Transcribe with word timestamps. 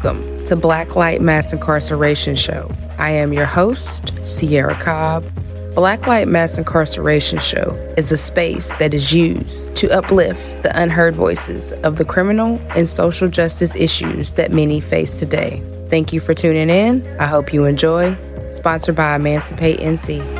Welcome 0.00 0.46
to 0.46 0.54
Black 0.54 0.94
Light 0.94 1.20
Mass 1.20 1.52
Incarceration 1.52 2.36
Show. 2.36 2.70
I 2.98 3.10
am 3.10 3.32
your 3.32 3.46
host, 3.46 4.12
Sierra 4.24 4.74
Cobb. 4.74 5.24
Black 5.74 6.06
Light 6.06 6.28
Mass 6.28 6.56
Incarceration 6.56 7.40
Show 7.40 7.72
is 7.96 8.12
a 8.12 8.16
space 8.16 8.68
that 8.76 8.94
is 8.94 9.12
used 9.12 9.74
to 9.74 9.90
uplift 9.90 10.62
the 10.62 10.80
unheard 10.80 11.16
voices 11.16 11.72
of 11.82 11.96
the 11.96 12.04
criminal 12.04 12.60
and 12.76 12.88
social 12.88 13.28
justice 13.28 13.74
issues 13.74 14.34
that 14.34 14.52
many 14.52 14.80
face 14.80 15.18
today. 15.18 15.60
Thank 15.88 16.12
you 16.12 16.20
for 16.20 16.32
tuning 16.32 16.70
in. 16.70 17.04
I 17.18 17.26
hope 17.26 17.52
you 17.52 17.64
enjoy. 17.64 18.14
Sponsored 18.52 18.94
by 18.94 19.16
Emancipate 19.16 19.80
NC. 19.80 20.37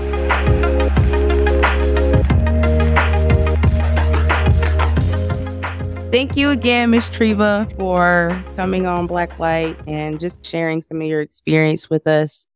Thank 6.11 6.39
you 6.39 6.49
again, 6.49 6.91
Ms. 6.91 7.11
Treeva, 7.11 7.71
for 7.79 8.31
coming 8.57 8.87
on 8.87 9.07
Black 9.07 9.39
Light 9.39 9.77
and 9.87 10.19
just 10.19 10.45
sharing 10.45 10.81
some 10.81 11.03
of 11.03 11.07
your 11.07 11.21
experience 11.21 11.91
with 11.91 12.07
us. 12.07 12.47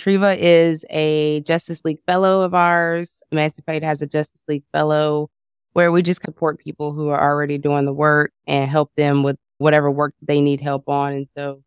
Treeva 0.00 0.34
is 0.38 0.82
a 0.88 1.42
Justice 1.42 1.84
League 1.84 2.00
Fellow 2.06 2.40
of 2.40 2.54
ours. 2.54 3.22
Emancipate 3.30 3.82
has 3.82 4.00
a 4.00 4.06
Justice 4.06 4.42
League 4.48 4.64
Fellow 4.72 5.28
where 5.74 5.92
we 5.92 6.00
just 6.00 6.22
support 6.22 6.58
people 6.58 6.94
who 6.94 7.08
are 7.10 7.22
already 7.22 7.58
doing 7.58 7.84
the 7.84 7.92
work 7.92 8.32
and 8.46 8.70
help 8.70 8.90
them 8.96 9.22
with 9.22 9.36
whatever 9.58 9.90
work 9.90 10.14
they 10.22 10.40
need 10.40 10.62
help 10.62 10.88
on. 10.88 11.12
And 11.12 11.28
so 11.36 11.62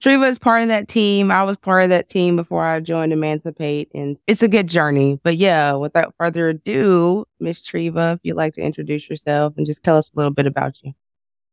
Treeva 0.00 0.30
is 0.30 0.38
part 0.38 0.62
of 0.62 0.68
that 0.68 0.88
team. 0.88 1.30
I 1.30 1.42
was 1.42 1.58
part 1.58 1.84
of 1.84 1.90
that 1.90 2.08
team 2.08 2.34
before 2.34 2.64
I 2.64 2.80
joined 2.80 3.12
Emancipate, 3.12 3.90
and 3.94 4.18
it's 4.26 4.42
a 4.42 4.48
good 4.48 4.66
journey. 4.66 5.20
But 5.22 5.36
yeah, 5.36 5.74
without 5.74 6.14
further 6.16 6.48
ado, 6.48 7.26
Miss 7.38 7.60
Treeva, 7.60 8.14
if 8.14 8.20
you'd 8.22 8.36
like 8.36 8.54
to 8.54 8.62
introduce 8.62 9.10
yourself 9.10 9.54
and 9.58 9.66
just 9.66 9.82
tell 9.82 9.98
us 9.98 10.08
a 10.08 10.16
little 10.16 10.32
bit 10.32 10.46
about 10.46 10.78
you. 10.82 10.92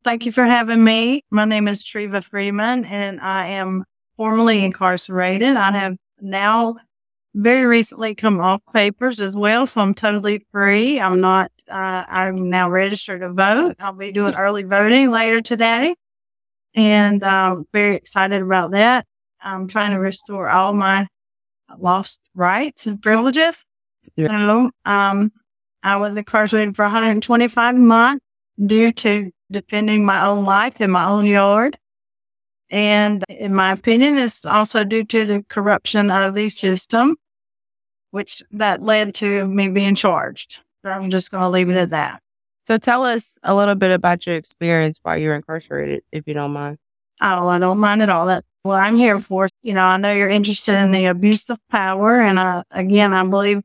Thank 0.05 0.25
you 0.25 0.31
for 0.31 0.45
having 0.45 0.81
me. 0.81 1.25
My 1.29 1.43
name 1.43 1.67
is 1.67 1.83
Treeva 1.83 2.23
Freeman, 2.23 2.85
and 2.85 3.19
I 3.19 3.47
am 3.47 3.83
formerly 4.15 4.63
incarcerated. 4.63 5.57
I 5.57 5.71
have 5.73 5.97
now 6.21 6.77
very 7.35 7.65
recently 7.65 8.15
come 8.15 8.39
off 8.39 8.61
papers 8.73 9.19
as 9.19 9.35
well, 9.35 9.67
so 9.67 9.81
I'm 9.81 9.93
totally 9.93 10.45
free. 10.53 11.01
I'm 11.01 11.19
not. 11.19 11.51
Uh, 11.69 12.05
I'm 12.07 12.49
now 12.49 12.69
registered 12.69 13.19
to 13.19 13.33
vote. 13.33 13.75
I'll 13.79 13.91
be 13.91 14.13
doing 14.13 14.35
early 14.35 14.63
voting 14.63 15.11
later 15.11 15.41
today 15.41 15.95
and 16.77 17.23
I'm 17.23 17.65
very 17.73 17.95
excited 17.95 18.41
about 18.41 18.71
that. 18.71 19.05
I'm 19.41 19.67
trying 19.67 19.91
to 19.91 19.97
restore 19.97 20.47
all 20.47 20.73
my 20.73 21.07
lost 21.79 22.21
rights 22.35 22.85
and 22.85 23.01
privileges. 23.01 23.65
Yeah. 24.15 24.27
So, 24.27 24.71
um, 24.85 25.31
I 25.83 25.95
was 25.97 26.15
incarcerated 26.15 26.75
for 26.75 26.83
125 26.83 27.75
months 27.75 28.23
due 28.63 28.91
to 28.91 29.31
defending 29.51 30.05
my 30.05 30.25
own 30.25 30.45
life 30.45 30.79
in 30.79 30.91
my 30.91 31.05
own 31.05 31.25
yard. 31.25 31.77
And 32.69 33.23
in 33.29 33.55
my 33.55 33.71
opinion, 33.71 34.17
it's 34.17 34.45
also 34.45 34.83
due 34.83 35.03
to 35.05 35.25
the 35.25 35.45
corruption 35.49 36.11
of 36.11 36.35
the 36.35 36.49
system, 36.49 37.15
which 38.11 38.43
that 38.51 38.83
led 38.83 39.15
to 39.15 39.47
me 39.47 39.69
being 39.69 39.95
charged. 39.95 40.59
So 40.83 40.91
I'm 40.91 41.09
just 41.09 41.31
going 41.31 41.43
to 41.43 41.49
leave 41.49 41.69
it 41.69 41.77
at 41.77 41.89
that. 41.91 42.21
So 42.67 42.77
tell 42.77 43.05
us 43.05 43.37
a 43.43 43.55
little 43.55 43.75
bit 43.75 43.91
about 43.91 44.27
your 44.27 44.35
experience 44.35 44.99
while 45.01 45.17
you 45.17 45.29
were 45.29 45.35
incarcerated, 45.35 46.03
if 46.11 46.27
you 46.27 46.33
don't 46.33 46.51
mind. 46.51 46.77
Oh, 47.21 47.47
I 47.47 47.59
don't 47.59 47.79
mind 47.79 48.01
at 48.01 48.09
all. 48.09 48.25
That's 48.25 48.45
what 48.63 48.81
I'm 48.81 48.97
here 48.97 49.21
for. 49.21 49.47
You 49.63 49.71
know, 49.71 49.83
I 49.83 49.95
know 49.95 50.11
you're 50.11 50.27
interested 50.27 50.75
in 50.75 50.91
the 50.91 51.05
abuse 51.05 51.49
of 51.49 51.59
power. 51.71 52.19
And 52.19 52.37
I, 52.37 52.63
again, 52.69 53.13
I 53.13 53.23
believe 53.23 53.61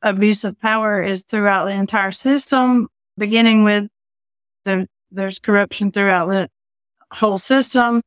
abuse 0.00 0.42
of 0.42 0.58
power 0.58 1.02
is 1.02 1.22
throughout 1.24 1.66
the 1.66 1.72
entire 1.72 2.12
system, 2.12 2.88
beginning 3.18 3.62
with 3.62 3.88
the, 4.64 4.88
there's 5.10 5.38
corruption 5.38 5.92
throughout 5.92 6.30
the 6.30 6.48
whole 7.12 7.36
system 7.36 8.00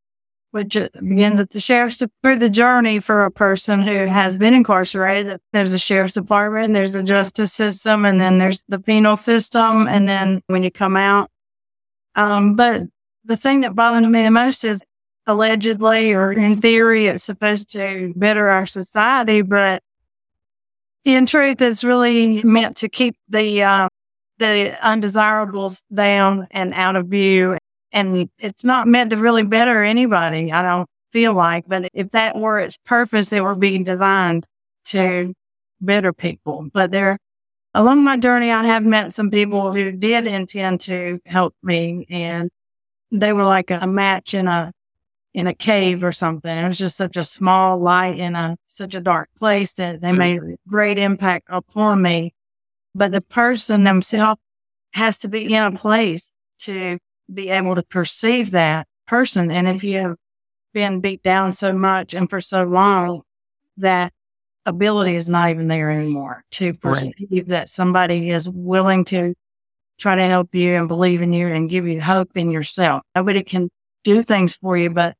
which 0.52 0.78
begins 0.94 1.40
at 1.40 1.50
the 1.52 1.60
sheriff's 1.60 2.02
through 2.24 2.38
the 2.38 2.50
journey 2.50 3.00
for 3.00 3.26
a 3.26 3.32
person 3.32 3.82
who 3.82 4.06
has 4.06 4.38
been 4.38 4.54
incarcerated. 4.54 5.40
There's 5.54 5.74
a 5.74 5.80
sheriff's 5.80 6.14
department, 6.14 6.74
there's 6.74 6.96
a 6.96 7.04
justice 7.04 7.54
system, 7.54 8.06
and 8.06 8.20
then 8.20 8.38
there's 8.38 8.64
the 8.68 8.80
penal 8.80 9.18
system. 9.18 9.88
And 9.88 10.08
then 10.08 10.42
when 10.48 10.64
you 10.64 10.72
come 10.72 10.96
out, 10.96 11.30
um, 12.16 12.56
but 12.56 12.84
the 13.26 13.38
thing 13.38 13.62
that 13.62 13.76
bothered 13.76 14.10
me 14.10 14.24
the 14.24 14.32
most 14.32 14.64
is 14.64 14.82
allegedly 15.26 16.14
or 16.14 16.32
in 16.32 16.60
theory, 16.62 17.08
it's 17.08 17.24
supposed 17.24 17.70
to 17.74 18.14
better 18.16 18.48
our 18.48 18.66
society, 18.66 19.42
but 19.42 19.84
in 21.04 21.26
truth, 21.26 21.62
it's 21.62 21.84
really 21.84 22.42
meant 22.44 22.78
to 22.78 22.90
keep 22.90 23.16
the, 23.30 23.64
uh, 23.64 23.90
the 24.40 24.78
undesirables 24.86 25.84
down 25.94 26.48
and 26.52 26.74
out 26.74 26.96
of 26.96 27.08
view 27.08 27.58
and 27.92 28.30
it's 28.38 28.64
not 28.64 28.88
meant 28.88 29.12
to 29.12 29.18
really 29.18 29.44
better 29.44 29.84
anybody, 29.84 30.52
I 30.52 30.62
don't 30.62 30.90
feel 31.12 31.34
like. 31.34 31.66
But 31.68 31.90
if 31.94 32.12
that 32.12 32.36
were 32.36 32.60
its 32.60 32.78
purpose, 32.86 33.32
it 33.32 33.42
were 33.42 33.56
being 33.56 33.84
designed 33.84 34.46
to 34.86 35.34
better 35.82 36.14
people. 36.14 36.68
But 36.74 36.92
there, 36.92 37.18
along 37.74 38.04
my 38.04 38.18
journey, 38.18 38.52
I 38.52 38.66
have 38.66 38.84
met 38.84 39.14
some 39.14 39.32
people 39.32 39.74
who 39.74 39.92
did 39.92 40.28
intend 40.28 40.82
to 40.82 41.20
help 41.26 41.56
me, 41.64 42.06
and 42.10 42.50
they 43.12 43.34
were 43.34 43.46
like 43.46 43.72
a 43.72 43.88
match 43.88 44.34
in 44.34 44.48
a 44.48 44.72
in 45.34 45.46
a 45.46 45.54
cave 45.54 46.04
or 46.04 46.12
something. 46.12 46.50
It 46.50 46.68
was 46.68 46.80
just 46.80 46.98
such 46.98 47.16
a 47.16 47.24
small 47.24 47.78
light 47.78 48.18
in 48.18 48.36
a 48.36 48.58
such 48.68 48.96
a 48.96 49.02
dark 49.02 49.30
place 49.38 49.74
that 49.74 50.02
they 50.02 50.12
hmm. 50.12 50.18
made 50.18 50.42
a 50.42 50.56
great 50.68 50.98
impact 50.98 51.48
upon 51.50 52.02
me. 52.02 52.34
But 52.96 53.12
the 53.12 53.22
person 53.22 53.84
themselves 53.84 54.42
has 54.94 55.20
to 55.20 55.28
be 55.28 55.54
in 55.54 55.64
a 55.64 55.72
place 55.78 56.32
to 56.62 56.98
be 57.34 57.50
able 57.50 57.76
to 57.76 57.84
perceive 57.84 58.52
that 58.52 58.88
person. 59.08 59.52
And 59.52 59.68
if 59.68 59.84
you 59.84 60.00
have 60.00 60.16
been 60.74 61.02
beat 61.02 61.24
down 61.24 61.54
so 61.54 61.74
much 61.74 62.14
and 62.14 62.30
for 62.30 62.42
so 62.42 62.64
long, 62.64 63.22
that 63.78 64.14
ability 64.66 65.16
is 65.16 65.30
not 65.30 65.50
even 65.50 65.68
there 65.68 65.90
anymore 65.90 66.44
to 66.52 66.74
perceive 66.74 67.14
right. 67.32 67.48
that 67.48 67.70
somebody 67.70 68.30
is 68.30 68.50
willing 68.50 69.06
to 69.06 69.34
try 69.98 70.16
to 70.16 70.24
help 70.24 70.54
you 70.54 70.76
and 70.76 70.88
believe 70.88 71.22
in 71.22 71.34
you 71.34 71.48
and 71.48 71.70
give 71.70 71.88
you 71.88 72.02
hope 72.02 72.36
in 72.36 72.52
yourself. 72.52 73.02
Nobody 73.16 73.44
can 73.44 73.70
do 74.04 74.22
things 74.24 74.56
for 74.56 74.78
you, 74.78 74.90
but 74.90 75.16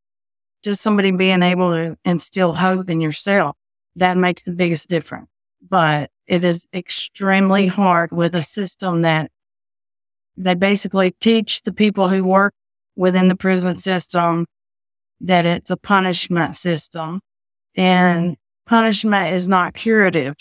just 0.64 0.82
somebody 0.82 1.12
being 1.12 1.44
able 1.44 1.72
to 1.72 1.98
instill 2.06 2.54
hope 2.54 2.90
in 2.90 3.00
yourself, 3.02 3.56
that 3.96 4.18
makes 4.18 4.44
the 4.44 4.52
biggest 4.52 4.90
difference. 4.90 5.28
But 5.68 6.12
it 6.28 6.44
is 6.44 6.68
extremely 6.74 7.68
hard 7.68 8.12
with 8.12 8.36
a 8.36 8.44
system 8.44 9.02
that 9.04 9.32
they 10.38 10.54
basically 10.54 11.12
teach 11.20 11.64
the 11.64 11.74
people 11.74 12.10
who 12.10 12.24
work 12.24 12.54
within 12.96 13.28
the 13.28 13.36
prison 13.36 13.78
system 13.78 14.46
that 15.20 15.46
it's 15.46 15.72
a 15.72 15.78
punishment 15.78 16.56
system 16.56 17.20
and 17.76 18.38
punishment 18.66 19.34
is 19.34 19.48
not 19.48 19.74
curative. 19.74 20.36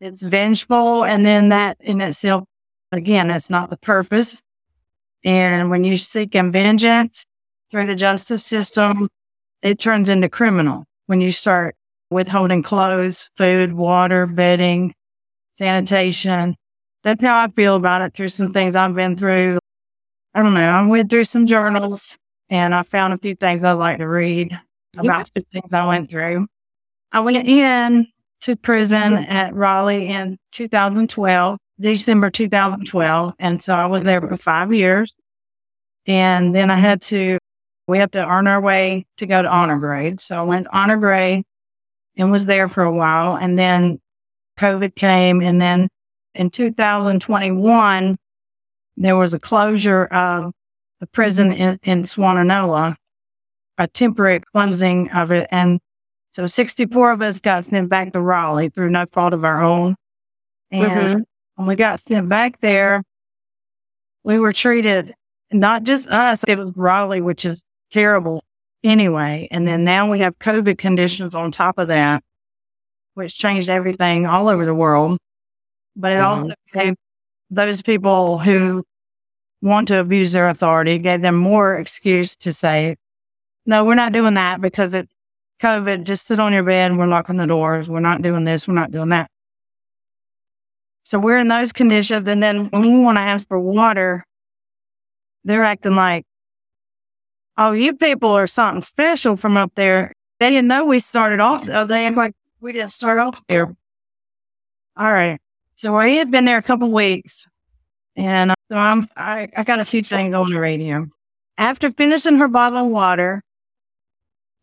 It's 0.00 0.22
vengeful. 0.22 1.04
And 1.04 1.24
then 1.24 1.48
that 1.48 1.78
in 1.80 2.00
itself, 2.00 2.44
again, 2.92 3.30
it's 3.30 3.50
not 3.50 3.70
the 3.70 3.78
purpose. 3.78 4.40
And 5.24 5.70
when 5.70 5.84
you 5.84 5.96
seek 5.96 6.32
vengeance 6.32 7.24
through 7.70 7.86
the 7.86 7.94
justice 7.94 8.44
system, 8.44 9.08
it 9.62 9.78
turns 9.78 10.08
into 10.08 10.28
criminal 10.28 10.84
when 11.06 11.20
you 11.20 11.32
start 11.32 11.74
withholding 12.10 12.62
clothes, 12.62 13.30
food, 13.36 13.72
water, 13.72 14.26
bedding, 14.26 14.94
sanitation, 15.52 16.56
that's 17.06 17.22
how 17.22 17.38
I 17.38 17.46
feel 17.46 17.76
about 17.76 18.02
it 18.02 18.14
through 18.14 18.30
some 18.30 18.52
things 18.52 18.74
I've 18.74 18.96
been 18.96 19.16
through. 19.16 19.60
I 20.34 20.42
don't 20.42 20.54
know. 20.54 20.60
I 20.60 20.84
went 20.84 21.08
through 21.08 21.22
some 21.22 21.46
journals 21.46 22.16
and 22.50 22.74
I 22.74 22.82
found 22.82 23.14
a 23.14 23.18
few 23.18 23.36
things 23.36 23.62
I'd 23.62 23.74
like 23.74 23.98
to 23.98 24.08
read 24.08 24.58
about 24.98 25.30
the 25.32 25.46
things 25.52 25.72
I 25.72 25.86
went 25.86 26.10
through. 26.10 26.48
I 27.12 27.20
went 27.20 27.46
in 27.46 28.08
to 28.40 28.56
prison 28.56 29.14
at 29.14 29.54
Raleigh 29.54 30.08
in 30.08 30.36
2012, 30.50 31.58
December 31.78 32.28
2012. 32.28 33.34
And 33.38 33.62
so 33.62 33.72
I 33.72 33.86
was 33.86 34.02
there 34.02 34.20
for 34.20 34.36
five 34.36 34.74
years. 34.74 35.14
And 36.06 36.56
then 36.56 36.72
I 36.72 36.76
had 36.76 37.02
to, 37.02 37.38
we 37.86 37.98
have 37.98 38.10
to 38.10 38.28
earn 38.28 38.48
our 38.48 38.60
way 38.60 39.06
to 39.18 39.26
go 39.26 39.42
to 39.42 39.48
honor 39.48 39.78
grade. 39.78 40.20
So 40.20 40.40
I 40.40 40.42
went 40.42 40.66
honor 40.72 40.96
grade 40.96 41.44
and 42.16 42.32
was 42.32 42.46
there 42.46 42.66
for 42.66 42.82
a 42.82 42.92
while. 42.92 43.36
And 43.36 43.56
then 43.56 44.00
COVID 44.58 44.96
came 44.96 45.40
and 45.40 45.60
then 45.60 45.88
in 46.36 46.50
2021, 46.50 48.16
there 48.96 49.16
was 49.16 49.34
a 49.34 49.38
closure 49.38 50.04
of 50.06 50.52
the 51.00 51.06
prison 51.06 51.52
in, 51.52 51.78
in 51.82 52.04
a 53.78 53.86
temporary 53.88 54.40
closing 54.52 55.10
of 55.10 55.30
it. 55.30 55.48
And 55.50 55.80
so 56.30 56.46
64 56.46 57.12
of 57.12 57.22
us 57.22 57.40
got 57.40 57.64
sent 57.64 57.88
back 57.88 58.12
to 58.12 58.20
Raleigh 58.20 58.68
through 58.68 58.90
no 58.90 59.06
fault 59.12 59.32
of 59.32 59.44
our 59.44 59.62
own. 59.62 59.96
And 60.70 60.90
mm-hmm. 60.90 61.20
when 61.56 61.68
we 61.68 61.76
got 61.76 62.00
sent 62.00 62.28
back 62.28 62.58
there, 62.60 63.02
we 64.24 64.38
were 64.38 64.52
treated, 64.52 65.14
not 65.52 65.84
just 65.84 66.08
us, 66.08 66.44
it 66.48 66.58
was 66.58 66.72
Raleigh, 66.74 67.20
which 67.20 67.44
is 67.44 67.64
terrible 67.92 68.42
anyway. 68.82 69.48
And 69.50 69.66
then 69.66 69.84
now 69.84 70.10
we 70.10 70.20
have 70.20 70.38
COVID 70.38 70.78
conditions 70.78 71.34
on 71.34 71.52
top 71.52 71.78
of 71.78 71.88
that, 71.88 72.22
which 73.14 73.38
changed 73.38 73.68
everything 73.68 74.26
all 74.26 74.48
over 74.48 74.64
the 74.64 74.74
world 74.74 75.18
but 75.96 76.12
it 76.12 76.16
mm-hmm. 76.16 76.42
also 76.42 76.54
gave 76.72 76.94
those 77.50 77.82
people 77.82 78.38
who 78.38 78.84
want 79.62 79.88
to 79.88 79.98
abuse 79.98 80.32
their 80.32 80.48
authority, 80.48 80.98
gave 80.98 81.22
them 81.22 81.36
more 81.36 81.76
excuse 81.76 82.36
to 82.36 82.52
say, 82.52 82.96
no, 83.64 83.84
we're 83.84 83.94
not 83.94 84.12
doing 84.12 84.34
that 84.34 84.60
because 84.60 84.94
it 84.94 85.08
COVID, 85.60 86.04
just 86.04 86.26
sit 86.26 86.38
on 86.38 86.52
your 86.52 86.62
bed. 86.62 86.96
We're 86.96 87.06
locking 87.06 87.36
the 87.36 87.46
doors. 87.46 87.88
We're 87.88 88.00
not 88.00 88.22
doing 88.22 88.44
this. 88.44 88.68
We're 88.68 88.74
not 88.74 88.90
doing 88.90 89.08
that. 89.08 89.30
So 91.04 91.18
we're 91.18 91.38
in 91.38 91.48
those 91.48 91.72
conditions. 91.72 92.28
And 92.28 92.42
then 92.42 92.66
when 92.66 92.82
we 92.82 93.00
want 93.00 93.16
to 93.16 93.22
ask 93.22 93.48
for 93.48 93.58
water, 93.58 94.24
they're 95.44 95.64
acting 95.64 95.94
like, 95.94 96.24
oh, 97.56 97.72
you 97.72 97.94
people 97.94 98.30
are 98.30 98.46
something 98.46 98.82
special 98.82 99.36
from 99.36 99.56
up 99.56 99.72
there. 99.76 100.12
They 100.40 100.50
didn't 100.50 100.68
know 100.68 100.84
we 100.84 100.98
started 100.98 101.40
off. 101.40 101.64
They 101.64 102.06
act 102.06 102.16
like 102.16 102.34
we 102.60 102.72
didn't 102.72 102.92
start 102.92 103.18
off 103.18 103.40
there. 103.48 103.74
All 104.96 105.12
right. 105.12 105.38
So 105.76 105.96
we 105.96 106.16
had 106.16 106.30
been 106.30 106.46
there 106.46 106.58
a 106.58 106.62
couple 106.62 106.90
weeks. 106.90 107.46
And 108.16 108.50
uh, 108.50 108.54
so 108.70 108.78
I'm, 108.78 109.08
I, 109.16 109.48
I 109.56 109.62
got 109.62 109.78
a 109.78 109.84
few 109.84 110.02
things 110.02 110.34
on 110.34 110.50
the 110.50 110.58
radio. 110.58 111.06
After 111.58 111.90
finishing 111.90 112.38
her 112.38 112.48
bottle 112.48 112.86
of 112.86 112.90
water, 112.90 113.42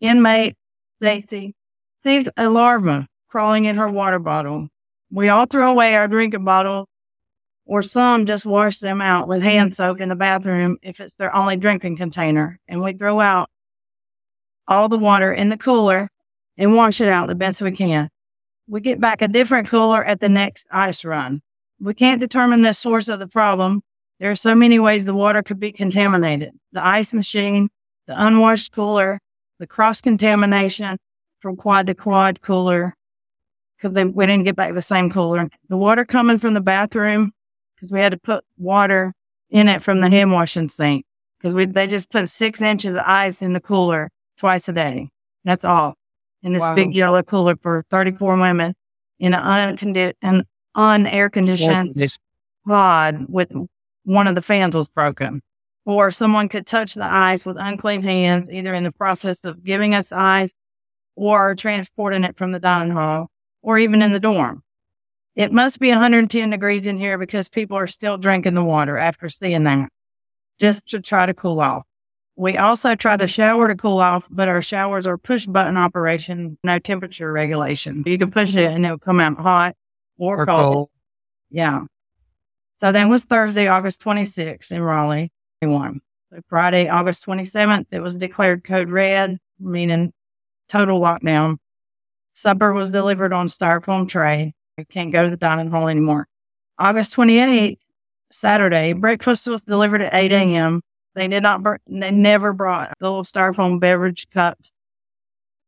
inmate 0.01 0.55
Stacy 0.99 1.53
sees 2.03 2.27
a 2.35 2.49
larva 2.49 3.07
crawling 3.29 3.65
in 3.65 3.75
her 3.75 3.89
water 3.89 4.19
bottle. 4.19 4.69
We 5.11 5.29
all 5.29 5.45
throw 5.45 5.69
away 5.69 5.95
our 5.95 6.07
drinking 6.07 6.45
bottle, 6.45 6.87
or 7.65 7.83
some 7.83 8.25
just 8.25 8.45
wash 8.45 8.79
them 8.79 8.99
out 8.99 9.27
with 9.27 9.43
hand 9.43 9.75
soap 9.75 10.01
in 10.01 10.09
the 10.09 10.15
bathroom 10.15 10.77
if 10.81 10.99
it's 10.99 11.15
their 11.15 11.35
only 11.35 11.55
drinking 11.55 11.97
container. 11.97 12.59
And 12.67 12.81
we 12.81 12.93
throw 12.93 13.19
out 13.19 13.49
all 14.67 14.89
the 14.89 14.97
water 14.97 15.31
in 15.31 15.49
the 15.49 15.57
cooler 15.57 16.09
and 16.57 16.75
wash 16.75 17.01
it 17.01 17.09
out 17.09 17.27
the 17.27 17.35
best 17.35 17.61
we 17.61 17.71
can. 17.71 18.09
We 18.67 18.79
get 18.81 19.01
back 19.01 19.21
a 19.21 19.27
different 19.27 19.67
cooler 19.67 20.03
at 20.03 20.19
the 20.19 20.29
next 20.29 20.67
ice 20.71 21.03
run. 21.03 21.41
We 21.79 21.93
can't 21.93 22.21
determine 22.21 22.61
the 22.61 22.73
source 22.73 23.09
of 23.09 23.19
the 23.19 23.27
problem. 23.27 23.81
There 24.19 24.31
are 24.31 24.35
so 24.35 24.55
many 24.55 24.79
ways 24.79 25.03
the 25.03 25.13
water 25.13 25.43
could 25.43 25.59
be 25.59 25.71
contaminated. 25.71 26.51
The 26.71 26.85
ice 26.85 27.11
machine, 27.11 27.69
the 28.07 28.13
unwashed 28.15 28.71
cooler, 28.71 29.19
the 29.59 29.67
cross 29.67 29.99
contamination 29.99 30.97
from 31.41 31.57
quad 31.57 31.87
to 31.87 31.93
quad 31.93 32.41
cooler 32.41 32.95
because 33.77 33.93
we 34.13 34.25
didn't 34.25 34.45
get 34.45 34.55
back 34.55 34.73
the 34.73 34.81
same 34.81 35.09
cooler. 35.09 35.49
The 35.67 35.77
water 35.77 36.05
coming 36.05 36.39
from 36.39 36.53
the 36.53 36.61
bathroom 36.61 37.33
because 37.75 37.91
we 37.91 37.99
had 37.99 38.13
to 38.13 38.17
put 38.17 38.45
water 38.57 39.13
in 39.49 39.67
it 39.67 39.83
from 39.83 39.99
the 39.99 40.09
hand 40.09 40.31
washing 40.31 40.69
sink 40.69 41.05
because 41.37 41.73
they 41.73 41.87
just 41.87 42.09
put 42.09 42.29
six 42.29 42.61
inches 42.61 42.95
of 42.95 43.03
ice 43.05 43.41
in 43.41 43.51
the 43.51 43.59
cooler 43.59 44.09
twice 44.37 44.69
a 44.69 44.73
day. 44.73 45.09
That's 45.43 45.65
all 45.65 45.95
in 46.43 46.53
this 46.53 46.61
wow. 46.61 46.75
big 46.75 46.95
yellow 46.95 47.23
cooler 47.23 47.55
for 47.55 47.85
34 47.89 48.37
women 48.37 48.75
in 49.19 49.33
an 49.33 49.77
uncondi- 49.77 50.13
an 50.21 50.45
unair 50.75 51.31
conditioned 51.31 51.95
pod 52.67 53.25
with 53.29 53.51
one 54.03 54.27
of 54.27 54.35
the 54.35 54.41
fans 54.41 54.75
was 54.75 54.89
broken 54.89 55.41
or 55.85 56.11
someone 56.11 56.49
could 56.49 56.65
touch 56.65 56.93
the 56.93 57.05
ice 57.05 57.45
with 57.45 57.57
unclean 57.59 58.01
hands, 58.01 58.49
either 58.49 58.73
in 58.73 58.83
the 58.83 58.91
process 58.91 59.43
of 59.43 59.63
giving 59.63 59.93
us 59.93 60.11
ice 60.11 60.51
or 61.15 61.55
transporting 61.55 62.23
it 62.23 62.37
from 62.37 62.51
the 62.51 62.59
dining 62.59 62.93
hall 62.93 63.29
or 63.61 63.77
even 63.77 64.01
in 64.01 64.11
the 64.11 64.19
dorm. 64.19 64.63
It 65.35 65.51
must 65.51 65.79
be 65.79 65.89
110 65.89 66.51
degrees 66.51 66.85
in 66.85 66.97
here 66.97 67.17
because 67.17 67.49
people 67.49 67.75
are 67.77 67.87
still 67.87 68.17
drinking 68.17 68.53
the 68.53 68.63
water 68.63 68.97
after 68.97 69.29
seeing 69.29 69.63
that, 69.63 69.89
just 70.59 70.87
to 70.89 71.01
try 71.01 71.25
to 71.25 71.33
cool 71.33 71.59
off. 71.59 71.83
We 72.35 72.57
also 72.57 72.95
try 72.95 73.15
to 73.17 73.27
shower 73.27 73.67
to 73.67 73.75
cool 73.75 73.99
off, 73.99 74.25
but 74.29 74.47
our 74.47 74.61
showers 74.61 75.05
are 75.05 75.17
push 75.17 75.45
button 75.45 75.77
operation, 75.77 76.57
no 76.63 76.79
temperature 76.79 77.31
regulation. 77.31 78.03
You 78.05 78.17
can 78.17 78.31
push 78.31 78.55
it 78.55 78.71
and 78.71 78.83
it'll 78.85 78.97
come 78.97 79.19
out 79.19 79.37
hot 79.37 79.75
or, 80.17 80.41
or 80.41 80.45
cold. 80.45 80.73
cold. 80.73 80.89
Yeah. 81.51 81.81
So 82.77 82.91
that 82.91 83.07
was 83.07 83.23
Thursday, 83.23 83.67
August 83.67 84.03
26th 84.03 84.71
in 84.71 84.81
Raleigh. 84.81 85.31
So 86.31 86.41
Friday, 86.49 86.89
August 86.89 87.25
27th, 87.25 87.85
it 87.91 87.99
was 87.99 88.15
declared 88.15 88.63
code 88.63 88.89
red, 88.89 89.37
meaning 89.59 90.11
total 90.69 90.99
lockdown. 90.99 91.57
Supper 92.33 92.73
was 92.73 92.89
delivered 92.89 93.31
on 93.31 93.47
styrofoam 93.47 94.09
tray. 94.09 94.55
You 94.77 94.85
can't 94.85 95.11
go 95.11 95.23
to 95.23 95.29
the 95.29 95.37
dining 95.37 95.69
hall 95.69 95.87
anymore. 95.87 96.27
August 96.79 97.15
28th, 97.15 97.77
Saturday, 98.31 98.93
breakfast 98.93 99.47
was 99.47 99.61
delivered 99.61 100.01
at 100.01 100.15
8 100.15 100.31
a.m. 100.31 100.81
They 101.15 101.27
did 101.27 101.43
not, 101.43 101.61
br- 101.61 101.75
they 101.87 102.11
never 102.11 102.53
brought 102.53 102.93
the 102.99 103.09
little 103.09 103.23
styrofoam 103.23 103.79
beverage 103.79 104.27
cups. 104.31 104.73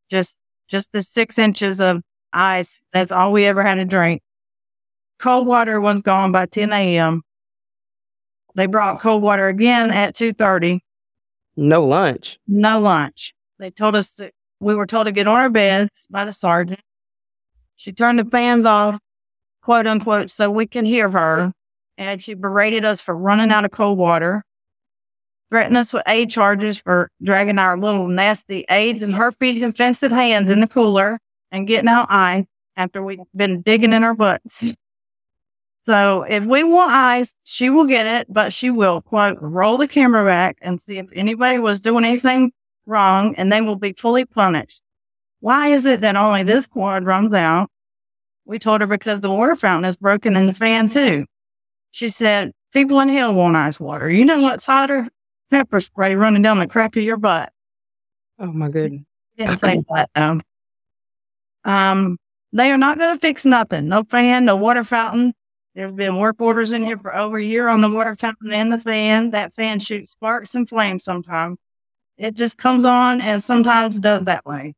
Just, 0.10 0.38
just 0.68 0.92
the 0.92 1.04
six 1.04 1.38
inches 1.38 1.80
of 1.80 2.02
ice. 2.34 2.80
That's 2.94 3.12
all 3.12 3.32
we 3.32 3.46
ever 3.46 3.64
had 3.64 3.76
to 3.76 3.86
drink. 3.86 4.22
Cold 5.20 5.48
water 5.48 5.80
was 5.80 6.02
gone 6.02 6.32
by 6.32 6.46
10 6.46 6.74
a.m. 6.74 7.22
They 8.56 8.66
brought 8.66 9.02
cold 9.02 9.22
water 9.22 9.48
again 9.48 9.92
at 9.92 10.16
2.30. 10.16 10.80
No 11.58 11.84
lunch. 11.84 12.40
No 12.48 12.80
lunch. 12.80 13.34
They 13.60 13.70
told 13.70 13.96
us 13.96 14.12
that 14.14 14.34
we 14.60 14.76
were 14.76 14.86
told 14.86 15.06
to 15.06 15.12
get 15.12 15.28
on 15.28 15.36
our 15.36 15.50
beds 15.50 16.08
by 16.10 16.26
the 16.26 16.34
sergeant. 16.34 16.82
She 17.76 17.92
turned 17.92 18.20
the 18.20 18.26
fans 18.26 18.66
off, 18.66 19.00
quote 19.62 19.88
unquote, 19.88 20.32
so 20.32 20.50
we 20.50 20.66
can 20.68 20.86
hear 20.86 21.10
her. 21.10 21.54
And 21.98 22.22
she 22.22 22.34
berated 22.34 22.84
us 22.84 23.00
for 23.02 23.16
running 23.16 23.52
out 23.52 23.66
of 23.66 23.72
cold 23.72 23.98
water, 23.98 24.44
threatened 25.50 25.78
us 25.78 25.94
with 25.94 26.04
aid 26.08 26.30
charges 26.30 26.80
for 26.80 27.10
dragging 27.24 27.60
our 27.60 27.78
little 27.78 28.08
nasty 28.08 28.66
AIDS 28.70 29.02
and 29.02 29.14
herpes 29.14 29.62
infested 29.62 30.12
hands 30.12 30.52
in 30.52 30.60
the 30.60 30.68
cooler 30.68 31.20
and 31.52 31.68
getting 31.68 31.90
out 31.90 32.08
ice 32.10 32.46
after 32.76 33.04
we've 33.04 33.20
been 33.36 33.62
digging 33.62 33.94
in 33.94 34.04
our 34.04 34.14
butts. 34.14 34.64
So 35.86 36.24
if 36.24 36.44
we 36.44 36.64
want 36.64 36.92
ice, 36.92 37.36
she 37.44 37.70
will 37.70 37.86
get 37.86 38.08
it, 38.08 38.28
but 38.34 38.52
she 38.52 38.72
will 38.72 39.02
quote 39.02 39.38
roll 39.40 39.78
the 39.78 39.88
camera 39.88 40.26
back 40.26 40.58
and 40.62 40.82
see 40.82 40.98
if 40.98 41.06
anybody 41.14 41.60
was 41.60 41.80
doing 41.80 42.04
anything 42.06 42.52
wrong 42.88 43.36
and 43.36 43.52
they 43.52 43.62
will 43.62 43.76
be 43.76 43.94
fully 43.94 44.26
punished. 44.26 44.82
Why 45.42 45.70
is 45.70 45.86
it 45.86 46.02
that 46.02 46.16
only 46.16 46.42
this 46.42 46.66
quad 46.66 47.06
runs 47.06 47.34
out? 47.34 47.70
We 48.46 48.58
told 48.58 48.82
her 48.82 48.88
because 48.88 49.22
the 49.22 49.30
water 49.30 49.56
fountain 49.56 49.88
is 49.88 49.96
broken 49.96 50.36
in 50.36 50.48
the 50.48 50.54
fan 50.54 50.90
too. 50.90 51.26
She 51.92 52.10
said, 52.10 52.52
people 52.74 53.00
in 53.00 53.10
hell 53.10 53.34
want 53.34 53.56
ice 53.56 53.80
water. 53.80 54.10
You 54.10 54.26
know 54.26 54.42
what's 54.42 54.66
hotter? 54.66 55.08
Pepper 55.52 55.80
spray 55.80 56.16
running 56.16 56.42
down 56.42 56.60
the 56.60 56.68
crack 56.68 56.96
of 56.96 57.04
your 57.04 57.18
butt. 57.18 57.52
Oh 58.40 58.52
my 58.52 58.70
goodness. 58.70 59.04
Didn't 59.38 59.60
say 59.60 59.84
that 59.94 60.10
though. 60.16 60.42
Um, 61.64 62.18
they 62.54 62.72
are 62.72 62.78
not 62.78 62.98
going 62.98 63.14
to 63.14 63.20
fix 63.20 63.46
nothing. 63.46 63.88
No 63.88 64.04
fan, 64.04 64.46
no 64.46 64.56
water 64.56 64.84
fountain. 64.84 65.34
There 65.76 65.88
have 65.88 65.96
been 65.96 66.20
work 66.20 66.38
orders 66.40 66.72
in 66.72 66.86
here 66.86 66.98
for 66.98 67.14
over 67.14 67.38
a 67.38 67.44
year 67.44 67.68
on 67.68 67.82
the 67.82 67.90
water 67.90 68.16
fountain 68.16 68.54
and 68.54 68.72
the 68.72 68.80
fan. 68.80 69.32
That 69.32 69.54
fan 69.54 69.80
shoots 69.80 70.12
sparks 70.12 70.56
and 70.56 70.68
flames 70.68 71.04
sometimes. 71.04 71.58
It 72.18 72.36
just 72.36 72.58
comes 72.58 72.86
on 72.86 73.20
and 73.20 73.44
sometimes 73.44 74.00
does 74.00 74.24
that 74.24 74.46
way. 74.46 74.74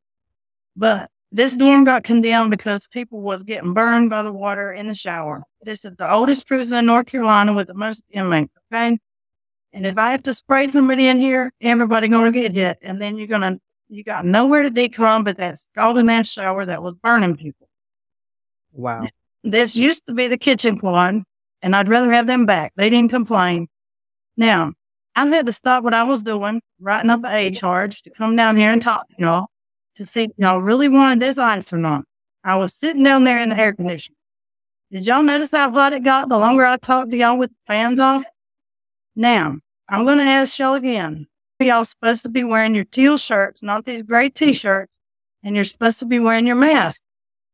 But 0.76 1.12
this 1.32 1.56
dorm 1.56 1.84
got 1.84 2.04
condemned 2.04 2.50
because 2.50 2.88
people 2.88 3.22
was 3.22 3.44
getting 3.44 3.74
burned 3.74 4.10
by 4.10 4.24
the 4.24 4.32
water 4.32 4.72
in 4.72 4.88
the 4.88 4.96
shower. 4.96 5.44
This 5.62 5.86
is 5.86 5.96
the 5.98 6.12
oldest 6.12 6.48
prison 6.48 6.74
in 6.74 6.86
North 6.88 7.06
Carolina 7.06 7.54
with 7.54 7.68
the 7.68 7.74
most 7.76 8.04
inmates, 8.10 8.54
okay? 8.74 8.98
And 9.78 9.86
if 9.86 9.96
I 10.00 10.10
have 10.10 10.24
to 10.24 10.34
spray 10.34 10.68
somebody 10.70 11.06
in 11.06 11.20
here, 11.20 11.54
everybody 11.62 12.08
gonna 12.08 12.32
get 12.32 12.52
hit. 12.52 12.80
And 12.82 13.00
then 13.00 13.16
you're 13.16 13.28
gonna, 13.28 13.60
you 13.90 14.04
got 14.04 14.26
nowhere 14.26 14.64
to 14.64 14.72
decom 14.72 15.24
but 15.24 15.38
that 15.38 15.60
scalding 15.60 16.10
ass 16.10 16.28
shower 16.28 16.66
that 16.66 16.82
was 16.82 16.96
burning 16.96 17.38
people. 17.38 17.70
Wow. 18.72 19.06
This 19.44 19.76
used 19.76 20.04
to 20.08 20.16
be 20.16 20.28
the 20.28 20.38
kitchen 20.40 20.80
quad, 20.80 21.22
and 21.62 21.76
I'd 21.76 21.90
rather 21.90 22.12
have 22.12 22.26
them 22.26 22.48
back. 22.48 22.74
They 22.76 22.90
didn't 22.90 23.12
complain. 23.12 23.68
Now, 24.36 24.74
I 25.16 25.28
had 25.28 25.46
to 25.46 25.54
stop 25.54 25.84
what 25.84 25.94
I 25.94 26.06
was 26.06 26.24
doing, 26.24 26.60
writing 26.82 27.12
up 27.12 27.20
an 27.24 27.32
aid 27.32 27.56
charge 27.56 28.02
to 28.02 28.10
come 28.10 28.36
down 28.36 28.58
here 28.58 28.72
and 28.72 28.82
talk 28.82 29.08
to 29.10 29.16
y'all 29.20 29.48
to 29.98 30.08
see 30.08 30.24
if 30.24 30.32
y'all 30.38 30.60
really 30.60 30.90
wanted 30.90 31.20
this 31.20 31.38
ice 31.38 31.72
or 31.72 31.78
not. 31.78 32.04
I 32.44 32.56
was 32.56 32.74
sitting 32.74 33.04
down 33.04 33.26
there 33.26 33.44
in 33.44 33.50
the 33.50 33.60
air 33.60 33.74
conditioner. 33.74 34.16
Did 34.92 35.06
y'all 35.06 35.22
notice 35.22 35.52
how 35.52 35.70
hot 35.70 35.94
it 35.94 36.04
got 36.04 36.30
the 36.30 36.38
longer 36.40 36.66
I 36.66 36.78
talked 36.78 37.12
to 37.12 37.18
y'all 37.18 37.38
with 37.38 37.52
the 37.52 37.56
fans 37.68 38.00
off? 38.00 38.24
Now, 39.16 39.58
I'm 39.90 40.06
going 40.06 40.18
to 40.18 40.24
ask 40.26 40.60
y'all 40.60 40.74
again. 40.74 41.28
Y'all 41.60 41.86
supposed 41.86 42.22
to 42.24 42.30
be 42.30 42.44
wearing 42.44 42.76
your 42.76 42.84
teal 42.84 43.18
shirts, 43.18 43.64
not 43.64 43.86
these 43.86 44.04
gray 44.04 44.30
t-shirts, 44.30 44.92
and 45.44 45.56
you're 45.56 45.64
supposed 45.64 46.00
to 46.00 46.06
be 46.06 46.20
wearing 46.20 46.46
your 46.46 46.58
mask. 46.58 47.02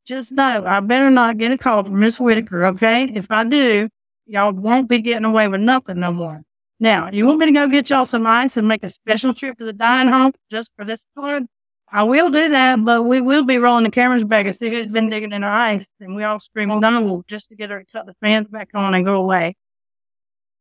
Just 0.05 0.31
know 0.31 0.65
I 0.65 0.79
better 0.79 1.09
not 1.09 1.37
get 1.37 1.51
a 1.51 1.57
call 1.57 1.83
from 1.83 1.99
Miss 1.99 2.19
Whitaker, 2.19 2.65
okay? 2.65 3.05
If 3.05 3.29
I 3.29 3.43
do, 3.45 3.87
y'all 4.25 4.51
won't 4.51 4.89
be 4.89 4.99
getting 4.99 5.25
away 5.25 5.47
with 5.47 5.61
nothing 5.61 5.99
no 5.99 6.11
more. 6.11 6.41
Now, 6.79 7.09
you 7.11 7.25
want 7.25 7.39
me 7.39 7.45
to 7.45 7.51
go 7.51 7.67
get 7.67 7.89
y'all 7.89 8.05
some 8.05 8.27
ice 8.27 8.57
and 8.57 8.67
make 8.67 8.83
a 8.83 8.89
special 8.89 9.33
trip 9.33 9.57
to 9.59 9.65
the 9.65 9.71
dining 9.71 10.11
hall 10.11 10.31
just 10.49 10.71
for 10.75 10.83
this 10.83 11.05
part? 11.15 11.43
I 11.89 12.03
will 12.03 12.31
do 12.31 12.49
that, 12.49 12.83
but 12.83 13.03
we 13.03 13.21
will 13.21 13.45
be 13.45 13.57
rolling 13.59 13.83
the 13.83 13.91
cameras 13.91 14.23
back 14.23 14.47
and 14.47 14.55
see 14.55 14.69
who's 14.69 14.91
been 14.91 15.09
digging 15.09 15.31
in 15.31 15.43
our 15.43 15.51
ice. 15.51 15.85
And 15.99 16.15
we 16.15 16.23
all 16.23 16.39
scream 16.39 16.69
no 16.69 17.23
just 17.27 17.49
to 17.49 17.55
get 17.55 17.69
her 17.69 17.79
to 17.79 17.85
cut 17.91 18.07
the 18.07 18.15
fans 18.21 18.47
back 18.47 18.69
on 18.73 18.95
and 18.95 19.05
go 19.05 19.15
away. 19.15 19.55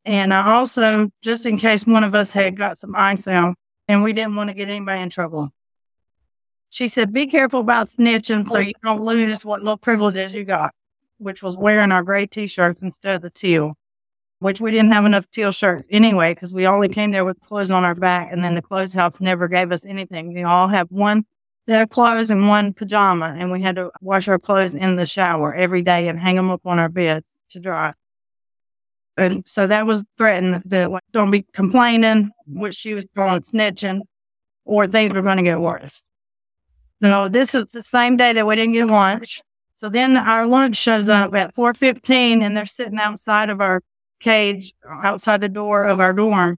And 0.05 0.35
I 0.35 0.55
also, 0.55 1.11
just 1.23 1.47
in 1.47 1.59
case 1.59 1.87
one 1.87 2.05
of 2.05 2.15
us 2.15 2.33
had 2.33 2.57
got 2.57 2.79
some 2.79 2.95
ice 2.97 3.27
out 3.29 3.55
and 3.89 4.03
we 4.03 4.13
didn't 4.13 4.37
want 4.37 4.51
to 4.51 4.55
get 4.55 4.69
anybody 4.69 5.01
in 5.01 5.11
trouble. 5.11 5.51
She 6.71 6.89
said, 6.89 7.13
be 7.13 7.27
careful 7.27 7.61
about 7.61 7.89
snitching 7.89 8.49
so 8.49 8.59
you 8.59 8.73
don't 8.83 9.03
lose 9.03 9.45
what 9.45 9.61
little 9.61 9.77
privileges 9.77 10.33
you 10.33 10.45
got, 10.45 10.75
which 11.19 11.43
was 11.43 11.57
wearing 11.57 11.93
our 11.93 12.03
gray 12.03 12.27
t-shirts 12.27 12.83
instead 12.83 13.17
of 13.17 13.23
the 13.23 13.31
teal. 13.31 13.77
which 14.43 14.61
we 14.61 14.73
didn't 14.73 14.91
have 14.91 15.05
enough 15.05 15.31
teal 15.31 15.53
shirts 15.53 15.87
anyway, 15.91 16.35
because 16.35 16.53
we 16.53 16.67
only 16.67 16.89
came 16.89 17.13
there 17.13 17.25
with 17.25 17.41
clothes 17.41 17.71
on 17.71 17.85
our 17.85 17.95
back. 17.95 18.33
And 18.33 18.45
then 18.45 18.57
the 18.57 18.63
clothes 18.63 18.93
house 18.93 19.21
never 19.21 19.47
gave 19.47 19.71
us 19.71 19.87
anything. 19.87 20.35
We 20.35 20.43
all 20.43 20.67
have 20.67 20.91
one 20.91 21.25
set 21.69 21.81
of 21.81 21.91
clothes 21.91 22.31
and 22.31 22.49
one 22.49 22.73
pajama. 22.73 23.37
And 23.39 23.53
we 23.53 23.63
had 23.63 23.77
to 23.77 23.93
wash 24.01 24.27
our 24.27 24.41
clothes 24.41 24.75
in 24.75 24.97
the 24.97 25.07
shower 25.07 25.55
every 25.55 25.83
day 25.83 26.09
and 26.09 26.19
hang 26.19 26.35
them 26.35 26.51
up 26.51 26.67
on 26.67 26.81
our 26.81 26.89
beds 26.89 27.31
to 27.51 27.61
dry. 27.61 27.95
And 29.17 29.43
so 29.47 29.67
that 29.67 29.87
was 29.87 30.05
threatened 30.17 30.63
that 30.67 30.91
like, 30.91 31.03
don't 31.13 31.31
be 31.31 31.45
complaining, 31.53 32.31
which 32.47 32.75
she 32.75 32.95
was 32.95 33.07
calling 33.15 33.43
snitching, 33.43 34.01
or 34.65 34.87
things 34.87 35.13
were 35.13 35.23
going 35.23 35.37
to 35.37 35.43
get 35.43 35.61
worse. 35.61 36.03
So 37.03 37.29
this 37.29 37.55
is 37.55 37.67
the 37.73 37.83
same 37.83 38.17
day 38.17 38.33
that 38.33 38.47
we 38.47 38.57
didn't 38.57 38.75
get 38.75 38.87
lunch. 38.87 39.43
So 39.75 39.89
then 39.89 40.17
our 40.17 40.47
lunch 40.47 40.77
shows 40.77 41.09
up 41.09 41.35
at 41.35 41.55
4.15 41.57 42.43
and 42.43 42.57
they're 42.57 42.67
sitting 42.67 42.99
outside 42.99 43.51
of 43.51 43.61
our 43.61 43.83
cage 44.21 44.73
outside 44.89 45.41
the 45.41 45.49
door 45.49 45.85
of 45.85 46.01
our 46.01 46.13
dorm. 46.13 46.57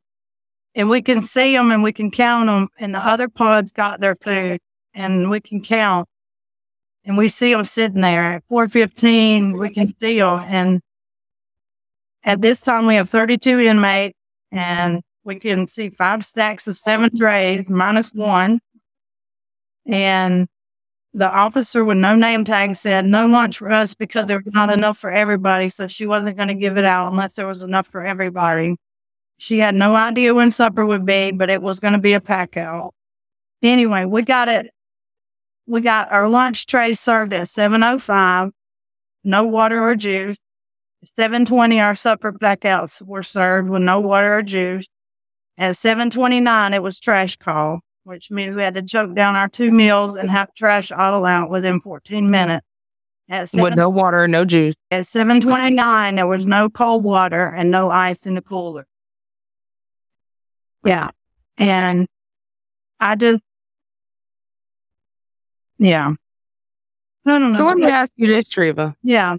And 0.74 0.90
we 0.90 1.00
can 1.02 1.22
see 1.22 1.56
them 1.56 1.70
and 1.70 1.82
we 1.82 1.92
can 1.92 2.10
count 2.10 2.46
them. 2.46 2.68
And 2.78 2.94
the 2.94 2.98
other 2.98 3.28
pods 3.28 3.72
got 3.72 4.00
their 4.00 4.14
food 4.14 4.60
and 4.92 5.30
we 5.30 5.40
can 5.40 5.62
count. 5.62 6.08
And 7.04 7.16
we 7.16 7.28
see 7.28 7.54
them 7.54 7.64
sitting 7.64 8.02
there 8.02 8.34
at 8.34 8.44
415. 8.48 9.56
We 9.56 9.70
can 9.70 9.94
see 10.00 10.18
them. 10.18 10.40
And 10.46 10.80
at 12.24 12.40
this 12.40 12.60
time, 12.60 12.86
we 12.86 12.94
have 12.94 13.10
32 13.10 13.60
inmates 13.60 14.16
and 14.50 15.02
we 15.24 15.38
can 15.38 15.66
see 15.66 15.90
five 15.90 16.24
stacks 16.24 16.66
of 16.66 16.78
seven 16.78 17.16
trays 17.16 17.68
minus 17.68 18.10
one. 18.12 18.60
And 19.86 20.48
the 21.12 21.30
officer 21.30 21.84
with 21.84 21.98
no 21.98 22.14
name 22.14 22.44
tag 22.44 22.76
said 22.76 23.04
no 23.04 23.26
lunch 23.26 23.58
for 23.58 23.70
us 23.70 23.94
because 23.94 24.26
there 24.26 24.40
was 24.44 24.52
not 24.54 24.72
enough 24.72 24.98
for 24.98 25.10
everybody. 25.10 25.68
So 25.68 25.86
she 25.86 26.06
wasn't 26.06 26.36
going 26.36 26.48
to 26.48 26.54
give 26.54 26.76
it 26.78 26.84
out 26.84 27.12
unless 27.12 27.34
there 27.34 27.46
was 27.46 27.62
enough 27.62 27.86
for 27.86 28.04
everybody. 28.04 28.76
She 29.38 29.58
had 29.58 29.74
no 29.74 29.94
idea 29.94 30.34
when 30.34 30.50
supper 30.50 30.86
would 30.86 31.04
be, 31.04 31.30
but 31.30 31.50
it 31.50 31.60
was 31.60 31.78
going 31.78 31.92
to 31.92 32.00
be 32.00 32.14
a 32.14 32.20
pack 32.20 32.56
out. 32.56 32.94
Anyway, 33.62 34.04
we 34.04 34.22
got 34.22 34.48
it. 34.48 34.70
We 35.66 35.80
got 35.80 36.10
our 36.12 36.28
lunch 36.28 36.66
tray 36.66 36.94
served 36.94 37.32
at 37.32 37.46
7.05. 37.46 38.50
No 39.24 39.44
water 39.44 39.82
or 39.82 39.94
juice. 39.94 40.36
7.20, 41.04 41.82
our 41.82 41.94
supper 41.94 42.32
blackouts 42.32 43.02
were 43.02 43.22
served 43.22 43.68
with 43.68 43.82
no 43.82 44.00
water 44.00 44.38
or 44.38 44.42
juice. 44.42 44.86
At 45.56 45.76
7.29, 45.76 46.74
it 46.74 46.82
was 46.82 46.98
trash 46.98 47.36
call 47.36 47.80
which 48.04 48.30
means 48.30 48.54
we 48.54 48.62
had 48.62 48.74
to 48.74 48.82
choke 48.82 49.14
down 49.14 49.34
our 49.34 49.48
two 49.48 49.70
meals 49.70 50.14
and 50.14 50.30
have 50.30 50.54
trash 50.54 50.92
all 50.92 51.24
out 51.24 51.50
within 51.50 51.80
14 51.80 52.30
minutes. 52.30 52.64
At 53.28 53.48
seven, 53.48 53.64
With 53.64 53.76
no 53.76 53.88
water, 53.88 54.28
no 54.28 54.44
juice. 54.44 54.74
At 54.90 55.06
729, 55.06 56.16
there 56.16 56.26
was 56.26 56.44
no 56.44 56.68
cold 56.68 57.02
water 57.02 57.46
and 57.46 57.70
no 57.70 57.90
ice 57.90 58.26
in 58.26 58.34
the 58.34 58.42
cooler. 58.42 58.86
Yeah. 60.84 61.08
And 61.56 62.06
I 63.00 63.16
just, 63.16 63.40
yeah. 65.78 66.12
I 67.24 67.38
don't 67.38 67.52
know. 67.52 67.56
So 67.56 67.64
let 67.64 67.78
me 67.78 67.86
ask 67.86 68.12
you 68.16 68.26
this, 68.26 68.46
Treeva. 68.46 68.94
Yeah. 69.02 69.36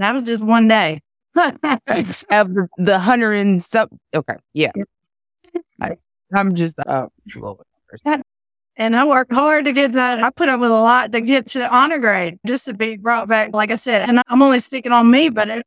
That 0.00 0.14
was 0.14 0.24
just 0.24 0.42
one 0.42 0.66
day. 0.66 1.02
of 1.36 1.60
the, 1.60 2.68
the 2.78 2.98
hundred 2.98 3.34
and 3.34 3.62
sub. 3.62 3.90
Okay. 4.14 4.34
Yeah. 4.54 4.72
I, 5.80 5.96
am 6.34 6.54
just 6.54 6.80
uh, 6.80 7.06
a 7.06 7.38
little 7.38 7.64
bit. 7.92 8.22
And 8.76 8.96
I 8.96 9.04
worked 9.04 9.32
hard 9.32 9.66
to 9.66 9.72
get 9.72 9.92
that. 9.92 10.22
I 10.22 10.30
put 10.30 10.48
up 10.48 10.58
with 10.58 10.70
a 10.70 10.74
lot 10.74 11.12
to 11.12 11.20
get 11.20 11.48
to 11.48 11.68
honor 11.68 11.98
grade 11.98 12.38
just 12.46 12.64
to 12.64 12.72
be 12.72 12.96
brought 12.96 13.28
back, 13.28 13.54
like 13.54 13.70
I 13.70 13.76
said. 13.76 14.08
And 14.08 14.22
I'm 14.26 14.40
only 14.40 14.60
speaking 14.60 14.90
on 14.90 15.10
me, 15.10 15.28
but 15.28 15.50
it, 15.50 15.66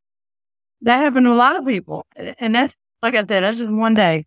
that 0.82 0.98
happened 0.98 1.28
to 1.28 1.32
a 1.32 1.36
lot 1.36 1.56
of 1.56 1.66
people. 1.66 2.08
And 2.16 2.56
that's, 2.56 2.76
like 3.04 3.14
I 3.14 3.20
said, 3.20 3.44
that's 3.44 3.60
just 3.60 3.72
one 3.72 3.94
day. 3.94 4.26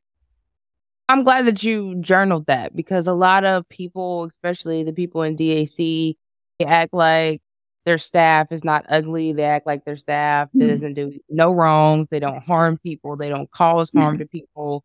I'm 1.09 1.25
glad 1.25 1.47
that 1.47 1.65
you 1.65 1.97
journaled 1.97 2.47
that 2.47 2.77
because 2.77 3.09
a 3.09 3.13
lot 3.13 3.45
of 3.45 3.69
people, 3.69 4.25
especially 4.25 4.85
the 4.85 4.93
people 4.93 5.23
in 5.23 5.37
DAC, 5.37 6.17
they 6.59 6.65
act 6.65 6.95
like 6.95 7.43
their 7.87 7.99
staff 7.99 8.49
is 8.51 8.65
not 8.65 8.85
ugly. 8.89 9.33
They 9.33 9.45
act 9.45 9.67
like 9.67 9.85
their 9.85 9.97
staff 9.97 10.49
mm-hmm. 10.49 10.69
doesn't 10.69 10.95
do 10.95 11.19
no 11.31 11.53
wrongs. 11.53 12.09
They 12.11 12.19
don't 12.19 12.43
harm 12.43 12.79
people. 12.79 13.17
They 13.17 13.29
don't 13.29 13.51
cause 13.53 13.91
harm 13.97 14.17
mm-hmm. 14.17 14.23
to 14.23 14.27
people. 14.27 14.85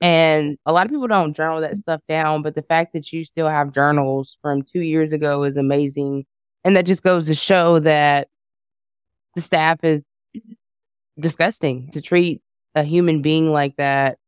And 0.00 0.56
a 0.64 0.72
lot 0.72 0.86
of 0.86 0.92
people 0.92 1.08
don't 1.08 1.34
journal 1.34 1.60
that 1.60 1.76
stuff 1.76 2.00
down, 2.08 2.42
but 2.42 2.54
the 2.54 2.62
fact 2.62 2.92
that 2.92 3.12
you 3.12 3.24
still 3.24 3.48
have 3.48 3.74
journals 3.74 4.38
from 4.40 4.62
two 4.62 4.80
years 4.80 5.12
ago 5.12 5.42
is 5.42 5.56
amazing. 5.56 6.24
And 6.64 6.76
that 6.76 6.86
just 6.86 7.02
goes 7.02 7.26
to 7.26 7.34
show 7.34 7.80
that 7.80 8.28
the 9.34 9.40
staff 9.40 9.82
is 9.82 10.02
disgusting 11.18 11.90
to 11.90 12.00
treat 12.00 12.40
a 12.76 12.84
human 12.84 13.20
being 13.20 13.50
like 13.50 13.74
that 13.76 14.18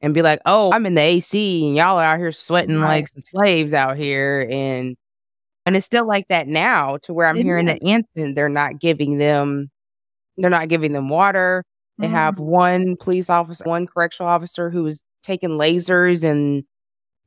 and 0.00 0.14
be 0.14 0.22
like, 0.22 0.40
oh, 0.46 0.72
I'm 0.72 0.86
in 0.86 0.94
the 0.94 1.02
AC 1.02 1.66
and 1.66 1.76
y'all 1.76 1.98
are 1.98 2.04
out 2.04 2.18
here 2.18 2.32
sweating 2.32 2.80
right. 2.80 2.88
like 2.88 3.08
some 3.08 3.22
slaves 3.22 3.74
out 3.74 3.98
here. 3.98 4.48
And 4.50 4.96
and 5.70 5.76
it's 5.76 5.86
still 5.86 6.04
like 6.04 6.26
that 6.26 6.48
now 6.48 6.96
to 7.04 7.14
where 7.14 7.28
I'm 7.28 7.36
Isn't 7.36 7.46
hearing 7.46 7.68
it? 7.68 7.78
that 7.80 7.86
Anson, 7.86 8.34
they're 8.34 8.48
not 8.48 8.80
giving 8.80 9.18
them 9.18 9.70
they're 10.36 10.50
not 10.50 10.68
giving 10.68 10.92
them 10.92 11.08
water. 11.08 11.64
They 11.98 12.06
mm-hmm. 12.06 12.14
have 12.16 12.40
one 12.40 12.96
police 12.96 13.30
officer, 13.30 13.62
one 13.62 13.86
correctional 13.86 14.28
officer 14.32 14.68
who 14.68 14.84
is 14.86 15.04
taking 15.22 15.50
lasers 15.50 16.24
and 16.24 16.64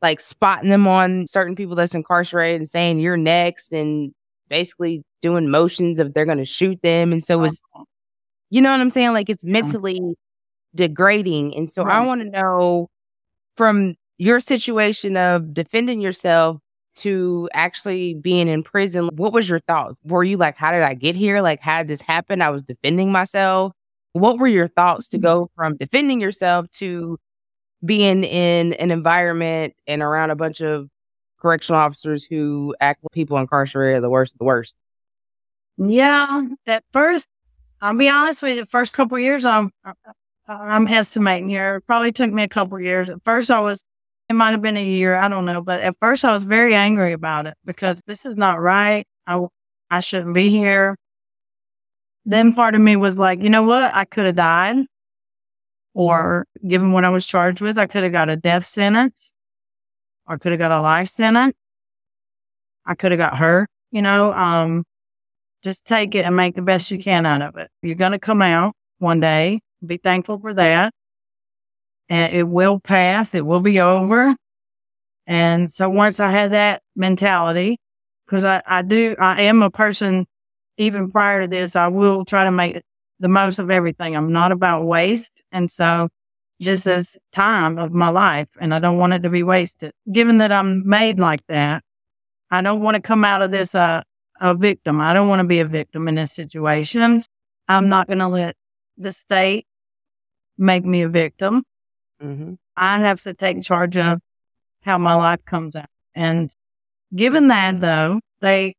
like 0.01 0.19
spotting 0.19 0.69
them 0.71 0.89
on 0.89 1.25
certain 1.25 1.55
people 1.55 1.73
that's 1.73 1.95
incarcerated 1.95 2.59
and 2.59 2.69
saying 2.69 3.00
you're 3.00 3.15
next 3.15 3.71
and 3.71 4.13
basically 4.50 5.05
doing 5.21 5.50
motions 5.50 5.97
of 5.97 6.13
they're 6.13 6.25
going 6.25 6.38
to 6.38 6.43
shoot 6.43 6.81
them. 6.81 7.13
And 7.13 7.23
so 7.23 7.45
it's, 7.45 7.62
uh-huh. 7.73 7.85
you 8.50 8.59
know 8.59 8.71
what 8.71 8.81
I'm 8.81 8.89
saying? 8.89 9.13
Like 9.13 9.29
it's 9.29 9.45
mentally 9.45 10.01
degrading. 10.75 11.55
And 11.55 11.71
so 11.71 11.85
right. 11.85 11.95
I 11.95 12.05
want 12.05 12.23
to 12.23 12.29
know 12.29 12.89
from 13.55 13.95
your 14.17 14.41
situation 14.41 15.15
of 15.15 15.53
defending 15.53 16.01
yourself 16.01 16.59
to 16.95 17.50
actually 17.53 18.13
being 18.15 18.47
in 18.47 18.63
prison, 18.63 19.09
what 19.15 19.33
was 19.33 19.50
your 19.50 19.59
thoughts? 19.62 20.00
Were 20.03 20.23
you 20.23 20.38
like, 20.38 20.57
how 20.57 20.71
did 20.71 20.83
I 20.83 20.93
get 20.93 21.15
here? 21.15 21.41
Like, 21.41 21.59
how 21.59 21.79
did 21.79 21.88
this 21.88 22.01
happen? 22.01 22.41
I 22.41 22.50
was 22.50 22.63
defending 22.63 23.12
myself. 23.12 23.73
What 24.13 24.38
were 24.38 24.47
your 24.47 24.67
thoughts 24.67 25.07
to 25.09 25.17
mm-hmm. 25.17 25.25
go 25.25 25.51
from 25.55 25.77
defending 25.77 26.21
yourself 26.21 26.69
to 26.71 27.17
being 27.83 28.23
in 28.23 28.73
an 28.73 28.91
environment 28.91 29.73
and 29.88 30.01
around 30.01 30.31
a 30.31 30.35
bunch 30.35 30.62
of 30.62 30.88
correctional 31.41 31.81
officers 31.81 32.23
who 32.23 32.75
act 32.79 33.03
like 33.03 33.12
people 33.12 33.38
incarcerated 33.38 33.97
are 33.97 34.01
the 34.01 34.09
worst 34.09 34.33
of 34.33 34.39
the 34.39 34.45
worst. 34.45 34.77
Yeah, 35.77 36.43
that 36.65 36.83
first, 36.93 37.27
I'll 37.81 37.97
be 37.97 38.07
honest 38.07 38.41
with 38.41 38.55
you. 38.55 38.62
The 38.62 38.69
first 38.69 38.93
couple 38.93 39.17
years, 39.19 39.45
I'm 39.45 39.71
I'm 40.47 40.88
estimating 40.88 41.50
here. 41.50 41.77
It 41.77 41.88
probably 41.88 42.12
took 42.12 42.31
me 42.31 42.43
a 42.43 42.47
couple 42.47 42.79
years. 42.79 43.09
At 43.09 43.23
first, 43.23 43.51
I 43.51 43.59
was. 43.59 43.83
It 44.34 44.36
might 44.36 44.50
have 44.50 44.63
been 44.63 44.78
a 44.78 44.84
year. 44.84 45.13
I 45.16 45.28
don't 45.28 45.46
know. 45.46 45.62
But 45.62 45.82
at 45.82 45.96
first, 46.00 46.25
I 46.25 46.34
was 46.34 46.44
very 46.44 46.74
angry 46.74 47.13
about 47.13 47.46
it 47.46 47.54
because 47.66 48.02
this 48.08 48.25
is 48.25 48.36
not 48.36 48.60
right. 48.60 49.06
I 49.28 49.46
I 49.92 50.00
shouldn't 50.00 50.34
be 50.34 50.50
here. 50.50 50.96
Then 52.25 52.56
part 52.56 52.74
of 52.74 52.82
me 52.82 52.96
was 52.96 53.16
like, 53.16 53.44
you 53.44 53.50
know 53.52 53.62
what? 53.62 53.94
I 53.94 54.06
could 54.06 54.25
have 54.25 54.36
died. 54.36 54.88
Or 55.94 56.48
given 56.68 56.94
what 56.94 57.06
I 57.06 57.12
was 57.12 57.28
charged 57.28 57.62
with, 57.62 57.78
I 57.78 57.86
could 57.86 58.02
have 58.02 58.12
got 58.12 58.28
a 58.28 58.36
death 58.36 58.66
sentence. 58.66 59.32
Or 60.25 60.40
could 60.40 60.52
have 60.52 60.58
got 60.58 60.72
a 60.72 60.82
life 60.82 61.10
sentence. 61.10 61.54
I 62.88 62.96
could 62.96 63.12
have 63.12 63.20
got 63.20 63.38
her, 63.38 63.68
you 63.92 64.02
know, 64.02 64.34
um, 64.34 64.84
just 65.63 65.86
take 65.86 66.16
it 66.16 66.25
and 66.25 66.36
make 66.36 66.56
the 66.56 66.63
best 66.63 66.90
you 66.90 66.98
can 66.98 67.28
out 67.28 67.44
of 67.44 67.56
it. 67.58 67.70
You're 67.84 67.94
going 67.94 68.13
to 68.13 68.20
come 68.20 68.42
out 68.42 68.74
one 68.98 69.20
day. 69.20 69.60
Be 69.86 69.98
thankful 69.98 70.40
for 70.40 70.56
that. 70.56 70.92
And 72.10 72.33
it 72.33 72.43
will 72.43 72.79
pass. 72.79 73.33
It 73.33 73.45
will 73.45 73.60
be 73.60 73.79
over. 73.79 74.36
And 75.25 75.72
so 75.72 75.89
once 75.89 76.19
I 76.19 76.31
had 76.31 76.51
that 76.51 76.81
mentality, 76.95 77.79
because 78.25 78.43
I, 78.43 78.62
I 78.65 78.81
do, 78.81 79.15
I 79.19 79.43
am 79.43 79.62
a 79.62 79.69
person, 79.69 80.25
even 80.77 81.12
prior 81.12 81.41
to 81.41 81.48
this, 81.48 81.75
I 81.75 81.88
will 81.88 82.25
try 82.25 82.43
to 82.43 82.51
make 82.51 82.81
the 83.19 83.29
most 83.29 83.60
of 83.60 83.72
everything. 83.72 84.15
I'm 84.15 84.33
not 84.33 84.51
about 84.51 84.86
waste. 84.86 85.31
And 85.51 85.72
so 85.72 86.10
just 86.62 86.88
as 86.88 87.17
time 87.31 87.77
of 87.77 87.91
my 87.91 88.10
life 88.10 88.48
and 88.60 88.74
I 88.74 88.79
don't 88.79 88.98
want 88.98 89.13
it 89.13 89.24
to 89.24 89.29
be 89.29 89.43
wasted. 89.43 89.91
Given 90.12 90.39
that 90.39 90.51
I'm 90.51 90.88
made 90.88 91.19
like 91.19 91.41
that, 91.48 91.83
I 92.51 92.62
don't 92.62 92.81
want 92.81 92.95
to 92.95 93.01
come 93.01 93.24
out 93.24 93.41
of 93.41 93.51
this 93.51 93.75
uh, 93.75 94.01
a 94.39 94.53
victim. 94.53 95.00
I 95.00 95.13
don't 95.13 95.27
want 95.27 95.39
to 95.39 95.48
be 95.48 95.60
a 95.60 95.65
victim 95.65 96.07
in 96.07 96.15
this 96.15 96.33
situation. 96.33 97.24
I'm 97.67 97.89
not 97.89 98.07
going 98.07 98.19
to 98.19 98.27
let 98.27 98.55
the 98.98 99.12
state 99.12 99.65
make 100.57 100.86
me 100.86 101.01
a 101.01 101.10
victim. 101.10 101.63
Mm-hmm. 102.22 102.53
I 102.75 103.00
have 103.00 103.22
to 103.24 103.34
take 103.34 103.62
charge 103.62 103.98
of 103.98 104.20
how 104.82 104.98
my 104.98 105.15
life 105.15 105.43
comes 105.46 105.75
out. 105.75 105.89
And 106.15 106.50
given 107.15 107.48
that 107.50 107.79
though, 107.82 108.20
they 108.41 108.75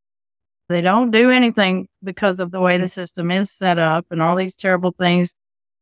they 0.68 0.80
don't 0.80 1.10
do 1.10 1.30
anything 1.30 1.88
because 2.02 2.38
of 2.38 2.50
the 2.50 2.60
way 2.60 2.78
the 2.78 2.88
system 2.88 3.30
is 3.30 3.50
set 3.50 3.78
up 3.78 4.06
and 4.10 4.22
all 4.22 4.34
these 4.36 4.56
terrible 4.56 4.94
things 4.98 5.34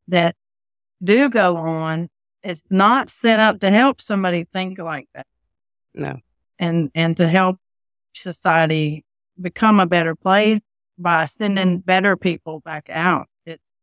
that 0.08 0.34
do 1.02 1.28
go 1.28 1.56
on. 1.56 2.08
It's 2.42 2.62
not 2.68 3.10
set 3.10 3.38
up 3.38 3.60
to 3.60 3.70
help 3.70 4.00
somebody 4.00 4.44
think 4.52 4.78
like 4.78 5.08
that. 5.14 5.26
No. 5.94 6.18
And 6.58 6.90
and 6.94 7.16
to 7.18 7.28
help 7.28 7.58
society 8.14 9.04
become 9.40 9.80
a 9.80 9.86
better 9.86 10.14
place 10.14 10.60
by 10.98 11.24
sending 11.26 11.78
better 11.78 12.16
people 12.16 12.60
back 12.60 12.88
out. 12.90 13.26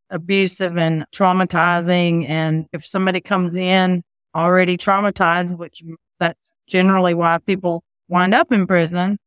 Abusive 0.10 0.78
and 0.78 1.06
traumatizing. 1.14 2.28
And 2.28 2.66
if 2.74 2.86
somebody 2.86 3.22
comes 3.22 3.56
in 3.56 4.04
already 4.36 4.78
traumatized, 4.78 5.58
which 5.58 5.84
that's 6.20 6.54
generally 6.68 7.14
why 7.14 7.38
people 7.40 7.84
wind 8.08 8.34
up 8.34 8.52
in 8.52 8.68
prison, 8.68 9.18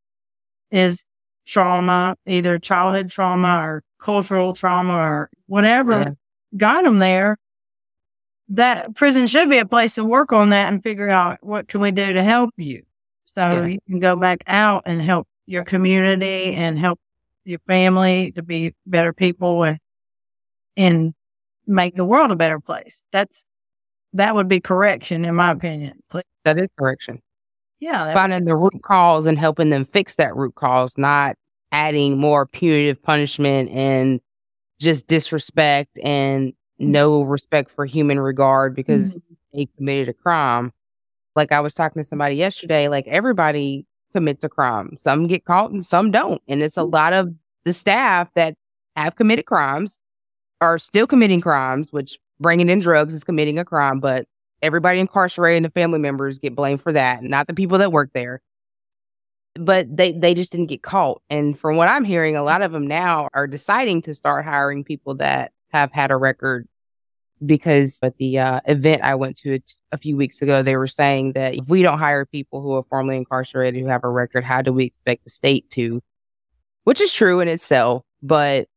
is 0.70 1.04
trauma, 1.46 2.16
either 2.26 2.58
childhood 2.58 3.10
trauma 3.10 3.60
or 3.62 3.82
cultural 4.00 4.54
trauma 4.54 4.94
or 4.94 5.30
whatever 5.46 5.98
yeah. 5.98 6.10
got 6.56 6.84
them 6.84 6.98
there. 6.98 7.38
That 8.48 8.94
prison 8.96 9.26
should 9.28 9.48
be 9.48 9.58
a 9.58 9.66
place 9.66 9.94
to 9.94 10.04
work 10.04 10.32
on 10.32 10.50
that 10.50 10.72
and 10.72 10.82
figure 10.82 11.08
out 11.08 11.38
what 11.42 11.68
can 11.68 11.80
we 11.80 11.90
do 11.90 12.12
to 12.12 12.22
help 12.22 12.50
you. 12.56 12.82
So 13.24 13.40
yeah. 13.40 13.66
you 13.66 13.78
can 13.86 14.00
go 14.00 14.16
back 14.16 14.42
out 14.46 14.82
and 14.86 15.00
help 15.00 15.26
your 15.46 15.64
community 15.64 16.54
and 16.54 16.78
help 16.78 16.98
your 17.44 17.60
family 17.66 18.32
to 18.32 18.42
be 18.42 18.74
better 18.86 19.12
people 19.12 19.62
and, 19.62 19.78
and 20.76 21.14
make 21.66 21.96
the 21.96 22.04
world 22.04 22.30
a 22.30 22.36
better 22.36 22.60
place. 22.60 23.02
That's 23.12 23.44
that 24.14 24.34
would 24.34 24.48
be 24.48 24.60
correction, 24.60 25.24
in 25.24 25.34
my 25.34 25.50
opinion. 25.50 26.02
That 26.44 26.58
is 26.58 26.68
correction. 26.78 27.22
Yeah. 27.80 28.12
Finding 28.12 28.44
the 28.44 28.56
root 28.56 28.82
cause 28.82 29.26
and 29.26 29.38
helping 29.38 29.70
them 29.70 29.84
fix 29.84 30.16
that 30.16 30.36
root 30.36 30.54
cause, 30.54 30.96
not 30.98 31.36
adding 31.72 32.18
more 32.18 32.46
punitive 32.46 33.02
punishment 33.02 33.70
and 33.70 34.20
just 34.78 35.06
disrespect 35.06 35.98
and 36.04 36.52
no 36.78 37.22
respect 37.22 37.70
for 37.70 37.86
human 37.86 38.20
regard 38.20 38.74
because 38.74 39.14
mm-hmm. 39.14 39.34
they 39.54 39.66
committed 39.76 40.08
a 40.08 40.12
crime. 40.12 40.72
Like 41.34 41.50
I 41.50 41.60
was 41.60 41.74
talking 41.74 42.02
to 42.02 42.08
somebody 42.08 42.36
yesterday, 42.36 42.88
like 42.88 43.06
everybody 43.08 43.86
commits 44.12 44.44
a 44.44 44.48
crime. 44.48 44.96
Some 44.98 45.26
get 45.26 45.44
caught 45.44 45.70
and 45.70 45.84
some 45.84 46.10
don't. 46.10 46.42
And 46.46 46.62
it's 46.62 46.76
a 46.76 46.80
mm-hmm. 46.80 46.94
lot 46.94 47.12
of 47.14 47.34
the 47.64 47.72
staff 47.72 48.28
that 48.34 48.54
have 48.96 49.16
committed 49.16 49.46
crimes 49.46 49.98
are 50.62 50.78
still 50.78 51.08
committing 51.08 51.40
crimes, 51.40 51.92
which 51.92 52.18
bringing 52.40 52.68
in 52.68 52.78
drugs 52.78 53.14
is 53.14 53.24
committing 53.24 53.58
a 53.58 53.64
crime, 53.64 53.98
but 53.98 54.26
everybody 54.62 55.00
incarcerated 55.00 55.56
and 55.56 55.64
the 55.64 55.70
family 55.70 55.98
members 55.98 56.38
get 56.38 56.54
blamed 56.54 56.80
for 56.80 56.92
that, 56.92 57.22
not 57.24 57.48
the 57.48 57.54
people 57.54 57.78
that 57.78 57.92
work 57.92 58.10
there. 58.14 58.40
But 59.54 59.94
they, 59.94 60.12
they 60.12 60.32
just 60.32 60.52
didn't 60.52 60.68
get 60.68 60.82
caught. 60.82 61.20
And 61.28 61.58
from 61.58 61.76
what 61.76 61.88
I'm 61.88 62.04
hearing, 62.04 62.36
a 62.36 62.44
lot 62.44 62.62
of 62.62 62.72
them 62.72 62.86
now 62.86 63.28
are 63.34 63.46
deciding 63.46 64.02
to 64.02 64.14
start 64.14 64.46
hiring 64.46 64.84
people 64.84 65.16
that 65.16 65.52
have 65.72 65.92
had 65.92 66.10
a 66.10 66.16
record 66.16 66.68
because 67.44 67.98
at 68.02 68.16
the 68.18 68.38
uh, 68.38 68.60
event 68.66 69.02
I 69.02 69.16
went 69.16 69.36
to 69.38 69.58
a 69.90 69.98
few 69.98 70.16
weeks 70.16 70.42
ago, 70.42 70.62
they 70.62 70.76
were 70.76 70.86
saying 70.86 71.32
that 71.32 71.56
if 71.56 71.68
we 71.68 71.82
don't 71.82 71.98
hire 71.98 72.24
people 72.24 72.62
who 72.62 72.72
are 72.74 72.84
formerly 72.84 73.16
incarcerated 73.16 73.82
who 73.82 73.88
have 73.88 74.04
a 74.04 74.08
record, 74.08 74.44
how 74.44 74.62
do 74.62 74.72
we 74.72 74.84
expect 74.84 75.24
the 75.24 75.30
state 75.30 75.68
to? 75.70 76.00
Which 76.84 77.00
is 77.00 77.12
true 77.12 77.40
in 77.40 77.48
itself, 77.48 78.04
but 78.22 78.68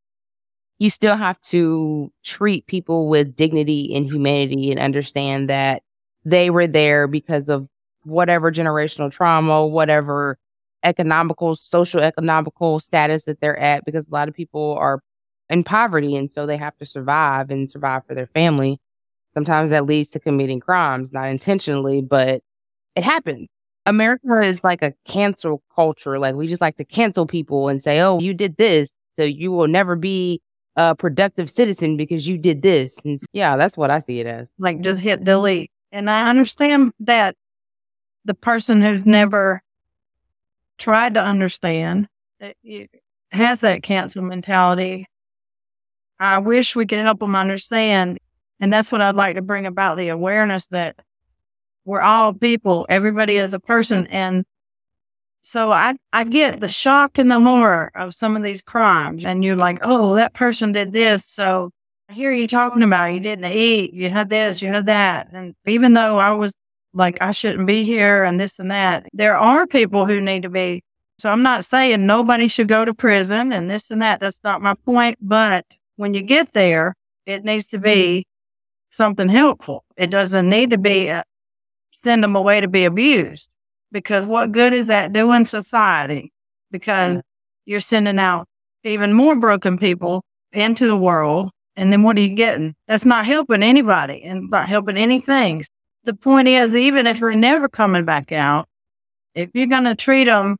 you 0.79 0.89
still 0.89 1.15
have 1.15 1.39
to 1.41 2.12
treat 2.24 2.67
people 2.67 3.08
with 3.08 3.36
dignity 3.36 3.96
and 3.96 4.05
humanity 4.05 4.72
and 4.72 4.79
understand 4.79 5.50
that 5.50 5.84
they 6.25 6.50
were 6.50 6.67
there 6.67 7.08
because 7.08 7.50
of 7.50 7.67
whatever 8.03 8.51
generational 8.51 9.12
trauma, 9.12 9.65
whatever 9.65 10.38
economical, 10.84 11.55
social 11.55 12.01
economical 12.01 12.79
status 12.79 13.24
that 13.24 13.39
they're 13.39 13.58
at, 13.58 13.86
because 13.86 14.08
a 14.08 14.12
lot 14.12 14.27
of 14.27 14.34
people 14.34 14.75
are 14.79 15.01
in 15.50 15.63
poverty 15.63 16.15
and 16.15 16.32
so 16.32 16.46
they 16.46 16.58
have 16.58 16.75
to 16.77 16.86
survive 16.86 17.50
and 17.50 17.70
survive 17.70 18.05
for 18.05 18.15
their 18.15 18.27
family. 18.27 18.79
Sometimes 19.34 19.70
that 19.70 19.86
leads 19.86 20.10
to 20.10 20.20
committing 20.20 20.60
crimes, 20.60 21.12
not 21.12 21.27
intentionally, 21.27 22.01
but 22.01 22.41
it 22.96 23.03
happens. 23.03 23.48
America 23.86 24.41
is 24.41 24.63
like 24.63 24.82
a 24.82 24.94
cancel 25.05 25.62
culture. 25.75 26.17
Like 26.20 26.36
we 26.36 26.48
just 26.48 26.62
like 26.62 26.77
to 26.77 26.86
cancel 26.86 27.25
people 27.25 27.67
and 27.67 27.82
say, 27.82 28.00
oh, 28.01 28.20
you 28.20 28.34
did 28.34 28.58
this. 28.58 28.91
So 29.15 29.24
you 29.24 29.51
will 29.51 29.67
never 29.67 29.96
be 29.96 30.41
a 30.75 30.96
productive 30.96 31.50
citizen 31.50 31.97
because 31.97 32.28
you 32.28 32.38
did 32.38 32.62
this. 32.62 32.97
And 33.06 33.19
yeah, 33.34 33.58
that's 33.58 33.78
what 33.78 33.91
I 33.91 33.99
see 33.99 34.19
it 34.19 34.28
as. 34.28 34.49
Like 34.60 34.82
just 34.82 34.99
hit 34.99 35.23
delete. 35.23 35.71
And 35.91 36.10
I 36.10 36.30
understand 36.30 36.91
that 36.99 37.36
the 38.26 38.34
person 38.34 38.82
who's 38.82 39.06
never 39.06 39.62
tried 40.78 41.13
to 41.13 41.21
understand 41.21 42.08
has 43.32 43.60
that 43.62 43.84
cancel 43.84 44.21
mentality. 44.21 45.08
I 46.19 46.39
wish 46.39 46.76
we 46.76 46.86
could 46.86 46.99
help 46.99 47.19
them 47.19 47.36
understand. 47.36 48.19
And 48.60 48.71
that's 48.71 48.91
what 48.91 49.02
I'd 49.02 49.15
like 49.15 49.36
to 49.36 49.41
bring 49.41 49.65
about 49.65 49.97
the 49.97 50.10
awareness 50.10 50.65
that 50.67 50.97
we're 51.86 52.02
all 52.02 52.34
people. 52.34 52.86
Everybody 52.89 53.38
is 53.38 53.54
a 53.54 53.60
person. 53.60 54.08
And 54.08 54.45
so 55.47 55.71
I, 55.71 55.95
I 56.12 56.23
get 56.23 56.60
the 56.60 56.67
shock 56.67 57.19
and 57.19 57.29
the 57.29 57.39
horror 57.39 57.91
of 57.93 58.15
some 58.15 58.36
of 58.36 58.41
these 58.41 58.63
crimes. 58.63 59.23
And 59.23 59.45
you're 59.45 59.55
like, 59.55 59.77
oh, 59.84 60.15
that 60.15 60.34
person 60.34 60.71
did 60.71 60.91
this. 60.91 61.23
So 61.23 61.69
I 62.10 62.13
hear 62.13 62.34
you 62.34 62.47
talking 62.47 62.81
about 62.81 63.13
you 63.13 63.19
didn't 63.19 63.45
eat, 63.45 63.93
you 63.93 64.10
had 64.10 64.29
this, 64.29 64.60
you 64.63 64.69
had 64.69 64.88
that. 64.88 65.27
And 65.31 65.53
even 65.67 65.93
though 65.93 66.17
I 66.17 66.31
was 66.31 66.55
like, 66.95 67.19
I 67.21 67.31
shouldn't 67.31 67.67
be 67.67 67.84
here 67.84 68.23
and 68.23 68.39
this 68.39 68.58
and 68.58 68.71
that, 68.71 69.05
there 69.13 69.38
are 69.38 69.67
people 69.67 70.08
who 70.08 70.19
need 70.19 70.41
to 70.41 70.49
be. 70.49 70.81
So 71.19 71.29
I'm 71.29 71.43
not 71.43 71.63
saying 71.63 72.08
nobody 72.08 72.47
should 72.47 72.67
go 72.67 72.84
to 72.84 72.95
prison 72.95 73.53
and 73.53 73.69
this 73.69 73.91
and 73.91 74.01
that. 74.01 74.21
That's 74.21 74.41
not 74.43 74.63
my 74.63 74.73
point. 74.73 75.19
But 75.21 75.67
when 75.95 76.15
you 76.15 76.23
get 76.23 76.53
there, 76.53 76.95
it 77.27 77.45
needs 77.45 77.67
to 77.67 77.77
be 77.77 78.25
something 78.89 79.29
helpful. 79.29 79.84
It 79.95 80.10
doesn't 80.10 80.49
need 80.49 80.71
to 80.71 80.79
be 80.79 81.10
a, 81.10 81.23
send 82.03 82.23
them 82.23 82.36
away 82.36 82.62
to 82.62 82.67
be 82.67 82.84
abused 82.84 83.55
because 83.95 84.25
what 84.25 84.51
good 84.51 84.73
is 84.73 84.88
that 84.88 85.13
doing 85.13 85.45
society? 85.45 86.34
Because 86.69 87.21
you're 87.65 87.79
sending 87.79 88.19
out 88.19 88.45
even 88.84 89.13
more 89.13 89.38
broken 89.38 89.77
people 89.77 90.21
into 90.51 90.86
the 90.86 90.97
world. 90.97 91.49
And 91.77 91.93
then 91.93 92.03
what 92.03 92.17
are 92.17 92.21
you 92.21 92.36
getting? 92.36 92.75
That's 92.89 93.05
not 93.05 93.25
helping 93.25 93.63
anybody 93.63 94.21
and 94.23 94.49
not 94.49 94.67
helping 94.67 94.97
anything. 94.97 95.63
The 96.03 96.13
point 96.13 96.49
is, 96.49 96.75
even 96.75 97.08
if 97.08 97.19
you're 97.19 97.36
never 97.36 97.69
coming 97.69 98.03
back 98.03 98.34
out, 98.34 98.67
if 99.34 99.49
you're 99.53 99.67
going 99.67 99.86
to 99.86 99.95
treat 99.95 100.25
them 100.25 100.58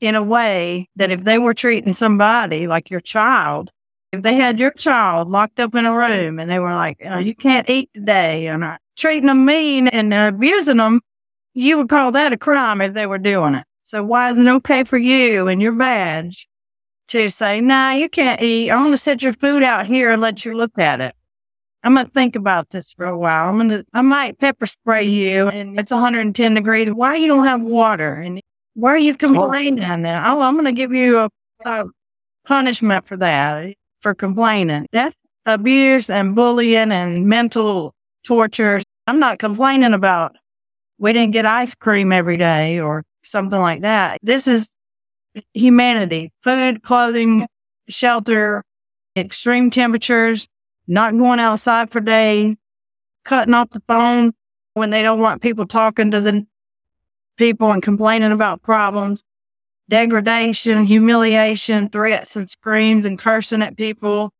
in 0.00 0.16
a 0.16 0.22
way 0.22 0.88
that 0.96 1.12
if 1.12 1.22
they 1.22 1.38
were 1.38 1.54
treating 1.54 1.92
somebody 1.92 2.66
like 2.66 2.90
your 2.90 3.00
child, 3.00 3.70
if 4.10 4.22
they 4.22 4.34
had 4.34 4.58
your 4.58 4.72
child 4.72 5.30
locked 5.30 5.60
up 5.60 5.76
in 5.76 5.86
a 5.86 5.96
room 5.96 6.40
and 6.40 6.50
they 6.50 6.58
were 6.58 6.74
like, 6.74 6.98
oh, 7.04 7.18
you 7.18 7.36
can't 7.36 7.70
eat 7.70 7.90
today 7.94 8.48
and 8.48 8.64
uh, 8.64 8.76
treating 8.96 9.26
them 9.26 9.44
mean 9.44 9.86
and 9.86 10.12
abusing 10.12 10.78
them, 10.78 11.00
you 11.54 11.78
would 11.78 11.88
call 11.88 12.12
that 12.12 12.32
a 12.32 12.36
crime 12.36 12.80
if 12.80 12.94
they 12.94 13.06
were 13.06 13.18
doing 13.18 13.54
it. 13.54 13.64
So 13.82 14.02
why 14.02 14.30
is 14.30 14.38
it 14.38 14.46
okay 14.46 14.84
for 14.84 14.98
you 14.98 15.48
and 15.48 15.60
your 15.60 15.72
badge 15.72 16.46
to 17.08 17.28
say, 17.28 17.60
nah, 17.60 17.90
you 17.90 18.08
can't 18.08 18.40
eat. 18.40 18.70
I'm 18.70 18.82
going 18.82 18.92
to 18.92 18.98
set 18.98 19.22
your 19.22 19.32
food 19.32 19.62
out 19.62 19.86
here 19.86 20.12
and 20.12 20.22
let 20.22 20.44
you 20.44 20.54
look 20.54 20.78
at 20.78 21.00
it. 21.00 21.14
I'm 21.82 21.94
going 21.94 22.06
to 22.06 22.12
think 22.12 22.36
about 22.36 22.70
this 22.70 22.92
for 22.92 23.06
a 23.06 23.18
while. 23.18 23.48
I'm 23.48 23.56
going 23.56 23.68
to, 23.70 23.84
I 23.92 24.02
might 24.02 24.38
pepper 24.38 24.66
spray 24.66 25.04
you 25.04 25.48
and 25.48 25.78
it's 25.78 25.90
110 25.90 26.54
degrees. 26.54 26.90
Why 26.90 27.16
you 27.16 27.26
don't 27.26 27.46
have 27.46 27.62
water? 27.62 28.14
And 28.14 28.40
why 28.74 28.90
are 28.90 28.98
you 28.98 29.14
complaining 29.16 29.76
then? 29.76 30.06
Oh, 30.06 30.40
I'm 30.40 30.54
going 30.54 30.66
to 30.66 30.72
give 30.72 30.92
you 30.92 31.18
a, 31.18 31.30
a 31.64 31.86
punishment 32.44 33.06
for 33.06 33.16
that, 33.16 33.74
for 34.00 34.14
complaining. 34.14 34.86
That's 34.92 35.16
abuse 35.46 36.10
and 36.10 36.36
bullying 36.36 36.92
and 36.92 37.26
mental 37.26 37.94
torture. 38.24 38.80
I'm 39.06 39.18
not 39.18 39.38
complaining 39.38 39.94
about 39.94 40.36
we 41.00 41.14
didn't 41.14 41.32
get 41.32 41.46
ice 41.46 41.74
cream 41.74 42.12
every 42.12 42.36
day 42.36 42.78
or 42.78 43.04
something 43.22 43.58
like 43.58 43.80
that. 43.80 44.18
This 44.22 44.46
is 44.46 44.70
humanity, 45.54 46.30
food, 46.44 46.82
clothing, 46.82 47.46
shelter, 47.88 48.62
extreme 49.16 49.70
temperatures, 49.70 50.46
not 50.86 51.16
going 51.16 51.40
outside 51.40 51.90
for 51.90 52.00
days, 52.00 52.54
cutting 53.24 53.54
off 53.54 53.70
the 53.70 53.82
phone 53.88 54.32
when 54.74 54.90
they 54.90 55.02
don't 55.02 55.20
want 55.20 55.42
people 55.42 55.66
talking 55.66 56.10
to 56.10 56.20
the 56.20 56.46
people 57.38 57.72
and 57.72 57.82
complaining 57.82 58.32
about 58.32 58.62
problems, 58.62 59.24
degradation, 59.88 60.84
humiliation, 60.84 61.88
threats 61.88 62.36
and 62.36 62.48
screams 62.48 63.06
and 63.06 63.18
cursing 63.18 63.62
at 63.62 63.76
people, 63.76 64.32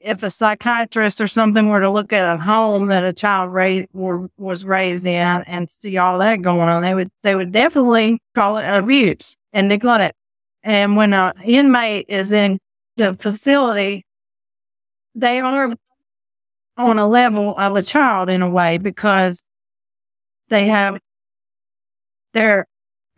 if 0.00 0.22
a 0.22 0.30
psychiatrist 0.30 1.20
or 1.20 1.26
something 1.26 1.68
were 1.68 1.80
to 1.80 1.90
look 1.90 2.12
at 2.12 2.34
a 2.34 2.38
home 2.38 2.86
that 2.86 3.04
a 3.04 3.12
child 3.12 3.52
raised 3.52 3.88
was 3.92 4.64
raised 4.64 5.04
in 5.04 5.42
and 5.46 5.68
see 5.68 5.96
all 5.96 6.18
that 6.18 6.42
going 6.42 6.68
on, 6.68 6.82
they 6.82 6.94
would 6.94 7.10
they 7.22 7.34
would 7.34 7.52
definitely 7.52 8.20
call 8.34 8.58
it 8.58 8.64
abuse 8.68 9.36
and 9.52 9.68
neglect 9.68 10.02
it. 10.02 10.14
And 10.62 10.96
when 10.96 11.12
an 11.12 11.32
inmate 11.44 12.06
is 12.08 12.32
in 12.32 12.58
the 12.96 13.14
facility, 13.14 14.04
they 15.14 15.40
are 15.40 15.74
on 16.76 16.98
a 16.98 17.08
level 17.08 17.56
of 17.58 17.76
a 17.76 17.82
child 17.82 18.28
in 18.28 18.42
a 18.42 18.50
way 18.50 18.78
because 18.78 19.44
they 20.48 20.66
have 20.66 20.98
their 22.34 22.66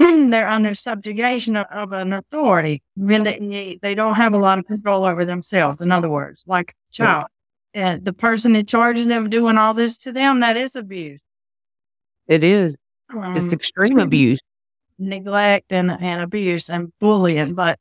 they're 0.31 0.49
under 0.49 0.75
subjugation 0.75 1.57
of, 1.57 1.67
of 1.71 1.93
an 1.93 2.13
authority. 2.13 2.83
Really, 2.97 3.79
they 3.81 3.95
don't 3.95 4.15
have 4.15 4.33
a 4.33 4.39
lot 4.39 4.59
of 4.59 4.67
control 4.67 5.05
over 5.05 5.25
themselves. 5.25 5.81
In 5.81 5.93
other 5.93 6.09
words, 6.09 6.43
like 6.47 6.71
a 6.71 6.93
child, 6.93 7.27
and 7.75 8.05
the 8.05 8.13
person 8.13 8.57
in 8.57 8.67
charge 8.67 8.99
of 8.99 9.09
them 9.09 9.31
doing 9.31 9.59
all 9.59 9.75
this 9.75 9.97
to 9.99 10.13
them, 10.13 10.41
that 10.41 10.57
is 10.57 10.75
abuse. 10.75 11.21
It 12.27 12.43
is. 12.43 12.77
Um, 13.13 13.37
it's 13.37 13.53
extreme 13.53 13.99
abuse, 13.99 14.41
neglect, 14.99 15.67
and, 15.71 15.91
and 15.91 16.23
abuse 16.23 16.71
and 16.71 16.93
bullying. 17.01 17.55
But 17.55 17.79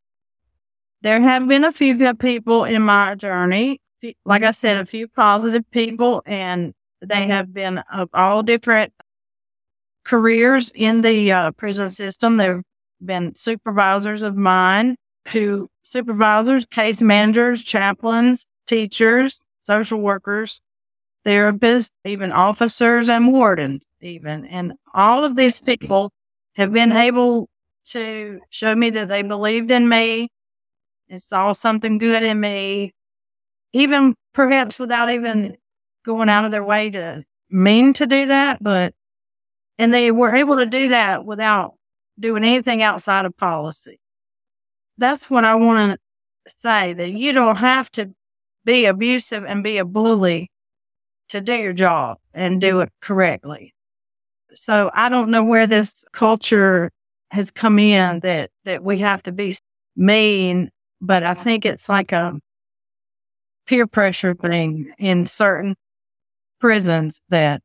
there 1.01 1.21
have 1.21 1.47
been 1.47 1.63
a 1.63 1.71
few 1.71 1.95
good 1.95 2.19
people 2.19 2.65
in 2.65 2.81
my 2.81 3.15
journey 3.15 3.79
like 4.25 4.43
I 4.43 4.51
said, 4.51 4.79
a 4.79 4.85
few 4.85 5.07
positive 5.07 5.69
people, 5.71 6.23
and 6.25 6.73
they 7.01 7.27
have 7.27 7.53
been 7.53 7.79
of 7.91 8.09
all 8.13 8.43
different 8.43 8.93
careers 10.09 10.71
in 10.73 11.01
the 11.01 11.31
uh, 11.31 11.51
prison 11.51 11.91
system. 11.91 12.37
They've 12.37 12.63
been 12.99 13.35
supervisors 13.35 14.23
of 14.23 14.35
mine 14.35 14.95
who 15.27 15.69
supervisors, 15.83 16.65
case 16.65 16.99
managers, 16.99 17.63
chaplains, 17.63 18.47
teachers, 18.65 19.39
social 19.61 20.01
workers, 20.01 20.61
therapists, 21.23 21.91
even 22.05 22.31
officers 22.31 23.07
and 23.07 23.31
wardens, 23.31 23.83
even. 24.01 24.45
And 24.45 24.73
all 24.95 25.23
of 25.23 25.35
these 25.35 25.61
people 25.61 26.11
have 26.55 26.73
been 26.73 26.91
able 26.91 27.47
to 27.89 28.39
show 28.49 28.73
me 28.73 28.89
that 28.89 29.09
they 29.09 29.21
believed 29.21 29.69
in 29.69 29.87
me 29.87 30.29
and 31.07 31.21
saw 31.21 31.53
something 31.53 31.99
good 31.99 32.23
in 32.23 32.39
me, 32.39 32.93
even 33.73 34.15
perhaps 34.33 34.79
without 34.79 35.11
even 35.11 35.55
going 36.03 36.29
out 36.29 36.45
of 36.45 36.51
their 36.51 36.63
way 36.63 36.89
to 36.89 37.23
mean 37.51 37.93
to 37.93 38.07
do 38.07 38.25
that. 38.25 38.63
But, 38.63 38.95
and 39.79 39.93
they 39.93 40.11
were 40.11 40.35
able 40.35 40.57
to 40.57 40.65
do 40.65 40.89
that 40.89 41.25
without 41.25 41.73
doing 42.19 42.43
anything 42.43 42.83
outside 42.83 43.25
of 43.25 43.35
policy. 43.37 43.97
That's 44.97 45.29
what 45.29 45.45
I 45.45 45.55
want 45.55 45.99
to 46.45 46.53
say 46.61 46.93
that 46.93 47.11
you 47.11 47.31
don't 47.31 47.55
have 47.55 47.89
to 47.91 48.13
be 48.65 48.85
abusive 48.85 49.45
and 49.45 49.63
be 49.63 49.77
a 49.77 49.85
bully 49.85 50.51
to 51.29 51.39
do 51.39 51.53
your 51.53 51.73
job 51.73 52.17
and 52.33 52.59
do 52.59 52.81
it 52.81 52.89
correctly. 53.01 53.73
So 54.53 54.91
I 54.93 55.07
don't 55.07 55.31
know 55.31 55.43
where 55.43 55.65
this 55.65 56.03
culture 56.11 56.91
has 57.31 57.49
come 57.49 57.79
in 57.79 58.19
that, 58.19 58.49
that 58.65 58.83
we 58.83 58.97
have 58.99 59.23
to 59.23 59.31
be 59.31 59.55
mean, 59.95 60.71
but 60.99 61.23
I 61.23 61.35
think 61.35 61.65
it's 61.65 61.87
like 61.87 62.11
a 62.11 62.33
peer 63.65 63.87
pressure 63.87 64.33
thing 64.33 64.91
in 64.97 65.25
certain 65.25 65.75
prisons 66.59 67.21
that, 67.29 67.61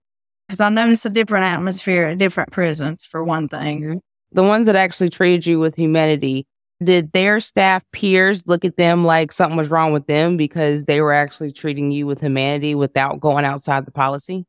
because 0.46 0.60
I 0.60 0.68
notice 0.68 1.04
a 1.06 1.10
different 1.10 1.46
atmosphere 1.46 2.06
at 2.06 2.18
different 2.18 2.52
prisons 2.52 3.04
for 3.04 3.24
one 3.24 3.48
thing. 3.48 3.80
Mm-hmm. 3.80 3.98
The 4.32 4.42
ones 4.42 4.66
that 4.66 4.76
actually 4.76 5.10
treated 5.10 5.46
you 5.46 5.60
with 5.60 5.76
humanity, 5.76 6.46
did 6.82 7.12
their 7.12 7.40
staff 7.40 7.84
peers 7.92 8.46
look 8.46 8.64
at 8.64 8.76
them 8.76 9.04
like 9.04 9.32
something 9.32 9.56
was 9.56 9.70
wrong 9.70 9.92
with 9.92 10.06
them 10.06 10.36
because 10.36 10.84
they 10.84 11.00
were 11.00 11.12
actually 11.12 11.52
treating 11.52 11.90
you 11.90 12.06
with 12.06 12.20
humanity 12.20 12.74
without 12.74 13.20
going 13.20 13.44
outside 13.44 13.86
the 13.86 13.92
policy? 13.92 14.44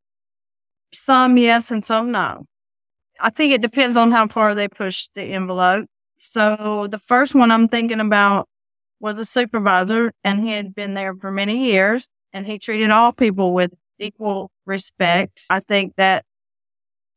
Some 0.93 1.37
yes 1.37 1.71
and 1.71 1.85
some 1.85 2.11
no. 2.11 2.45
I 3.19 3.29
think 3.29 3.53
it 3.53 3.61
depends 3.61 3.95
on 3.95 4.11
how 4.11 4.27
far 4.27 4.55
they 4.55 4.67
push 4.67 5.07
the 5.13 5.21
envelope. 5.21 5.87
So 6.17 6.87
the 6.89 6.99
first 6.99 7.35
one 7.35 7.51
I'm 7.51 7.67
thinking 7.67 7.99
about 7.99 8.47
was 8.99 9.19
a 9.19 9.25
supervisor 9.25 10.11
and 10.23 10.41
he 10.41 10.51
had 10.51 10.73
been 10.73 10.93
there 10.93 11.13
for 11.15 11.31
many 11.31 11.65
years 11.71 12.07
and 12.33 12.45
he 12.45 12.59
treated 12.59 12.89
all 12.89 13.13
people 13.13 13.53
with 13.53 13.71
equal 13.99 14.51
respect. 14.65 15.41
I 15.49 15.59
think 15.59 15.95
that 15.97 16.25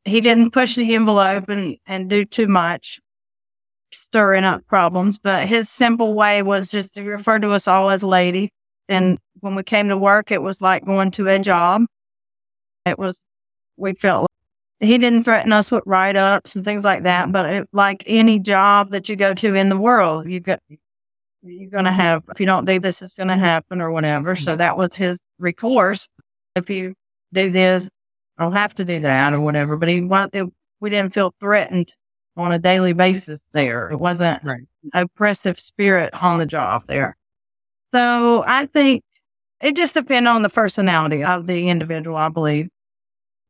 he 0.04 0.20
didn't 0.20 0.52
push 0.52 0.74
the 0.74 0.94
envelope 0.94 1.48
and, 1.48 1.76
and 1.86 2.08
do 2.08 2.24
too 2.24 2.48
much 2.48 3.00
stirring 3.92 4.44
up 4.44 4.66
problems, 4.66 5.18
but 5.18 5.46
his 5.46 5.68
simple 5.68 6.14
way 6.14 6.42
was 6.42 6.68
just 6.68 6.94
to 6.94 7.02
refer 7.02 7.38
to 7.38 7.50
us 7.52 7.66
all 7.68 7.90
as 7.90 8.02
lady. 8.02 8.50
And 8.88 9.18
when 9.40 9.54
we 9.54 9.62
came 9.62 9.88
to 9.88 9.96
work, 9.96 10.30
it 10.30 10.42
was 10.42 10.60
like 10.60 10.84
going 10.84 11.10
to 11.12 11.28
a 11.28 11.38
job. 11.38 11.84
It 12.86 12.98
was, 12.98 13.24
we 13.76 13.94
felt 13.94 14.22
like 14.22 14.88
he 14.88 14.98
didn't 14.98 15.24
threaten 15.24 15.52
us 15.52 15.70
with 15.70 15.82
write 15.86 16.16
ups 16.16 16.54
and 16.54 16.64
things 16.64 16.84
like 16.84 17.02
that. 17.02 17.32
But 17.32 17.46
it, 17.46 17.68
like 17.72 18.02
any 18.06 18.38
job 18.38 18.90
that 18.90 19.08
you 19.08 19.16
go 19.16 19.34
to 19.34 19.54
in 19.54 19.68
the 19.68 19.76
world, 19.76 20.28
you 20.28 20.40
got, 20.40 20.60
you're 21.42 21.70
going 21.70 21.84
to 21.84 21.92
have, 21.92 22.24
if 22.30 22.40
you 22.40 22.46
don't 22.46 22.64
do 22.64 22.80
this, 22.80 23.02
it's 23.02 23.14
going 23.14 23.28
to 23.28 23.36
happen 23.36 23.80
or 23.80 23.90
whatever. 23.90 24.36
So 24.36 24.56
that 24.56 24.76
was 24.76 24.94
his 24.94 25.20
recourse. 25.38 26.08
If 26.56 26.68
you 26.68 26.94
do 27.32 27.50
this, 27.50 27.90
I'll 28.38 28.50
have 28.50 28.74
to 28.76 28.84
do 28.84 29.00
that 29.00 29.32
or 29.32 29.40
whatever. 29.40 29.76
But 29.76 29.88
he, 29.88 30.00
we 30.00 30.90
didn't 30.90 31.14
feel 31.14 31.34
threatened 31.40 31.92
on 32.36 32.52
a 32.52 32.58
daily 32.58 32.92
basis 32.92 33.40
there. 33.52 33.90
It 33.90 33.98
wasn't 33.98 34.42
right. 34.44 34.62
oppressive 34.94 35.58
spirit 35.58 36.14
on 36.14 36.38
the 36.38 36.46
job 36.46 36.84
there. 36.86 37.16
So 37.92 38.44
I 38.46 38.66
think 38.66 39.02
it 39.60 39.74
just 39.74 39.94
depends 39.94 40.28
on 40.28 40.42
the 40.42 40.48
personality 40.48 41.24
of 41.24 41.46
the 41.46 41.68
individual, 41.68 42.16
I 42.16 42.28
believe. 42.28 42.68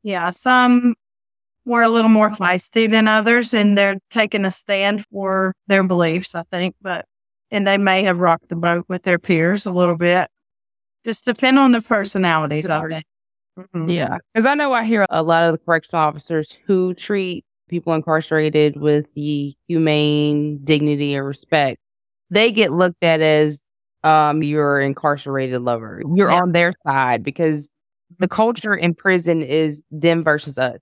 Yeah, 0.03 0.31
some 0.31 0.95
were 1.67 1.83
a 1.83 1.88
little 1.88 2.09
more 2.09 2.31
feisty 2.31 2.91
than 2.91 3.09
others 3.09 3.53
and 3.53 3.77
they're 3.77 3.99
taking 4.11 4.47
a 4.47 4.51
stand 4.51 5.05
for 5.12 5.55
their 5.67 5.83
beliefs, 5.83 6.35
I 6.35 6.45
think, 6.51 6.75
but 6.81 7.05
and 7.51 7.67
they 7.67 7.77
may 7.77 8.05
have 8.05 8.19
rocked 8.19 8.49
the 8.49 8.57
boat 8.57 8.87
with 8.88 9.03
their 9.03 9.19
peers 9.19 9.67
a 9.67 9.71
little 9.71 9.97
bit. 9.97 10.29
Just 11.05 11.25
depend 11.25 11.59
on 11.59 11.73
the 11.73 11.81
personalities 11.81 12.67
of 12.67 12.91
it. 12.91 13.05
Mm-hmm. 13.59 13.90
Yeah. 13.90 14.18
Because 14.33 14.47
I 14.47 14.55
know 14.55 14.73
I 14.73 14.85
hear 14.85 15.07
a 15.11 15.23
lot 15.23 15.42
of 15.42 15.53
the 15.53 15.59
correctional 15.59 16.03
officers 16.03 16.57
who 16.66 16.94
treat 16.94 17.44
people 17.68 17.92
incarcerated 17.92 18.81
with 18.81 19.12
the 19.14 19.55
humane 19.66 20.61
dignity 20.64 21.16
or 21.16 21.25
respect, 21.25 21.79
they 22.31 22.51
get 22.51 22.73
looked 22.73 23.03
at 23.03 23.21
as 23.21 23.61
um 24.05 24.42
your 24.42 24.81
incarcerated 24.81 25.61
lover. 25.62 26.03
You're 26.14 26.31
yeah. 26.31 26.40
on 26.40 26.53
their 26.53 26.73
side 26.87 27.23
because 27.23 27.68
the 28.18 28.29
culture 28.29 28.75
in 28.75 28.94
prison 28.94 29.42
is 29.42 29.83
them 29.90 30.25
versus 30.25 30.57
us. 30.57 30.79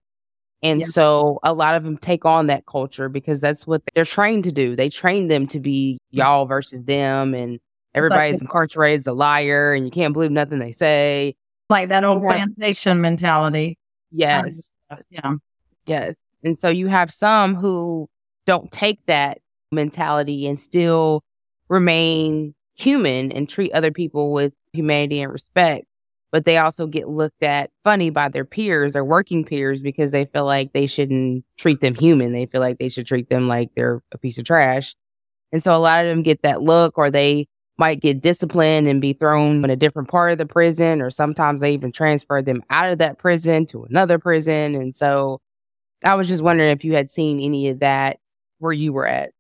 And 0.62 0.81
yeah. 0.81 0.87
so 0.87 1.39
a 1.43 1.53
lot 1.53 1.77
of 1.77 1.85
them 1.85 1.97
take 1.97 2.25
on 2.25 2.47
that 2.47 2.67
culture 2.67 3.09
because 3.09 3.41
that's 3.41 3.67
what 3.67 3.83
they're 3.95 4.05
trained 4.05 4.45
to 4.45 4.53
do. 4.53 4.75
They 4.75 4.89
train 4.89 5.29
them 5.29 5.47
to 5.49 5.61
be 5.61 5.99
y'all 6.11 6.47
versus 6.47 6.85
them 6.85 7.35
and 7.35 7.59
everybody's 7.95 8.41
incarcerated 8.41 9.01
is 9.01 9.07
a 9.07 9.12
liar 9.12 9.73
and 9.73 9.85
you 9.85 9.91
can't 9.91 10.12
believe 10.12 10.31
nothing 10.31 10.59
they 10.59 10.73
say. 10.73 11.35
Like 11.68 11.88
that 11.88 12.05
old 12.05 12.22
plantation 12.22 13.00
mentality. 13.00 13.70
Um, 13.70 13.76
yes. 14.11 14.72
Yeah. 15.11 15.33
Yes. 15.87 16.16
And 16.44 16.59
so 16.59 16.68
you 16.68 16.87
have 16.87 17.12
some 17.12 17.55
who 17.57 18.09
don't 18.46 18.70
take 18.70 19.00
that 19.07 19.38
mentality 19.72 20.46
and 20.46 20.61
still 20.61 21.24
remain 21.68 22.55
human 22.74 23.33
and 23.33 23.48
treat 23.48 23.72
other 23.72 23.90
people 23.90 24.33
with 24.33 24.52
humanity 24.72 25.20
and 25.20 25.33
respect. 25.33 25.87
But 26.33 26.44
they 26.44 26.59
also 26.59 26.87
get 26.87 27.09
looked 27.09 27.42
at 27.42 27.70
funny 27.83 28.11
by 28.11 28.29
their 28.29 28.44
peers, 28.44 28.92
their 28.92 29.05
working 29.05 29.44
peers, 29.44 29.81
because 29.81 30.11
they 30.11 30.26
feel 30.26 30.44
like 30.44 30.72
they 30.72 30.87
shouldn't 30.87 31.44
treat 31.57 31.81
them 31.81 31.94
human. 31.94 32.33
They 32.33 32.46
feel 32.46 32.61
like 32.61 32.79
they 32.79 32.88
should 32.88 33.07
treat 33.07 33.31
them 33.31 33.48
like 33.48 33.70
they're 33.74 34.02
a 34.12 34.18
piece 34.18 34.37
of 34.37 34.44
trash. 34.44 34.94
And 35.52 35.62
so 35.62 35.74
a 35.74 35.79
lot 35.79 36.05
of 36.05 36.11
them 36.11 36.22
get 36.22 36.42
that 36.42 36.62
look, 36.62 36.98
or 36.98 37.11
they 37.11 37.48
might 37.79 38.01
get 38.01 38.23
disciplined 38.23 38.89
and 38.89 39.01
be 39.01 39.12
thrown 39.12 39.65
in 39.65 39.71
a 39.71 39.77
different 39.77 40.09
part 40.09 40.33
of 40.33 40.39
the 40.39 40.47
prison, 40.47 41.03
or 41.03 41.11
sometimes 41.11 41.61
they 41.61 41.73
even 41.73 41.93
transfer 41.93 42.41
them 42.43 42.62
out 42.71 42.89
of 42.89 42.99
that 42.99 43.19
prison 43.19 43.67
to 43.67 43.85
another 43.85 44.19
prison. 44.19 44.75
And 44.75 44.95
so 44.95 45.41
I 46.05 46.15
was 46.15 46.29
just 46.29 46.43
wondering 46.43 46.71
if 46.71 46.85
you 46.85 46.95
had 46.95 47.11
seen 47.11 47.41
any 47.41 47.69
of 47.69 47.81
that 47.81 48.19
where 48.59 48.73
you 48.73 48.93
were 48.93 49.07
at. 49.07 49.31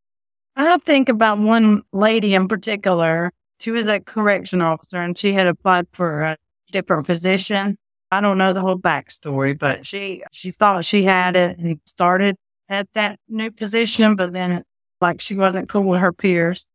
I 0.56 0.78
think 0.78 1.08
about 1.08 1.38
one 1.38 1.82
lady 1.92 2.34
in 2.34 2.48
particular. 2.48 3.32
She 3.58 3.70
was 3.70 3.86
a 3.86 4.00
correction 4.00 4.60
officer 4.62 5.00
and 5.00 5.16
she 5.16 5.32
had 5.32 5.46
applied 5.46 5.86
for 5.92 6.22
a 6.22 6.36
different 6.72 7.06
position. 7.06 7.78
I 8.10 8.20
don't 8.20 8.38
know 8.38 8.52
the 8.52 8.60
whole 8.60 8.78
backstory, 8.78 9.58
but 9.58 9.86
she 9.86 10.22
she 10.32 10.50
thought 10.50 10.84
she 10.84 11.02
had 11.04 11.36
it 11.36 11.58
and 11.58 11.80
started 11.84 12.36
at 12.68 12.88
that 12.94 13.18
new 13.28 13.50
position, 13.50 14.16
but 14.16 14.32
then 14.32 14.52
it, 14.52 14.66
like 15.00 15.20
she 15.20 15.34
wasn't 15.34 15.68
cool 15.68 15.82
with 15.82 16.00
her 16.00 16.12
peers. 16.12 16.66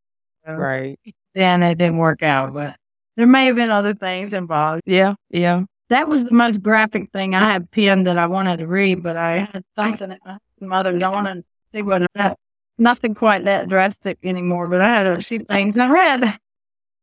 So 0.46 0.54
right. 0.54 1.00
Then 1.34 1.64
it 1.64 1.78
didn't 1.78 1.98
work 1.98 2.24
out, 2.24 2.54
but 2.54 2.76
there 3.16 3.28
may 3.28 3.46
have 3.46 3.56
been 3.56 3.70
other 3.70 3.94
things 3.94 4.34
involved. 4.34 4.82
Yeah, 4.86 5.16
yeah. 5.30 5.64
That 5.90 6.08
was 6.08 6.24
the 6.24 6.32
most 6.32 6.62
graphic 6.62 7.12
thing 7.12 7.36
I 7.36 7.52
had 7.52 7.70
pinned 7.72 8.08
that 8.08 8.18
I 8.18 8.28
wanted 8.28 8.58
to 8.58 8.68
read, 8.68 9.04
but 9.04 9.18
I 9.18 9.50
had 9.52 9.64
something 9.76 10.12
at 10.12 10.20
my 10.26 10.38
mother's 10.60 11.04
on 11.04 11.28
and 11.28 11.44
it 11.74 11.82
wasn't 11.84 12.12
that, 12.16 12.38
nothing 12.78 13.14
quite 13.14 13.44
that 13.46 13.70
drastic 13.70 14.18
anymore, 14.24 14.68
but 14.68 14.82
I 14.82 14.88
had 14.88 15.08
a 15.08 15.22
few 15.22 15.40
things 15.40 15.78
I 15.78 15.90
read. 15.90 16.40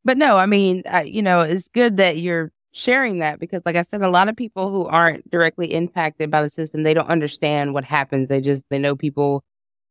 But 0.04 0.16
no, 0.16 0.38
I 0.38 0.46
mean, 0.46 0.82
I, 0.90 1.02
you 1.02 1.22
know, 1.22 1.40
it's 1.40 1.68
good 1.68 1.98
that 1.98 2.18
you're 2.18 2.50
sharing 2.72 3.18
that 3.18 3.40
because, 3.40 3.62
like 3.66 3.76
I 3.76 3.82
said, 3.82 4.00
a 4.02 4.10
lot 4.10 4.28
of 4.28 4.36
people 4.36 4.70
who 4.70 4.86
aren't 4.86 5.30
directly 5.30 5.74
impacted 5.74 6.30
by 6.30 6.42
the 6.42 6.50
system, 6.50 6.82
they 6.82 6.94
don't 6.94 7.08
understand 7.08 7.74
what 7.74 7.84
happens. 7.84 8.28
They 8.28 8.40
just, 8.40 8.64
they 8.70 8.78
know 8.78 8.96
people 8.96 9.44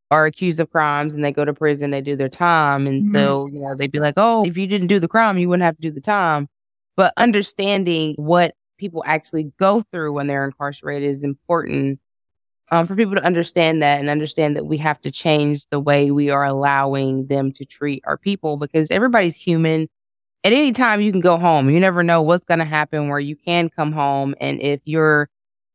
are 0.09 0.25
accused 0.25 0.59
of 0.59 0.71
crimes 0.71 1.13
and 1.13 1.23
they 1.23 1.31
go 1.31 1.43
to 1.43 1.53
prison, 1.53 1.91
they 1.91 2.01
do 2.01 2.15
their 2.15 2.29
time. 2.29 2.87
And 2.87 3.03
mm-hmm. 3.03 3.15
so, 3.15 3.47
you 3.47 3.59
know, 3.59 3.75
they'd 3.75 3.91
be 3.91 3.99
like, 3.99 4.13
oh, 4.17 4.45
if 4.45 4.57
you 4.57 4.67
didn't 4.67 4.87
do 4.87 4.99
the 4.99 5.07
crime, 5.07 5.37
you 5.37 5.49
wouldn't 5.49 5.65
have 5.65 5.75
to 5.75 5.81
do 5.81 5.91
the 5.91 6.01
time. 6.01 6.47
But 6.95 7.13
understanding 7.17 8.15
what 8.17 8.55
people 8.77 9.03
actually 9.05 9.51
go 9.59 9.83
through 9.91 10.13
when 10.13 10.27
they're 10.27 10.45
incarcerated 10.45 11.09
is 11.09 11.23
important 11.23 11.99
um, 12.69 12.85
for 12.85 12.95
people 12.95 13.15
to 13.15 13.23
understand 13.23 13.81
that 13.81 13.99
and 13.99 14.09
understand 14.09 14.55
that 14.55 14.65
we 14.65 14.77
have 14.77 14.99
to 15.01 15.11
change 15.11 15.67
the 15.67 15.79
way 15.79 16.11
we 16.11 16.29
are 16.29 16.43
allowing 16.43 17.27
them 17.27 17.51
to 17.53 17.65
treat 17.65 18.03
our 18.05 18.17
people 18.17 18.57
because 18.57 18.87
everybody's 18.91 19.35
human. 19.35 19.87
At 20.43 20.53
any 20.53 20.71
time, 20.71 21.01
you 21.01 21.11
can 21.11 21.21
go 21.21 21.37
home. 21.37 21.69
You 21.69 21.79
never 21.79 22.03
know 22.03 22.21
what's 22.21 22.45
going 22.45 22.59
to 22.59 22.65
happen 22.65 23.09
where 23.09 23.19
you 23.19 23.35
can 23.35 23.69
come 23.69 23.91
home. 23.91 24.35
And 24.39 24.61
if 24.61 24.81
you're 24.85 25.29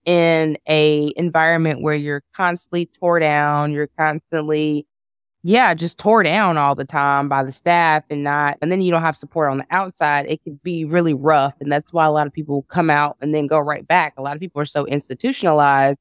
in 0.04 0.58
a 0.68 1.12
environment 1.16 1.82
where 1.82 1.94
you're 1.94 2.22
constantly 2.34 2.86
tore 2.86 3.20
down, 3.20 3.72
you're 3.72 3.90
constantly 3.98 4.86
yeah, 5.44 5.74
just 5.74 5.98
tore 5.98 6.22
down 6.22 6.56
all 6.56 6.76
the 6.76 6.84
time 6.84 7.28
by 7.28 7.42
the 7.42 7.50
staff 7.50 8.04
and 8.10 8.22
not, 8.22 8.56
and 8.62 8.70
then 8.70 8.80
you 8.80 8.92
don't 8.92 9.02
have 9.02 9.16
support 9.16 9.50
on 9.50 9.58
the 9.58 9.66
outside, 9.70 10.26
it 10.28 10.42
could 10.44 10.62
be 10.62 10.84
really 10.84 11.14
rough. 11.14 11.54
And 11.60 11.70
that's 11.70 11.92
why 11.92 12.06
a 12.06 12.12
lot 12.12 12.28
of 12.28 12.32
people 12.32 12.62
come 12.68 12.90
out 12.90 13.16
and 13.20 13.34
then 13.34 13.48
go 13.48 13.58
right 13.58 13.86
back. 13.86 14.14
A 14.16 14.22
lot 14.22 14.36
of 14.36 14.40
people 14.40 14.62
are 14.62 14.66
so 14.66 14.86
institutionalized 14.86 15.98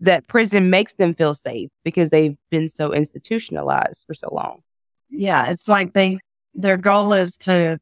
that 0.00 0.26
prison 0.26 0.68
makes 0.68 0.94
them 0.94 1.14
feel 1.14 1.34
safe 1.34 1.70
because 1.82 2.10
they've 2.10 2.36
been 2.50 2.68
so 2.68 2.92
institutionalized 2.92 4.04
for 4.06 4.12
so 4.12 4.28
long. 4.32 4.60
Yeah, 5.08 5.50
it's 5.50 5.66
like 5.66 5.94
they, 5.94 6.18
their 6.52 6.76
goal 6.76 7.14
is 7.14 7.38
to 7.38 7.78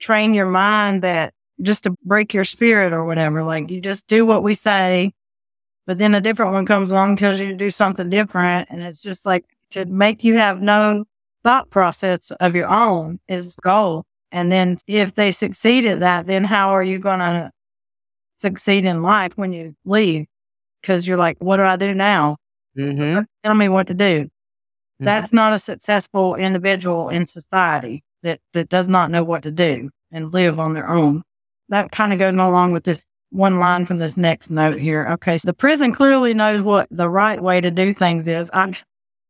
train 0.00 0.34
your 0.34 0.46
mind 0.46 1.02
that 1.02 1.34
just 1.60 1.84
to 1.84 1.94
break 2.04 2.32
your 2.32 2.44
spirit 2.44 2.92
or 2.92 3.04
whatever. 3.04 3.44
Like 3.44 3.70
you 3.70 3.80
just 3.80 4.06
do 4.06 4.24
what 4.24 4.42
we 4.42 4.54
say, 4.54 5.12
but 5.86 5.98
then 5.98 6.14
a 6.14 6.20
different 6.20 6.52
one 6.52 6.66
comes 6.66 6.90
along, 6.90 7.16
tells 7.16 7.40
you 7.40 7.48
to 7.48 7.56
do 7.56 7.70
something 7.70 8.08
different. 8.08 8.68
And 8.70 8.82
it's 8.82 9.02
just 9.02 9.26
like, 9.26 9.44
to 9.72 9.84
make 9.86 10.22
you 10.22 10.36
have 10.36 10.60
no 10.60 11.04
thought 11.42 11.70
process 11.70 12.30
of 12.32 12.54
your 12.54 12.68
own 12.68 13.18
is 13.26 13.56
goal. 13.56 14.04
And 14.30 14.52
then 14.52 14.76
if 14.86 15.14
they 15.14 15.32
succeed 15.32 15.86
at 15.86 16.00
that, 16.00 16.26
then 16.26 16.44
how 16.44 16.70
are 16.70 16.82
you 16.82 16.98
going 16.98 17.20
to 17.20 17.50
succeed 18.40 18.84
in 18.84 19.02
life 19.02 19.32
when 19.36 19.52
you 19.52 19.74
leave? 19.84 20.26
Because 20.80 21.06
you're 21.06 21.18
like, 21.18 21.38
what 21.38 21.56
do 21.56 21.64
I 21.64 21.76
do 21.76 21.94
now? 21.94 22.36
Mm-hmm. 22.76 23.22
Tell 23.44 23.54
me 23.54 23.68
what 23.68 23.86
to 23.88 23.94
do. 23.94 24.24
Mm-hmm. 24.24 25.04
That's 25.04 25.32
not 25.32 25.52
a 25.52 25.58
successful 25.58 26.34
individual 26.34 27.08
in 27.08 27.26
society 27.26 28.04
that, 28.22 28.40
that 28.52 28.68
does 28.68 28.88
not 28.88 29.10
know 29.10 29.24
what 29.24 29.42
to 29.42 29.50
do 29.50 29.90
and 30.10 30.32
live 30.32 30.60
on 30.60 30.74
their 30.74 30.88
own. 30.88 31.22
That 31.72 31.90
kind 31.90 32.12
of 32.12 32.20
goes 32.20 32.34
along 32.34 32.72
with 32.72 32.84
this 32.84 33.04
one 33.30 33.58
line 33.58 33.86
from 33.86 33.98
this 33.98 34.16
next 34.16 34.50
note 34.50 34.78
here. 34.78 35.08
Okay. 35.12 35.38
So 35.38 35.46
the 35.46 35.54
prison 35.54 35.92
clearly 35.92 36.34
knows 36.34 36.62
what 36.62 36.86
the 36.90 37.08
right 37.08 37.42
way 37.42 37.60
to 37.60 37.70
do 37.70 37.92
things 37.92 38.28
is. 38.28 38.50
I 38.52 38.76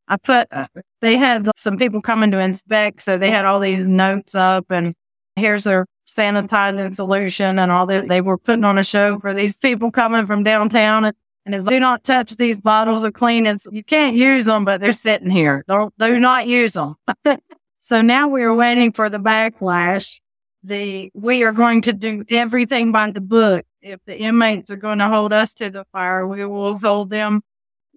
I 0.07 0.17
put, 0.17 0.47
uh, 0.51 0.67
they 1.01 1.17
had 1.17 1.49
some 1.57 1.77
people 1.77 2.01
coming 2.01 2.31
to 2.31 2.39
inspect. 2.39 3.01
So 3.01 3.17
they 3.17 3.31
had 3.31 3.45
all 3.45 3.59
these 3.59 3.83
notes 3.83 4.35
up 4.35 4.65
and 4.69 4.93
here's 5.35 5.63
their 5.63 5.85
sanitizing 6.07 6.95
solution 6.95 7.57
and 7.57 7.71
all 7.71 7.85
that. 7.87 8.07
They 8.07 8.21
were 8.21 8.37
putting 8.37 8.65
on 8.65 8.77
a 8.77 8.83
show 8.83 9.19
for 9.19 9.33
these 9.33 9.57
people 9.57 9.91
coming 9.91 10.25
from 10.25 10.43
downtown. 10.43 11.05
And, 11.05 11.15
and 11.45 11.55
was, 11.55 11.65
do 11.65 11.79
not 11.79 12.03
touch 12.03 12.35
these 12.35 12.57
bottles 12.57 13.03
of 13.03 13.13
clean. 13.13 13.45
It's, 13.45 13.65
you 13.71 13.83
can't 13.83 14.15
use 14.15 14.45
them, 14.45 14.65
but 14.65 14.81
they're 14.81 14.93
sitting 14.93 15.29
here. 15.29 15.63
Don't, 15.67 15.97
do 15.97 16.19
not 16.19 16.47
use 16.47 16.73
them. 16.73 16.95
so 17.79 18.01
now 18.01 18.27
we 18.27 18.43
are 18.43 18.53
waiting 18.53 18.91
for 18.91 19.09
the 19.09 19.19
backlash. 19.19 20.19
The, 20.63 21.11
we 21.13 21.43
are 21.43 21.51
going 21.51 21.81
to 21.83 21.93
do 21.93 22.23
everything 22.29 22.91
by 22.91 23.11
the 23.11 23.21
book. 23.21 23.65
If 23.81 23.99
the 24.05 24.17
inmates 24.17 24.71
are 24.71 24.77
going 24.77 24.99
to 24.99 25.09
hold 25.09 25.33
us 25.33 25.53
to 25.55 25.69
the 25.69 25.85
fire, 25.91 26.25
we 26.25 26.45
will 26.45 26.77
hold 26.77 27.09
them 27.09 27.41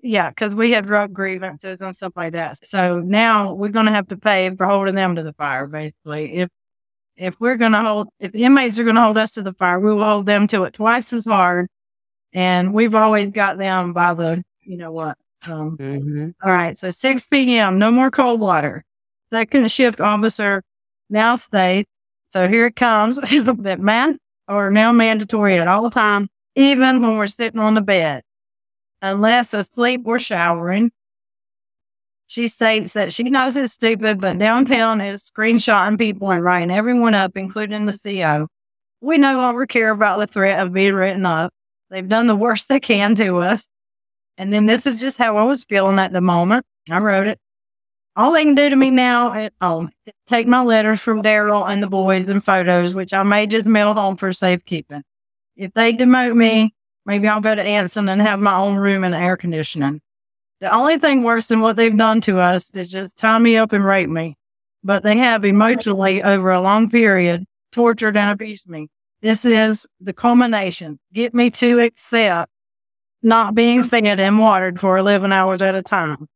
yeah, 0.03 0.31
because 0.31 0.55
we 0.55 0.71
had 0.71 0.87
drug 0.87 1.13
grievances 1.13 1.81
and 1.81 1.95
stuff 1.95 2.13
like 2.17 2.33
that. 2.33 2.65
So 2.67 3.01
now 3.01 3.53
we're 3.53 3.71
going 3.71 3.87
to 3.87 3.93
have 3.93 4.09
to 4.09 4.17
pay 4.17 4.55
for 4.55 4.67
holding 4.67 4.95
them 4.95 5.17
to 5.17 5.23
the 5.23 5.33
fire, 5.33 5.67
basically. 5.67 6.35
If 6.35 6.49
if 7.17 7.41
we're 7.41 7.57
going 7.57 7.73
to 7.73 7.81
hold, 7.81 8.09
if 8.21 8.33
the 8.33 8.45
inmates 8.45 8.79
are 8.79 8.85
going 8.85 8.97
to 8.97 9.03
hold 9.03 9.17
us 9.17 9.33
to 9.33 9.43
the 9.43 9.55
fire, 9.55 9.81
we 9.81 9.93
will 9.93 10.05
hold 10.05 10.27
them 10.27 10.47
to 10.49 10.65
it 10.65 10.75
twice 10.75 11.13
as 11.13 11.25
hard. 11.25 11.69
And 12.33 12.75
we've 12.75 12.95
always 12.95 13.31
got 13.31 13.57
them 13.57 13.95
by 13.95 14.13
the, 14.13 14.45
you 14.61 14.77
know 14.77 14.93
what? 14.93 15.17
Um, 15.47 15.79
mm-hmm. 15.79 16.31
all 16.43 16.53
right. 16.53 16.77
So 16.77 16.91
6 16.91 17.27
p.m., 17.29 17.79
no 17.79 17.91
more 17.91 18.11
cold 18.11 18.41
water. 18.41 18.85
Second 19.33 19.71
shift 19.71 20.01
officer 20.01 20.63
now 21.09 21.37
states, 21.37 21.91
so 22.31 22.49
here 22.49 22.67
it 22.67 22.77
comes, 22.77 23.17
that 23.21 23.81
man 23.81 24.19
are 24.49 24.71
now 24.71 24.93
mandatory 24.93 25.59
at 25.59 25.69
all 25.69 25.83
the 25.83 25.91
time, 25.91 26.29
even 26.55 27.01
when 27.01 27.17
we're 27.17 27.27
sitting 27.27 27.61
on 27.61 27.75
the 27.75 27.81
bed 27.81 28.23
unless 29.03 29.55
asleep 29.55 30.03
or 30.05 30.19
showering. 30.19 30.91
She 32.29 32.49
states 32.49 32.95
that 32.95 33.13
she 33.13 33.25
knows 33.25 33.57
it's 33.57 33.75
stupid, 33.75 34.21
but 34.21 34.39
downtown 34.39 35.01
is 35.01 35.31
screenshotting 35.31 35.99
people 35.99 36.31
and 36.31 36.43
writing 36.43 36.73
everyone 36.73 37.15
up, 37.15 37.37
including 37.37 37.87
the 37.87 37.99
CO. 38.03 38.49
We 39.01 39.19
no 39.19 39.37
longer 39.37 39.67
care 39.67 39.91
about 39.91 40.19
the 40.19 40.27
threat 40.27 40.59
of 40.59 40.73
being 40.73 40.95
written 40.95 41.25
up. 41.25 41.53
They've 41.91 42.09
done 42.09 42.27
the 42.27 42.35
worst 42.35 42.69
they 42.69 42.81
can 42.81 43.15
to 43.17 43.39
us. 43.39 43.65
And 44.37 44.53
then 44.53 44.67
this 44.67 44.87
is 44.87 44.99
just 44.99 45.19
how 45.19 45.37
I 45.37 45.45
was 45.45 45.65
feeling 45.65 45.99
at 45.99 46.13
the 46.13 46.21
moment. 46.21 46.67
I 46.91 46.99
wrote 46.99 47.29
it. 47.29 47.39
All 48.17 48.33
they 48.33 48.45
can 48.45 48.55
do 48.55 48.71
to 48.71 48.77
me 48.77 48.91
now 48.91 49.33
at 49.35 49.53
home 49.61 49.91
is 50.07 50.15
take 50.27 50.47
my 50.47 50.63
letters 50.63 51.01
from 51.01 51.23
Daryl 51.23 51.69
and 51.69 51.83
the 51.83 51.87
boys 51.87 52.29
and 52.29 52.43
photos, 52.43 52.95
which 52.95 53.13
I 53.13 53.23
may 53.23 53.47
just 53.47 53.67
mail 53.67 53.93
home 53.95 54.17
for 54.17 54.33
safekeeping. 54.33 55.03
If 55.57 55.73
they 55.75 55.93
demote 55.93 56.35
me, 56.35 56.75
Maybe 57.07 57.29
I'll 57.29 57.41
go 57.41 57.55
to 57.55 57.63
Anson 57.63 58.09
and 58.09 58.21
have 58.21 58.41
my 58.41 58.57
own 58.57 58.75
room 58.75 59.05
and 59.05 59.15
air 59.15 59.37
conditioning. 59.37 60.03
The 60.61 60.75
only 60.75 60.99
thing 60.99 61.23
worse 61.23 61.47
than 61.47 61.61
what 61.61 61.77
they've 61.77 61.97
done 61.97 62.21
to 62.23 62.41
us 62.41 62.69
is 62.75 62.91
just 62.91 63.17
tie 63.17 63.39
me 63.39 63.57
up 63.57 63.73
and 63.73 63.85
rape 63.85 64.11
me. 64.11 64.37
But 64.83 65.05
they 65.05 65.17
have 65.19 65.45
emotionally 65.45 66.23
over 66.23 66.51
a 66.51 66.61
long 66.61 66.91
period 66.91 67.45
tortured 67.71 68.17
and 68.17 68.31
abused 68.31 68.69
me. 68.69 68.89
This 69.23 69.45
is 69.45 69.87
the 70.01 70.13
culmination. 70.13 70.99
Get 71.13 71.33
me 71.33 71.51
to 71.53 71.79
accept 71.81 72.51
not 73.23 73.55
being 73.55 73.85
fed 73.85 74.21
and 74.21 74.39
watered 74.39 74.81
for 74.81 74.99
11 74.99 75.33
hours 75.33 75.63
at 75.63 75.75
a 75.75 75.83
time. 75.83 76.29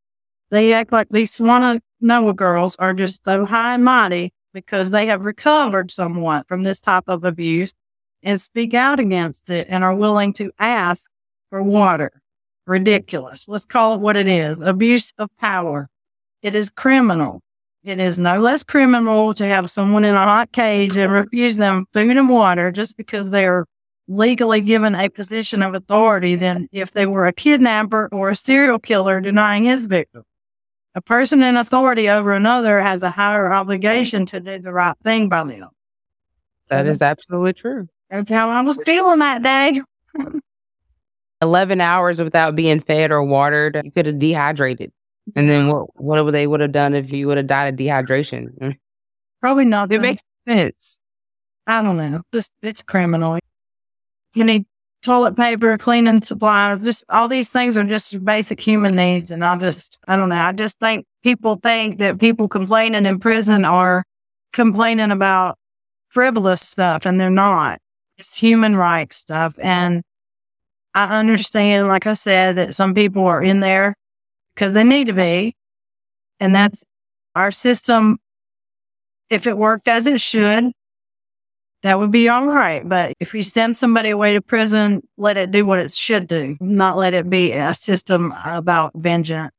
They 0.51 0.73
act 0.73 0.93
like 0.93 1.09
these 1.11 1.37
Swana 1.37 1.81
Noah 2.01 2.35
girls 2.35 2.77
are 2.77 2.93
just 2.93 3.25
so 3.25 3.45
high 3.45 3.75
and 3.75 3.85
mighty 3.85 4.33
because 4.53 4.91
they 4.91 5.07
have 5.07 5.25
recovered 5.25 5.91
somewhat 5.91 6.49
from 6.49 6.65
this 6.65 6.81
type 6.81 7.05
of 7.07 7.25
abuse 7.25 7.73
and 8.23 8.41
speak 8.41 8.75
out 8.75 8.99
against 8.99 9.49
it 9.49 9.67
and 9.71 9.85
are 9.85 9.95
willing 9.95 10.33
to 10.35 10.51
ask 10.59 11.11
for 11.51 11.63
water. 11.63 12.21
Ridiculous. 12.67 13.45
Let's 13.47 13.65
call 13.65 13.95
it 13.95 14.01
what 14.01 14.17
it 14.17 14.27
is 14.27 14.61
abuse 14.61 15.13
of 15.19 15.31
power. 15.39 15.89
It 16.43 16.55
is 16.55 16.71
criminal. 16.71 17.43
It 17.83 17.99
is 17.99 18.19
no 18.19 18.41
less 18.41 18.63
criminal 18.63 19.33
to 19.35 19.45
have 19.47 19.71
someone 19.71 20.05
in 20.05 20.15
a 20.15 20.25
hot 20.25 20.53
cage 20.53 20.97
and 20.97 21.13
refuse 21.13 21.57
them 21.57 21.87
food 21.93 22.17
and 22.17 22.29
water 22.29 22.71
just 22.71 22.97
because 22.97 23.31
they 23.31 23.47
are 23.47 23.67
legally 24.07 24.61
given 24.61 24.95
a 24.95 25.09
position 25.09 25.63
of 25.63 25.75
authority 25.75 26.35
than 26.35 26.69
if 26.73 26.91
they 26.91 27.07
were 27.07 27.27
a 27.27 27.33
kidnapper 27.33 28.09
or 28.13 28.29
a 28.29 28.37
serial 28.37 28.79
killer 28.79 29.21
denying 29.21 29.65
his 29.65 29.87
victim. 29.87 30.25
A 30.95 31.01
person 31.01 31.43
in 31.43 31.57
authority 31.57 32.09
over 32.09 32.33
another 32.33 32.81
has 32.81 33.03
a 33.03 33.11
higher 33.11 33.53
obligation 33.53 34.27
to 34.27 34.41
do 34.41 34.59
the 34.59 34.73
right 34.73 34.97
thing 35.05 35.29
by 35.29 35.45
them. 35.45 35.69
That 36.69 36.87
is 36.87 37.01
absolutely 37.01 37.53
true. 37.53 37.89
That's 38.11 38.29
how 38.29 38.49
I 38.49 38.61
was 38.63 38.77
feeling 38.85 39.21
that 39.21 39.43
day. 39.43 39.81
11 41.43 41.81
hours 41.81 42.21
without 42.21 42.55
being 42.55 42.81
fed 42.81 43.11
or 43.11 43.23
watered, 43.23 43.81
you 43.83 43.91
could 43.91 44.07
have 44.07 44.19
dehydrated. 44.19 44.93
And 45.37 45.49
then 45.49 45.69
what, 45.69 45.87
what 46.01 46.25
would 46.25 46.35
they 46.35 46.47
would 46.47 46.61
have 46.61 46.73
done 46.73 46.95
if 46.95 47.13
you 47.13 47.27
would 47.29 47.37
have 47.37 47.47
died 47.47 47.73
of 47.73 47.79
dehydration? 47.79 48.77
Probably 49.41 49.65
not. 49.65 49.93
It 49.93 50.01
makes 50.01 50.23
sense. 50.47 50.99
I 51.67 51.83
don't 51.83 51.97
know. 51.97 52.23
Just, 52.33 52.51
it's 52.63 52.83
criminal. 52.83 53.39
You 54.35 54.45
need 54.45 54.67
toilet 55.03 55.37
paper, 55.37 55.79
cleaning 55.79 56.23
supplies, 56.23 56.85
just 56.85 57.05
all 57.09 57.29
these 57.29 57.49
things 57.49 57.77
are 57.77 57.85
just 57.85 58.23
basic 58.25 58.61
human 58.61 58.95
needs. 58.95 59.31
And 59.31 59.45
I 59.45 59.57
just, 59.57 59.99
I 60.07 60.17
don't 60.17 60.29
know. 60.29 60.37
I 60.37 60.53
just 60.53 60.79
think 60.79 61.07
people 61.23 61.57
think 61.57 61.99
that 61.99 62.19
people 62.19 62.49
complaining 62.49 63.07
in 63.07 63.19
prison 63.19 63.65
are 63.65 64.05
complaining 64.53 65.11
about 65.11 65.59
frivolous 66.09 66.61
stuff 66.61 67.07
and 67.07 67.21
they're 67.21 67.31
not. 67.31 67.79
It's 68.19 68.37
human 68.37 68.77
rights 68.77 69.17
stuff. 69.17 69.55
And 69.59 70.03
I 70.95 71.19
understand, 71.19 71.89
like 71.89 72.07
I 72.07 72.15
said, 72.15 72.57
that 72.57 72.75
some 72.75 72.95
people 72.95 73.25
are 73.25 73.43
in 73.43 73.61
there 73.61 73.95
because 74.55 74.75
they 74.75 74.85
need 74.85 75.07
to 75.07 75.13
be. 75.13 75.55
And 76.41 76.55
that's 76.55 76.85
our 77.35 77.51
system. 77.51 78.19
If 79.31 79.47
it 79.47 79.57
worked 79.57 79.87
as 79.89 80.07
it 80.07 80.21
should, 80.21 80.73
that 81.83 81.99
would 81.99 82.11
be 82.11 82.29
all 82.29 82.47
right. 82.47 82.87
But 82.87 83.15
if 83.21 83.35
you 83.35 83.43
send 83.43 83.77
somebody 83.77 84.11
away 84.11 84.35
to 84.35 84.43
prison, 84.43 85.03
let 85.17 85.37
it 85.37 85.51
do 85.51 85.65
what 85.65 85.79
it 85.79 85.91
should 85.93 86.27
do, 86.27 86.57
not 86.61 86.97
let 86.97 87.15
it 87.15 87.31
be 87.31 87.53
a 87.53 87.75
system 87.75 88.35
about 88.45 88.93
vengeance, 88.95 89.55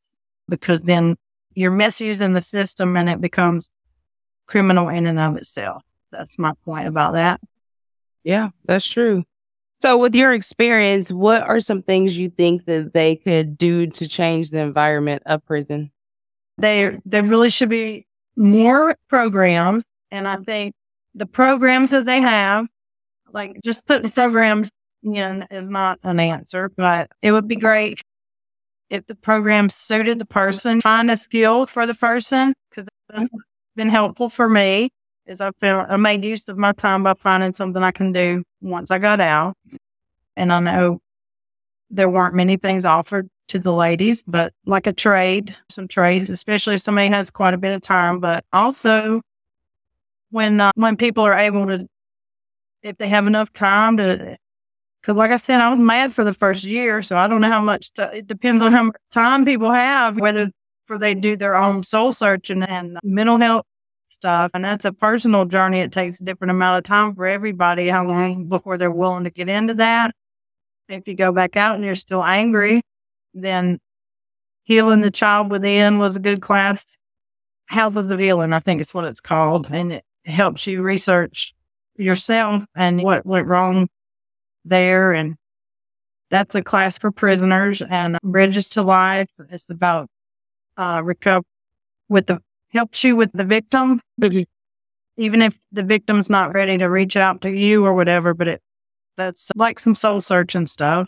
because 0.47 0.81
then 0.81 1.15
you're 1.53 1.71
misusing 1.71 2.33
the 2.33 2.41
system 2.41 2.95
and 2.95 3.09
it 3.09 3.21
becomes 3.21 3.71
criminal 4.47 4.89
in 4.89 5.07
and 5.07 5.19
of 5.19 5.37
itself. 5.37 5.83
That's 6.11 6.37
my 6.37 6.53
point 6.65 6.87
about 6.87 7.13
that. 7.13 7.41
Yeah, 8.23 8.49
that's 8.65 8.85
true. 8.85 9.23
So, 9.81 9.97
with 9.97 10.13
your 10.13 10.31
experience, 10.31 11.11
what 11.11 11.41
are 11.41 11.59
some 11.59 11.81
things 11.81 12.15
you 12.15 12.29
think 12.29 12.65
that 12.65 12.93
they 12.93 13.15
could 13.15 13.57
do 13.57 13.87
to 13.87 14.07
change 14.07 14.51
the 14.51 14.59
environment 14.59 15.23
of 15.25 15.43
prison? 15.43 15.91
They 16.59 16.99
there 17.05 17.23
really 17.23 17.49
should 17.49 17.69
be 17.69 18.05
more 18.35 18.95
programs, 19.07 19.83
and 20.11 20.27
I 20.27 20.37
think 20.37 20.75
the 21.15 21.25
programs 21.25 21.91
that 21.91 22.05
they 22.05 22.21
have, 22.21 22.67
like 23.33 23.57
just 23.63 23.85
put 23.85 24.03
the 24.03 24.09
programs 24.09 24.69
in, 25.03 25.45
is 25.51 25.69
not 25.69 25.99
an 26.03 26.19
answer, 26.19 26.71
but 26.75 27.09
it 27.21 27.31
would 27.31 27.47
be 27.47 27.55
great 27.55 28.01
if 28.89 29.05
the 29.07 29.15
program 29.15 29.69
suited 29.69 30.19
the 30.19 30.25
person. 30.25 30.81
Find 30.81 31.09
a 31.09 31.17
skill 31.17 31.65
for 31.65 31.87
the 31.87 31.93
person 31.93 32.53
because 32.69 32.87
it's 33.13 33.33
been 33.75 33.89
helpful 33.89 34.29
for 34.29 34.49
me 34.49 34.89
is 35.25 35.41
I 35.41 35.51
found 35.59 35.91
I 35.91 35.97
made 35.97 36.23
use 36.23 36.47
of 36.47 36.57
my 36.57 36.73
time 36.73 37.03
by 37.03 37.13
finding 37.13 37.53
something 37.53 37.81
I 37.81 37.91
can 37.91 38.11
do 38.11 38.43
once 38.61 38.91
I 38.91 38.99
got 38.99 39.19
out. 39.21 39.55
And 40.35 40.51
I 40.51 40.59
know 40.59 40.99
there 41.89 42.09
weren't 42.09 42.35
many 42.35 42.57
things 42.57 42.85
offered 42.85 43.27
to 43.49 43.59
the 43.59 43.73
ladies, 43.73 44.23
but 44.25 44.53
like 44.65 44.87
a 44.87 44.93
trade, 44.93 45.55
some 45.69 45.87
trades, 45.87 46.29
especially 46.29 46.75
if 46.75 46.81
somebody 46.81 47.09
has 47.09 47.29
quite 47.29 47.53
a 47.53 47.57
bit 47.57 47.73
of 47.73 47.81
time, 47.81 48.19
but 48.19 48.45
also 48.53 49.21
when, 50.31 50.59
uh, 50.59 50.71
when 50.75 50.97
people 50.97 51.23
are 51.23 51.37
able 51.37 51.67
to, 51.67 51.87
if 52.83 52.97
they 52.97 53.07
have 53.07 53.27
enough 53.27 53.53
time 53.53 53.97
to, 53.97 54.37
cause 55.03 55.15
like 55.15 55.31
I 55.31 55.37
said, 55.37 55.61
I 55.61 55.69
was 55.69 55.79
mad 55.79 56.13
for 56.13 56.23
the 56.23 56.33
first 56.33 56.63
year. 56.63 57.01
So 57.03 57.15
I 57.15 57.27
don't 57.27 57.41
know 57.41 57.49
how 57.49 57.61
much, 57.61 57.93
t- 57.93 58.01
it 58.01 58.27
depends 58.27 58.63
on 58.63 58.71
how 58.71 58.83
much 58.83 58.95
time 59.11 59.45
people 59.45 59.71
have, 59.71 60.19
whether 60.19 60.49
for 60.87 60.97
they 60.97 61.13
do 61.13 61.37
their 61.37 61.55
own 61.55 61.83
soul 61.83 62.11
searching 62.11 62.63
and 62.63 62.97
mental 63.03 63.37
health 63.37 63.65
stuff. 64.09 64.51
And 64.53 64.65
that's 64.65 64.85
a 64.85 64.91
personal 64.91 65.45
journey. 65.45 65.79
It 65.79 65.91
takes 65.91 66.19
a 66.19 66.23
different 66.23 66.51
amount 66.51 66.79
of 66.79 66.83
time 66.83 67.15
for 67.15 67.25
everybody, 67.27 67.87
how 67.87 68.05
long 68.05 68.47
before 68.47 68.77
they're 68.77 68.91
willing 68.91 69.23
to 69.23 69.29
get 69.29 69.47
into 69.47 69.73
that. 69.75 70.11
If 70.89 71.07
you 71.07 71.15
go 71.15 71.31
back 71.31 71.55
out 71.55 71.75
and 71.75 71.85
you're 71.85 71.95
still 71.95 72.23
angry, 72.23 72.81
then 73.33 73.79
Healing 74.63 75.01
the 75.01 75.11
Child 75.11 75.49
Within 75.49 75.99
was 75.99 76.15
a 76.15 76.19
good 76.19 76.41
class. 76.41 76.97
Houses 77.67 78.11
of 78.11 78.17
the 78.17 78.23
Healing, 78.23 78.51
I 78.51 78.59
think 78.59 78.81
it's 78.81 78.93
what 78.93 79.05
it's 79.05 79.21
called. 79.21 79.67
And 79.71 79.93
it 79.93 80.03
helps 80.25 80.67
you 80.67 80.81
research 80.81 81.53
yourself 81.95 82.63
and 82.75 83.01
what 83.01 83.25
went 83.25 83.47
wrong 83.47 83.89
there. 84.65 85.13
And 85.13 85.35
that's 86.29 86.55
a 86.55 86.63
class 86.63 86.97
for 86.97 87.11
prisoners 87.11 87.81
and 87.81 88.17
Bridges 88.23 88.69
to 88.69 88.83
Life. 88.83 89.29
It's 89.49 89.69
about 89.69 90.09
uh, 90.77 91.01
recover 91.03 91.45
with 92.09 92.27
the 92.27 92.39
helps 92.69 93.03
you 93.03 93.15
with 93.15 93.31
the 93.33 93.43
victim, 93.43 94.01
even 95.17 95.41
if 95.41 95.57
the 95.71 95.83
victim's 95.83 96.29
not 96.29 96.53
ready 96.53 96.77
to 96.77 96.89
reach 96.89 97.17
out 97.17 97.41
to 97.41 97.51
you 97.51 97.85
or 97.85 97.93
whatever. 97.93 98.33
But 98.33 98.47
it 98.47 98.61
that's 99.17 99.51
like 99.55 99.79
some 99.79 99.95
soul 99.95 100.21
searching 100.21 100.67
stuff. 100.67 101.07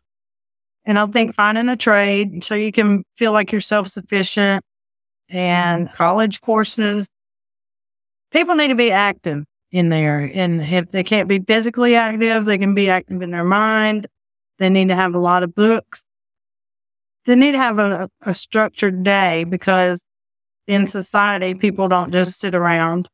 And 0.85 0.99
I 0.99 1.05
think 1.07 1.35
finding 1.35 1.69
a 1.69 1.77
trade 1.77 2.43
so 2.43 2.55
you 2.55 2.71
can 2.71 3.03
feel 3.17 3.31
like 3.31 3.51
you're 3.51 3.61
self 3.61 3.87
sufficient 3.87 4.63
and 5.29 5.91
college 5.93 6.41
courses. 6.41 7.07
People 8.33 8.55
need 8.55 8.69
to 8.69 8.75
be 8.75 8.91
active 8.91 9.45
in 9.71 9.89
there. 9.89 10.29
And 10.33 10.61
if 10.61 10.91
they 10.91 11.03
can't 11.03 11.29
be 11.29 11.39
physically 11.39 11.95
active, 11.95 12.45
they 12.45 12.57
can 12.57 12.73
be 12.73 12.89
active 12.89 13.21
in 13.21 13.31
their 13.31 13.43
mind. 13.43 14.07
They 14.57 14.69
need 14.69 14.89
to 14.89 14.95
have 14.95 15.13
a 15.13 15.19
lot 15.19 15.43
of 15.43 15.53
books. 15.55 16.03
They 17.25 17.35
need 17.35 17.53
to 17.53 17.57
have 17.57 17.79
a, 17.79 18.09
a 18.21 18.33
structured 18.33 19.03
day 19.03 19.43
because 19.45 20.03
in 20.67 20.87
society, 20.87 21.53
people 21.53 21.87
don't 21.87 22.11
just 22.11 22.39
sit 22.39 22.55
around 22.55 23.07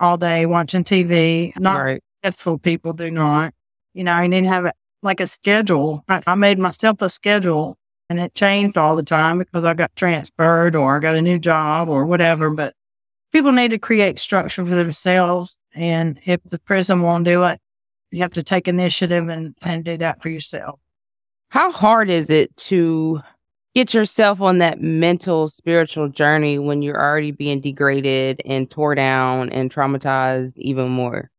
all 0.00 0.16
day 0.16 0.46
watching 0.46 0.82
TV. 0.82 1.56
Not 1.58 1.78
right. 1.78 2.02
successful 2.22 2.58
people 2.58 2.94
do 2.94 3.10
not. 3.10 3.52
You 3.92 4.04
know, 4.04 4.18
you 4.20 4.28
need 4.28 4.42
to 4.42 4.48
have 4.48 4.72
like 5.02 5.20
a 5.20 5.26
schedule. 5.26 6.04
I, 6.08 6.22
I 6.26 6.34
made 6.34 6.58
myself 6.58 7.02
a 7.02 7.08
schedule 7.08 7.76
and 8.08 8.18
it 8.18 8.34
changed 8.34 8.76
all 8.76 8.96
the 8.96 9.02
time 9.02 9.38
because 9.38 9.64
I 9.64 9.74
got 9.74 9.94
transferred 9.94 10.74
or 10.74 10.96
I 10.96 11.00
got 11.00 11.16
a 11.16 11.22
new 11.22 11.38
job 11.38 11.88
or 11.88 12.06
whatever. 12.06 12.50
But 12.50 12.74
people 13.34 13.50
need 13.50 13.72
to 13.72 13.78
create 13.78 14.20
structure 14.20 14.64
for 14.64 14.76
themselves. 14.76 15.58
And 15.74 16.20
if 16.24 16.40
the 16.44 16.60
prison 16.60 17.02
won't 17.02 17.24
do 17.24 17.42
it, 17.42 17.60
you 18.12 18.22
have 18.22 18.32
to 18.34 18.44
take 18.44 18.68
initiative 18.68 19.28
and, 19.28 19.56
and 19.60 19.84
do 19.84 19.96
that 19.96 20.22
for 20.22 20.28
yourself. 20.28 20.78
How 21.48 21.72
hard 21.72 22.08
is 22.08 22.30
it 22.30 22.56
to 22.58 23.20
get 23.74 23.92
yourself 23.92 24.40
on 24.40 24.58
that 24.58 24.80
mental, 24.80 25.48
spiritual 25.48 26.08
journey 26.08 26.60
when 26.60 26.80
you're 26.80 27.00
already 27.00 27.32
being 27.32 27.60
degraded 27.60 28.40
and 28.44 28.70
tore 28.70 28.94
down 28.94 29.50
and 29.50 29.68
traumatized 29.68 30.56
even 30.56 30.88
more? 30.88 31.32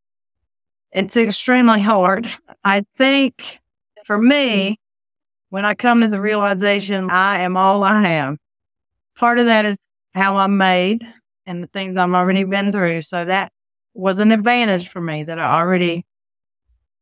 It's 0.91 1.15
extremely 1.15 1.79
hard. 1.79 2.29
I 2.65 2.85
think 2.97 3.59
for 4.05 4.17
me, 4.17 4.81
when 5.49 5.63
I 5.63 5.75
come 5.75 6.01
to 6.01 6.09
the 6.09 6.19
realization 6.19 7.09
I 7.09 7.39
am 7.39 7.55
all 7.55 7.85
I 7.85 8.05
am, 8.05 8.37
part 9.15 9.39
of 9.39 9.45
that 9.45 9.63
is 9.63 9.77
how 10.13 10.35
I'm 10.35 10.57
made 10.57 11.05
and 11.45 11.63
the 11.63 11.67
things 11.67 11.97
I've 11.97 12.11
already 12.11 12.43
been 12.43 12.71
through. 12.71 13.03
So 13.03 13.25
that 13.25 13.51
was 13.93 14.19
an 14.19 14.31
advantage 14.31 14.89
for 14.89 15.01
me 15.01 15.23
that 15.23 15.39
I 15.39 15.59
already, 15.59 16.05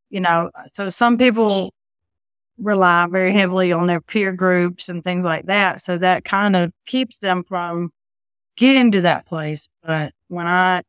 you 0.09 0.19
know, 0.19 0.51
so 0.73 0.89
some 0.89 1.17
people 1.17 1.73
rely 2.57 3.07
very 3.09 3.33
heavily 3.33 3.71
on 3.71 3.87
their 3.87 4.01
peer 4.01 4.31
groups 4.31 4.89
and 4.89 5.03
things 5.03 5.23
like 5.23 5.47
that. 5.47 5.81
So 5.81 5.97
that 5.97 6.23
kind 6.23 6.55
of 6.55 6.71
keeps 6.85 7.17
them 7.17 7.43
from 7.43 7.91
getting 8.57 8.91
to 8.91 9.01
that 9.01 9.25
place. 9.25 9.69
But 9.83 10.13
when 10.27 10.45
I, 10.45 10.83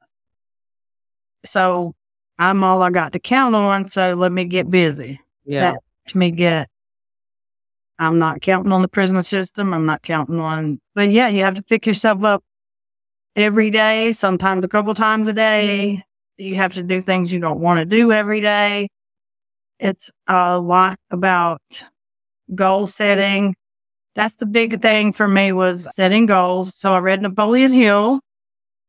so 1.45 1.95
I'm 2.39 2.63
all 2.65 2.83
I 2.83 2.91
got 2.91 3.13
to 3.13 3.19
count 3.19 3.55
on. 3.55 3.89
So 3.89 4.15
let 4.15 4.33
me 4.33 4.45
get 4.45 4.71
busy. 4.71 5.21
Yeah. 5.45 5.73
That, 5.73 5.81
to 6.09 6.19
me, 6.19 6.31
get, 6.31 6.69
I'm 7.99 8.19
not 8.19 8.43
counting 8.43 8.73
on 8.73 8.83
the 8.83 8.89
prison 8.89 9.23
system. 9.23 9.73
I'm 9.73 9.87
not 9.87 10.03
counting 10.03 10.41
on, 10.41 10.81
but 10.95 11.11
yeah, 11.11 11.29
you 11.29 11.45
have 11.45 11.55
to 11.55 11.63
pick 11.63 11.87
yourself 11.87 12.25
up 12.25 12.43
every 13.37 13.71
day, 13.71 14.13
sometimes 14.13 14.65
a 14.65 14.69
couple 14.69 14.95
times 14.95 15.29
a 15.29 15.33
day. 15.33 15.97
Mm-hmm. 15.99 16.01
You 16.37 16.57
have 16.57 16.75
to 16.75 16.83
do 16.83 17.01
things 17.01 17.31
you 17.31 17.39
don't 17.39 17.61
want 17.61 17.79
to 17.79 17.85
do 17.85 18.13
every 18.13 18.41
day. 18.41 18.89
It's 19.79 20.11
a 20.27 20.59
lot 20.59 20.99
about 21.11 21.61
goal 22.55 22.87
setting. 22.87 23.55
That's 24.15 24.37
the 24.37 24.47
big 24.47 24.81
thing 24.81 25.13
for 25.13 25.29
me 25.29 25.53
was 25.53 25.89
setting 25.93 26.27
goals. 26.27 26.75
So 26.77 26.93
I 26.93 26.99
read 26.99 27.23
Napoleon 27.23 27.73
Hill 27.73 28.21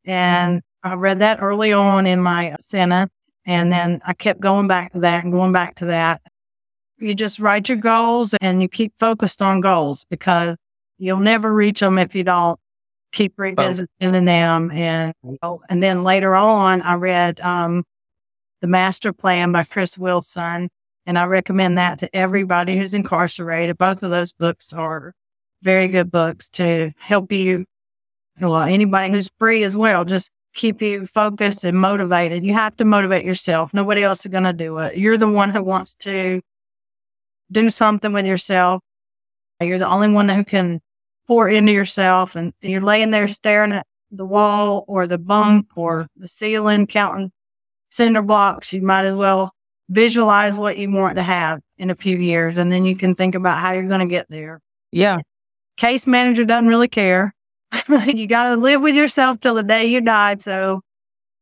and 0.05 0.61
I 0.83 0.93
read 0.93 1.19
that 1.19 1.41
early 1.41 1.73
on 1.73 2.05
in 2.05 2.21
my 2.21 2.55
sentence. 2.59 3.11
And 3.45 3.71
then 3.71 4.01
I 4.05 4.13
kept 4.13 4.39
going 4.39 4.67
back 4.67 4.93
to 4.93 4.99
that 5.01 5.23
and 5.23 5.31
going 5.31 5.51
back 5.51 5.75
to 5.75 5.85
that. 5.85 6.21
You 6.97 7.13
just 7.13 7.39
write 7.39 7.69
your 7.69 7.77
goals 7.77 8.33
and 8.41 8.61
you 8.61 8.67
keep 8.67 8.93
focused 8.97 9.41
on 9.41 9.61
goals 9.61 10.05
because 10.09 10.55
you'll 10.97 11.19
never 11.19 11.53
reach 11.53 11.79
them 11.79 11.99
if 11.99 12.15
you 12.15 12.23
don't 12.23 12.59
keep 13.15 13.33
revisiting 13.37 14.25
them. 14.25 14.69
And, 14.71 15.13
and 15.69 15.81
then 15.81 16.03
later 16.03 16.35
on, 16.35 16.83
I 16.83 16.93
read, 16.93 17.39
um, 17.39 17.83
the 18.61 18.67
Master 18.67 19.11
Plan 19.13 19.51
by 19.51 19.63
Chris 19.63 19.97
Wilson. 19.97 20.69
And 21.07 21.19
I 21.19 21.25
recommend 21.25 21.77
that 21.77 21.99
to 21.99 22.15
everybody 22.15 22.77
who's 22.77 22.93
incarcerated. 22.93 23.77
Both 23.77 24.01
of 24.01 24.09
those 24.09 24.33
books 24.33 24.73
are 24.73 25.13
very 25.61 25.87
good 25.87 26.11
books 26.11 26.49
to 26.49 26.91
help 26.97 27.31
you. 27.31 27.65
Well, 28.39 28.55
anybody 28.57 29.11
who's 29.11 29.29
free 29.37 29.63
as 29.63 29.77
well, 29.77 30.03
just 30.03 30.31
keep 30.55 30.81
you 30.81 31.05
focused 31.05 31.63
and 31.63 31.77
motivated. 31.77 32.43
You 32.43 32.53
have 32.53 32.75
to 32.77 32.85
motivate 32.85 33.23
yourself. 33.23 33.73
Nobody 33.73 34.03
else 34.03 34.25
is 34.25 34.31
going 34.31 34.45
to 34.45 34.53
do 34.53 34.77
it. 34.79 34.97
You're 34.97 35.17
the 35.17 35.27
one 35.27 35.51
who 35.51 35.61
wants 35.61 35.95
to 36.01 36.41
do 37.51 37.69
something 37.69 38.11
with 38.13 38.25
yourself. 38.25 38.81
You're 39.61 39.79
the 39.79 39.87
only 39.87 40.11
one 40.11 40.27
who 40.27 40.43
can 40.43 40.81
pour 41.27 41.49
into 41.49 41.71
yourself 41.71 42.35
and 42.35 42.53
you're 42.61 42.81
laying 42.81 43.11
there 43.11 43.25
mm-hmm. 43.25 43.31
staring 43.31 43.71
at 43.71 43.85
the 44.11 44.25
wall 44.25 44.85
or 44.87 45.07
the 45.07 45.17
bunk 45.17 45.67
or 45.75 46.07
the 46.15 46.27
ceiling, 46.27 46.87
counting 46.87 47.31
cinder 47.89 48.21
blocks. 48.21 48.71
You 48.73 48.81
might 48.81 49.05
as 49.05 49.15
well 49.15 49.51
visualize 49.89 50.55
what 50.55 50.77
you 50.77 50.91
want 50.91 51.15
to 51.17 51.23
have 51.23 51.59
in 51.77 51.89
a 51.89 51.95
few 51.95 52.17
years 52.17 52.57
and 52.57 52.71
then 52.71 52.85
you 52.85 52.95
can 52.95 53.15
think 53.15 53.35
about 53.35 53.59
how 53.59 53.73
you're 53.73 53.87
going 53.87 53.99
to 53.99 54.05
get 54.07 54.27
there. 54.29 54.61
Yeah. 54.91 55.17
Case 55.77 56.07
manager 56.07 56.45
doesn't 56.45 56.67
really 56.67 56.87
care. 56.87 57.33
you 57.89 58.27
got 58.27 58.49
to 58.49 58.55
live 58.55 58.81
with 58.81 58.95
yourself 58.95 59.39
till 59.41 59.55
the 59.55 59.63
day 59.63 59.85
you 59.85 60.01
die. 60.01 60.37
So 60.39 60.81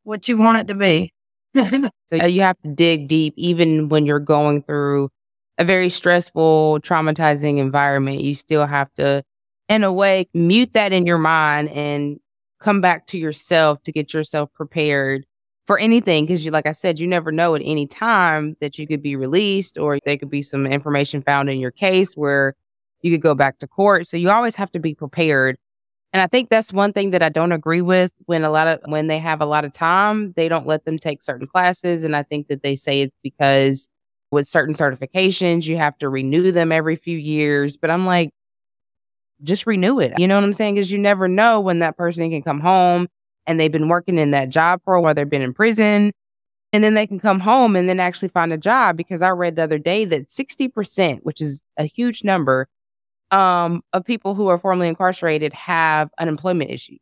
what 0.04 0.28
you 0.28 0.38
want 0.38 0.60
it 0.60 0.68
to 0.68 0.76
be. 0.76 1.14
so 1.56 2.26
you 2.26 2.42
have 2.42 2.60
to 2.64 2.72
dig 2.72 3.08
deep, 3.08 3.34
even 3.38 3.90
when 3.90 4.06
you're 4.06 4.20
going 4.20 4.64
through 4.64 5.10
a 5.58 5.64
very 5.64 5.90
stressful, 5.90 6.80
traumatizing 6.82 7.60
environment. 7.60 8.22
You 8.22 8.36
still 8.36 8.66
have 8.66 8.92
to, 8.96 9.24
in 9.70 9.84
a 9.84 9.92
way, 9.92 10.28
mute 10.34 10.74
that 10.74 10.94
in 10.94 11.06
your 11.06 11.18
mind 11.18 11.70
and 11.70 12.20
come 12.60 12.82
back 12.82 13.06
to 13.08 13.18
yourself 13.18 13.82
to 13.84 13.92
get 13.92 14.14
yourself 14.14 14.52
prepared 14.54 15.26
for 15.66 15.78
anything 15.78 16.26
because 16.26 16.44
you 16.44 16.52
like 16.52 16.66
i 16.66 16.72
said 16.72 17.00
you 17.00 17.08
never 17.08 17.32
know 17.32 17.56
at 17.56 17.62
any 17.64 17.88
time 17.88 18.56
that 18.60 18.78
you 18.78 18.86
could 18.86 19.02
be 19.02 19.16
released 19.16 19.78
or 19.78 19.98
there 20.06 20.18
could 20.18 20.30
be 20.30 20.42
some 20.42 20.66
information 20.66 21.22
found 21.22 21.50
in 21.50 21.60
your 21.60 21.72
case 21.72 22.16
where 22.16 22.56
you 23.02 23.12
could 23.12 23.22
go 23.22 23.36
back 23.36 23.60
to 23.60 23.68
court. 23.68 24.08
So 24.08 24.18
you 24.18 24.32
always 24.32 24.56
have 24.56 24.72
to 24.72 24.80
be 24.80 24.96
prepared. 24.96 25.58
And 26.14 26.22
i 26.22 26.28
think 26.28 26.50
that's 26.50 26.72
one 26.72 26.94
thing 26.94 27.12
that 27.12 27.24
i 27.24 27.30
don't 27.30 27.52
agree 27.52 27.82
with 27.82 28.14
when 28.26 28.44
a 28.44 28.50
lot 28.50 28.68
of 28.68 28.80
when 28.86 29.08
they 29.08 29.20
have 29.20 29.42
a 29.42 29.46
lot 29.46 29.66
of 29.66 29.74
time 29.74 30.34
they 30.36 30.48
don't 30.48 30.68
let 30.68 30.86
them 30.86 30.98
take 30.98 31.22
certain 31.22 31.48
classes. 31.48 32.04
And 32.04 32.16
i 32.16 32.24
think 32.24 32.48
that 32.48 32.64
they 32.64 32.76
say 32.76 33.02
it's 33.02 33.18
because 33.24 33.90
with 34.32 34.48
certain 34.48 34.76
certifications 34.76 35.66
you 35.66 35.78
have 35.78 35.98
to 36.00 36.10
renew 36.10 36.52
them 36.52 36.72
every 36.72 36.96
few 36.96 37.18
years. 37.18 37.78
But 37.78 37.90
i'm 37.90 38.06
like 38.06 38.32
just 39.44 39.68
renew 39.68 40.00
it 40.00 40.14
you 40.18 40.28
know 40.28 40.36
what 40.36 40.44
i'm 40.44 40.54
saying 40.54 40.76
because 40.76 40.92
you 40.92 40.98
never 40.98 41.28
know 41.28 41.60
when 41.60 41.80
that 41.80 41.98
person 41.98 42.30
can 42.30 42.42
come 42.42 42.60
home 42.60 43.08
and 43.46 43.60
they've 43.60 43.72
been 43.72 43.90
working 43.90 44.18
in 44.18 44.32
that 44.32 44.50
job 44.50 44.82
for 44.84 44.94
a 44.94 45.02
while, 45.02 45.14
they've 45.14 45.30
been 45.30 45.42
in 45.42 45.54
prison, 45.54 46.12
and 46.72 46.84
then 46.84 46.94
they 46.94 47.06
can 47.06 47.20
come 47.20 47.40
home 47.40 47.76
and 47.76 47.88
then 47.88 48.00
actually 48.00 48.30
find 48.30 48.54
a 48.54 48.58
job. 48.58 48.98
Because 48.98 49.22
I 49.22 49.30
read 49.30 49.56
the 49.56 49.64
other 49.64 49.78
day 49.78 50.06
that 50.06 50.30
60%, 50.30 51.20
which 51.24 51.42
is 51.42 51.62
a 51.78 51.86
huge 51.86 52.24
number, 52.24 52.68
um, 53.32 53.82
of 53.94 54.06
people 54.06 54.36
who 54.36 54.48
are 54.48 54.58
formerly 54.58 54.88
incarcerated 54.88 55.54
have 55.54 56.10
unemployment 56.20 56.70
issues. 56.70 57.00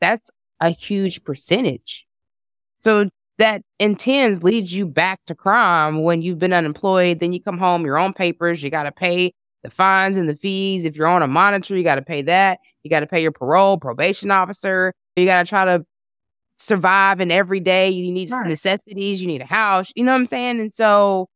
That's 0.00 0.30
a 0.60 0.70
huge 0.70 1.22
percentage. 1.24 2.06
So 2.80 3.10
that 3.38 3.62
intends 3.78 4.42
leads 4.42 4.72
you 4.72 4.86
back 4.86 5.20
to 5.26 5.34
crime 5.34 6.02
when 6.02 6.22
you've 6.22 6.38
been 6.38 6.54
unemployed. 6.54 7.18
Then 7.18 7.32
you 7.32 7.42
come 7.42 7.58
home, 7.58 7.84
your 7.84 7.98
own 7.98 8.14
papers, 8.14 8.62
you 8.62 8.70
got 8.70 8.84
to 8.84 8.92
pay 8.92 9.32
the 9.66 9.74
fines 9.74 10.16
and 10.16 10.28
the 10.28 10.36
fees. 10.36 10.84
If 10.84 10.94
you're 10.94 11.08
on 11.08 11.22
a 11.22 11.26
monitor, 11.26 11.76
you 11.76 11.82
got 11.82 11.96
to 11.96 12.02
pay 12.02 12.22
that. 12.22 12.60
You 12.84 12.90
got 12.90 13.00
to 13.00 13.06
pay 13.06 13.20
your 13.20 13.32
parole, 13.32 13.78
probation 13.78 14.30
officer. 14.30 14.94
You 15.16 15.26
got 15.26 15.44
to 15.44 15.48
try 15.48 15.64
to 15.64 15.84
survive 16.56 17.20
in 17.20 17.32
every 17.32 17.58
day. 17.58 17.88
You 17.88 18.12
need 18.12 18.30
right. 18.30 18.46
necessities. 18.46 19.20
You 19.20 19.26
need 19.26 19.42
a 19.42 19.46
house. 19.46 19.90
You 19.96 20.04
know 20.04 20.12
what 20.12 20.20
I'm 20.20 20.26
saying? 20.26 20.60
And 20.60 20.72
so 20.72 21.28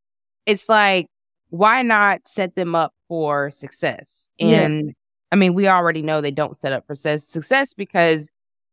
it's 0.46 0.68
like, 0.68 1.08
why 1.48 1.82
not 1.82 2.28
set 2.28 2.54
them 2.54 2.76
up 2.76 2.94
for 3.08 3.50
success? 3.50 4.30
And 4.38 4.86
yeah. 4.86 4.92
I 5.32 5.36
mean, 5.36 5.54
we 5.54 5.66
already 5.66 6.00
know 6.00 6.20
they 6.20 6.30
don't 6.30 6.58
set 6.58 6.72
up 6.72 6.86
for 6.86 6.94
success 6.94 7.74
because 7.74 8.30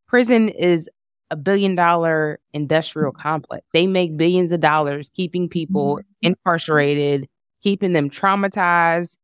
prison 0.08 0.50
is 0.50 0.88
a 1.32 1.36
billion 1.36 1.74
dollar 1.74 2.40
industrial 2.54 3.12
complex. 3.12 3.66
They 3.74 3.88
make 3.88 4.18
billions 4.18 4.52
of 4.52 4.60
dollars 4.60 5.10
keeping 5.10 5.50
people 5.50 5.98
mm-hmm. 5.98 6.28
incarcerated, 6.28 7.28
keeping 7.64 7.94
them 7.94 8.12
traumatized. 8.12 9.18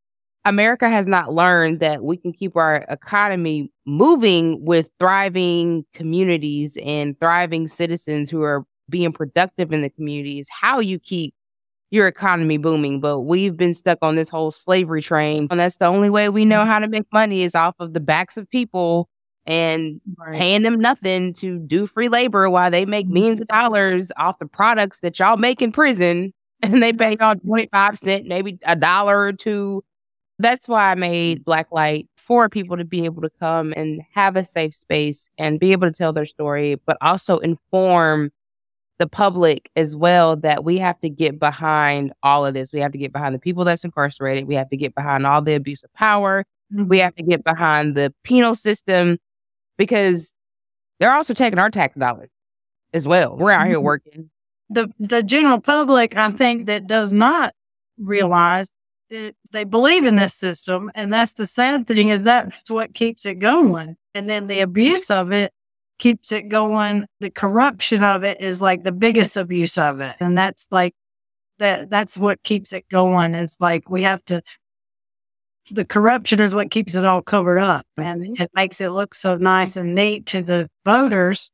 America 0.46 0.90
has 0.90 1.06
not 1.06 1.34
learned 1.34 1.80
that 1.80 2.04
we 2.04 2.18
can 2.18 2.34
keep 2.34 2.56
our 2.56 2.86
economy 2.90 3.72
moving 3.86 4.64
with 4.64 4.90
thriving 5.00 5.86
communities 5.94 6.78
and 6.84 7.18
thriving 7.20 7.68
citizens 7.68 8.30
who 8.30 8.42
are 8.42 8.66
being 8.90 9.14
productive 9.14 9.72
in 9.72 9.82
the 9.82 9.90
communities. 9.90 10.50
How 10.50 10.80
you 10.80 11.00
keep 11.00 11.34
your 11.92 12.08
economy 12.08 12.58
booming, 12.58 13.00
but 13.00 13.22
we've 13.22 13.56
been 13.56 13.74
stuck 13.74 14.00
on 14.02 14.16
this 14.16 14.28
whole 14.28 14.50
slavery 14.50 15.02
train. 15.02 15.48
And 15.52 15.60
that's 15.60 15.78
the 15.78 15.86
only 15.86 16.10
way 16.10 16.28
we 16.28 16.44
know 16.44 16.62
mm-hmm. 16.62 16.70
how 16.70 16.80
to 16.80 16.88
make 16.88 17.06
money 17.14 17.44
is 17.44 17.54
off 17.54 17.76
of 17.80 17.94
the 17.94 18.00
backs 18.00 18.36
of 18.36 18.50
people 18.50 19.10
and 19.46 20.02
right. 20.18 20.34
paying 20.36 20.64
them 20.64 20.80
nothing 20.80 21.34
to 21.34 21.60
do 21.60 21.86
free 21.86 22.10
labor 22.10 22.50
while 22.50 22.72
they 22.72 22.86
make 22.86 23.08
millions 23.08 23.42
of 23.42 23.48
dollars 23.48 24.12
off 24.18 24.40
the 24.40 24.48
products 24.48 25.00
that 25.00 25.20
y'all 25.20 25.38
make 25.38 25.62
in 25.62 25.72
prison 25.72 26.34
and 26.64 26.82
they 26.82 26.94
pay 26.94 27.16
y'all 27.20 27.36
25 27.36 27.98
cents, 27.98 28.26
maybe 28.28 28.58
a 28.66 28.76
dollar 28.76 29.20
or 29.20 29.34
two. 29.34 29.84
That's 30.40 30.68
why 30.68 30.92
I 30.92 30.96
made 30.96 31.46
Black 31.46 31.72
Light 31.72 32.08
for 32.16 32.50
people 32.50 32.78
to 32.78 32.86
be 32.86 33.06
able 33.06 33.22
to 33.22 33.30
come 33.40 33.74
and 33.76 34.02
have 34.14 34.36
a 34.36 34.44
safe 34.44 34.74
space 34.74 35.30
and 35.38 35.60
be 35.60 35.72
able 35.72 35.88
to 35.88 35.94
tell 35.94 36.14
their 36.14 36.26
story, 36.26 36.76
but 36.86 36.98
also 37.02 37.38
inform 37.40 38.32
the 39.00 39.08
public 39.08 39.70
as 39.76 39.96
well 39.96 40.36
that 40.38 40.64
we 40.64 40.78
have 40.78 41.00
to 41.02 41.10
get 41.10 41.40
behind 41.40 42.14
all 42.24 42.46
of 42.46 42.54
this. 42.54 42.72
We 42.72 42.80
have 42.80 42.92
to 42.92 42.98
get 42.98 43.12
behind 43.12 43.36
the 43.36 43.40
people 43.40 43.64
that's 43.64 43.84
incarcerated. 43.84 44.48
We 44.48 44.56
have 44.56 44.70
to 44.70 44.78
get 44.78 44.96
behind 44.96 45.26
all 45.26 45.42
the 45.42 45.56
abuse 45.56 45.84
of 45.84 45.94
power. 45.94 46.46
Mm-hmm. 46.74 46.88
We 46.88 47.00
have 47.00 47.16
to 47.16 47.24
get 47.24 47.44
behind 47.44 47.96
the 47.96 48.14
penal 48.24 48.56
system 48.56 49.20
because 49.78 50.34
they're 51.00 51.14
also 51.14 51.34
taking 51.34 51.60
our 51.60 51.70
tax 51.70 51.98
dollars 51.98 52.30
as 52.94 53.08
well. 53.08 53.36
We're 53.36 53.52
out 53.52 53.68
here 53.68 53.78
mm-hmm. 53.78 53.86
working. 53.86 54.30
The 54.70 54.90
the 55.00 55.22
general 55.22 55.60
public, 55.60 56.16
I 56.16 56.32
think, 56.32 56.68
that 56.68 56.88
does 56.88 57.12
not 57.12 57.54
realize 57.98 58.72
that 59.14 59.36
they 59.52 59.64
believe 59.64 60.06
in 60.06 60.16
this 60.16 60.34
system, 60.34 60.92
and 60.96 61.14
that's 61.14 61.34
the 61.34 61.46
sad 61.46 61.88
thing 61.88 62.10
is 62.10 62.24
that's 62.24 62.70
what 62.70 62.96
keeps 62.96 63.26
it 63.26 63.36
going. 63.36 63.96
And 64.16 64.28
then 64.28 64.48
the 64.48 64.62
abuse 64.62 65.12
of 65.12 65.32
it 65.32 65.54
keeps 66.00 66.32
it 66.32 66.50
going. 66.50 67.06
The 67.20 67.30
corruption 67.30 68.04
of 68.04 68.24
it 68.24 68.42
is 68.42 68.60
like 68.60 68.84
the 68.84 68.92
biggest 68.92 69.38
abuse 69.38 69.78
of 69.78 70.02
it, 70.02 70.16
and 70.20 70.36
that's 70.36 70.66
like 70.72 70.96
that. 71.60 71.92
That's 71.92 72.18
what 72.18 72.42
keeps 72.42 72.74
it 72.74 72.90
going. 72.90 73.36
It's 73.36 73.58
like 73.60 73.90
we 73.90 74.02
have 74.02 74.26
to 74.26 74.42
the 75.72 75.86
corruption 75.86 76.42
is 76.42 76.54
what 76.54 76.72
keeps 76.72 76.94
it 76.94 77.06
all 77.06 77.22
covered 77.22 77.60
up 77.60 77.86
and 77.96 78.38
it 78.38 78.52
makes 78.54 78.82
it 78.82 78.90
look 78.90 79.16
so 79.16 79.38
nice 79.38 79.78
and 79.78 79.96
neat 79.96 80.26
to 80.26 80.42
the 80.42 80.70
voters. 80.84 81.52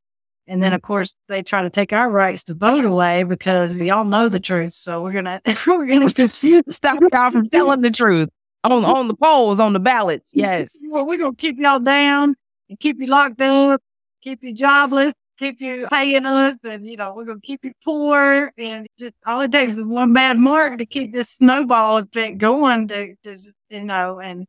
And 0.49 0.63
then, 0.63 0.73
of 0.73 0.81
course, 0.81 1.13
they 1.27 1.43
try 1.43 1.61
to 1.61 1.69
take 1.69 1.93
our 1.93 2.09
rights 2.09 2.43
to 2.45 2.55
vote 2.55 2.83
away 2.83 3.21
because 3.21 3.79
y'all 3.79 4.03
know 4.03 4.27
the 4.27 4.39
truth. 4.39 4.73
So 4.73 5.03
we're 5.03 5.11
gonna 5.13 5.39
we're 5.67 5.85
gonna 5.85 6.09
stop 6.69 6.99
y'all 7.13 7.31
from 7.31 7.47
telling 7.49 7.81
the 7.81 7.91
truth 7.91 8.29
on 8.63 8.83
on 8.83 9.07
the 9.07 9.15
polls, 9.15 9.59
on 9.59 9.73
the 9.73 9.79
ballots. 9.79 10.31
Yes. 10.33 10.75
Well, 10.89 11.05
we're 11.05 11.19
gonna 11.19 11.35
keep 11.35 11.59
y'all 11.59 11.79
down 11.79 12.35
and 12.67 12.79
keep 12.79 12.99
you 12.99 13.05
locked 13.05 13.39
up, 13.41 13.79
keep 14.23 14.41
you 14.41 14.55
jobless, 14.55 15.13
keep 15.37 15.61
you 15.61 15.87
paying 15.91 16.25
us, 16.25 16.55
and 16.63 16.87
you 16.87 16.97
know 16.97 17.13
we're 17.13 17.25
gonna 17.25 17.39
keep 17.41 17.63
you 17.63 17.73
poor. 17.85 18.51
And 18.57 18.87
just 18.97 19.15
all 19.27 19.41
it 19.41 19.51
takes 19.51 19.73
is 19.73 19.83
one 19.83 20.13
bad 20.13 20.39
mark 20.39 20.79
to 20.79 20.85
keep 20.87 21.13
this 21.13 21.29
snowball 21.29 21.97
effect 21.97 22.39
going. 22.39 22.87
To, 22.87 23.15
to 23.23 23.37
you 23.69 23.83
know, 23.83 24.19
and 24.19 24.47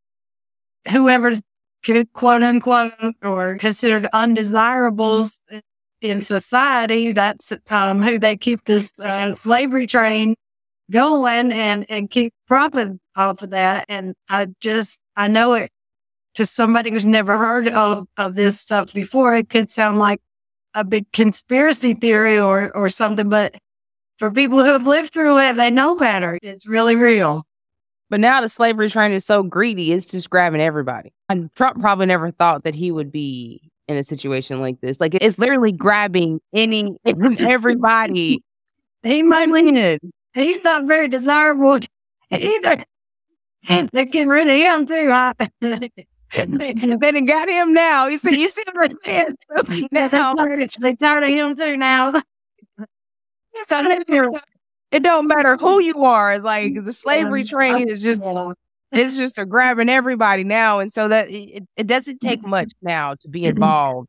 whoever's 0.89 1.43
quote 2.15 2.43
unquote 2.43 2.93
or 3.23 3.57
considered 3.59 4.09
undesirables 4.15 5.41
in 6.01 6.23
society, 6.23 7.13
that's 7.13 7.53
um, 7.69 8.03
who 8.03 8.19
they 8.19 8.37
keep 8.37 8.65
this 8.65 8.93
uh, 8.99 9.35
slavery 9.35 9.87
train 9.87 10.35
going 10.91 11.53
and 11.53 11.87
and 11.89 12.11
keep 12.11 12.35
profit 12.49 12.99
off 13.17 13.43
of 13.43 13.51
that. 13.51 13.87
And 13.89 14.15
I 14.29 14.49
just 14.61 15.01
I 15.17 15.29
know 15.29 15.55
it 15.55 15.71
to 16.35 16.47
somebody 16.47 16.91
who's 16.91 17.07
never 17.07 17.37
heard 17.37 17.69
of, 17.69 18.07
of 18.17 18.35
this 18.35 18.61
stuff 18.61 18.93
before, 18.93 19.37
it 19.37 19.49
could 19.51 19.71
sound 19.71 19.99
like 19.99 20.21
a 20.75 20.85
big 20.85 21.11
conspiracy 21.13 21.95
theory 21.95 22.39
or, 22.39 22.75
or 22.77 22.89
something, 22.89 23.29
but 23.29 23.57
for 24.19 24.31
people 24.31 24.59
who 24.59 24.71
have 24.71 24.87
lived 24.87 25.13
through 25.13 25.39
it, 25.39 25.57
they 25.57 25.71
know 25.71 25.97
better. 25.97 26.39
It's 26.43 26.67
really 26.67 26.95
real. 26.95 27.45
But 28.09 28.21
now 28.21 28.41
the 28.41 28.49
slavery 28.49 28.91
train 28.91 29.13
is 29.13 29.25
so 29.25 29.43
greedy, 29.43 29.93
it's 29.93 30.07
just 30.07 30.31
grabbing 30.31 30.61
everybody. 30.61 31.13
And 31.29 31.53
Trump 31.55 31.81
probably 31.81 32.07
never 32.07 32.31
thought 32.31 32.65
that 32.65 32.75
he 32.75 32.91
would 32.91 33.13
be 33.13 33.71
in 33.91 33.97
a 33.97 34.05
situation 34.05 34.61
like 34.61 34.81
this. 34.81 34.99
Like 35.01 35.15
it's 35.15 35.39
literally 35.39 35.73
grabbing 35.73 36.41
any 36.53 36.97
everybody. 37.05 38.43
he 39.03 39.23
might 39.23 39.49
leave 39.51 39.99
He's 40.33 40.63
not 40.63 40.85
very 40.87 41.09
desirable 41.09 41.81
either. 42.31 42.85
They're 43.69 44.05
getting 44.05 44.29
rid 44.29 44.49
of 44.49 44.55
him 44.55 44.87
too 44.87 45.11
they, 46.47 46.73
they 46.73 47.21
got 47.23 47.49
him 47.49 47.75
now. 47.75 48.07
You 48.07 48.19
see, 48.19 48.41
you 48.41 48.49
see 48.49 48.63
right 48.75 48.95
there. 49.05 49.29
now. 49.93 50.35
They 50.79 50.95
tired 50.95 51.25
of 51.25 51.29
him 51.29 51.57
too 51.57 51.77
now. 51.77 52.23
so 53.67 53.99
it 54.93 55.03
don't 55.03 55.27
matter 55.27 55.57
who 55.57 55.81
you 55.81 56.05
are. 56.05 56.39
Like 56.39 56.75
the 56.85 56.93
slavery 56.93 57.45
train 57.45 57.89
is 57.89 58.03
just 58.03 58.23
it's 58.93 59.17
just 59.17 59.39
a 59.39 59.47
grabbing 59.47 59.89
everybody 59.89 60.45
now, 60.45 60.79
and 60.79 60.93
so 60.93 61.09
that 61.09 61.31
it, 61.31 61.65
it 61.77 61.87
doesn't 61.87 62.21
take 62.21 62.41
mm-hmm. 62.41 62.51
much 62.51 62.73
now 62.83 63.15
to 63.21 63.29
be 63.29 63.45
involved 63.45 64.09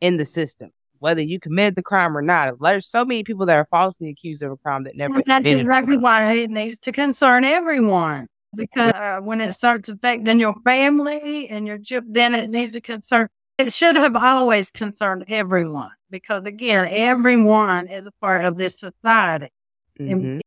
in 0.00 0.16
the 0.16 0.24
system, 0.24 0.70
whether 0.98 1.22
you 1.22 1.40
committed 1.40 1.76
the 1.76 1.82
crime 1.82 2.16
or 2.16 2.22
not. 2.22 2.54
There's 2.60 2.86
so 2.86 3.04
many 3.04 3.24
people 3.24 3.46
that 3.46 3.56
are 3.56 3.68
falsely 3.70 4.10
accused 4.10 4.42
of 4.42 4.52
a 4.52 4.56
crime 4.56 4.84
that 4.84 4.96
never. 4.96 5.22
That's 5.26 5.48
exactly 5.48 5.96
why 5.96 6.32
it 6.32 6.50
needs 6.50 6.78
to 6.80 6.92
concern 6.92 7.44
everyone 7.44 8.28
because 8.54 8.92
uh, 8.92 9.20
when 9.22 9.40
it 9.40 9.52
starts 9.52 9.88
affecting 9.88 10.40
your 10.40 10.54
family 10.64 11.48
and 11.48 11.66
your 11.66 11.78
chip, 11.78 12.04
then 12.06 12.34
it 12.34 12.50
needs 12.50 12.72
to 12.72 12.80
concern. 12.80 13.28
It 13.58 13.72
should 13.72 13.96
have 13.96 14.14
always 14.14 14.70
concerned 14.70 15.24
everyone 15.28 15.90
because 16.10 16.44
again, 16.44 16.88
everyone 16.90 17.88
is 17.88 18.06
a 18.06 18.12
part 18.20 18.44
of 18.44 18.56
this 18.56 18.78
society. 18.78 19.52
Mm-hmm. 19.98 20.40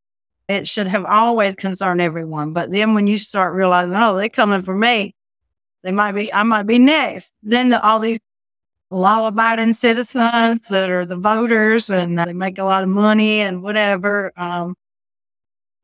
It 0.47 0.67
should 0.67 0.87
have 0.87 1.05
always 1.05 1.55
concerned 1.55 2.01
everyone. 2.01 2.53
But 2.53 2.71
then 2.71 2.93
when 2.93 3.07
you 3.07 3.17
start 3.17 3.53
realizing, 3.53 3.95
oh, 3.95 4.15
they're 4.15 4.29
coming 4.29 4.61
for 4.61 4.75
me, 4.75 5.15
they 5.83 5.91
might 5.91 6.11
be, 6.11 6.33
I 6.33 6.43
might 6.43 6.63
be 6.63 6.77
next. 6.77 7.31
Then 7.41 7.69
the, 7.69 7.81
all 7.81 7.99
these 7.99 8.19
law-abiding 8.89 9.73
citizens 9.73 10.67
that 10.69 10.89
are 10.89 11.05
the 11.05 11.15
voters 11.15 11.89
and 11.89 12.19
they 12.19 12.33
make 12.33 12.57
a 12.57 12.63
lot 12.63 12.83
of 12.83 12.89
money 12.89 13.39
and 13.39 13.63
whatever, 13.63 14.33
um, 14.35 14.75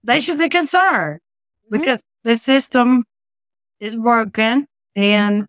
they 0.04 0.20
should 0.20 0.38
be 0.38 0.50
concerned 0.50 1.22
mm-hmm. 1.66 1.80
because 1.80 2.02
the 2.24 2.38
system 2.38 3.06
is 3.80 3.96
broken 3.96 4.68
and 4.96 5.48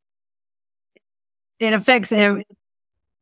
it 1.58 1.72
affects 1.72 2.12
it. 2.12 2.46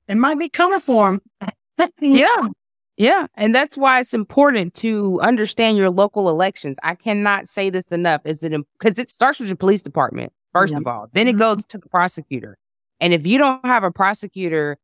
It 0.09 0.14
might 0.14 0.39
be 0.39 0.49
coming 0.49 0.80
for 0.80 1.18
them. 1.41 1.51
yeah. 2.01 2.49
Yeah. 2.97 3.26
And 3.34 3.55
that's 3.55 3.76
why 3.76 4.01
it's 4.01 4.14
important 4.14 4.74
to 4.74 5.20
understand 5.20 5.76
your 5.76 5.90
local 5.90 6.28
elections. 6.30 6.76
I 6.82 6.94
cannot 6.94 7.47
say 7.49 7.68
this 7.68 7.86
enough. 7.88 8.22
Is 8.24 8.42
it 8.42 8.53
because 8.78 8.99
it 8.99 9.11
starts 9.11 9.38
with 9.38 9.49
your 9.49 9.57
police 9.57 9.82
department, 9.82 10.32
first 10.53 10.72
yeah. 10.72 10.78
of 10.78 10.86
all. 10.86 11.09
Then 11.12 11.28
it 11.28 11.32
mm-hmm. 11.32 11.40
goes 11.40 11.64
to 11.66 11.78
the 11.78 11.88
prosecutor. 11.88 12.57
And 13.01 13.12
if 13.12 13.26
you 13.26 13.38
don't 13.38 13.64
have 13.64 13.84
a 13.84 13.90
prosecutor, 13.90 14.78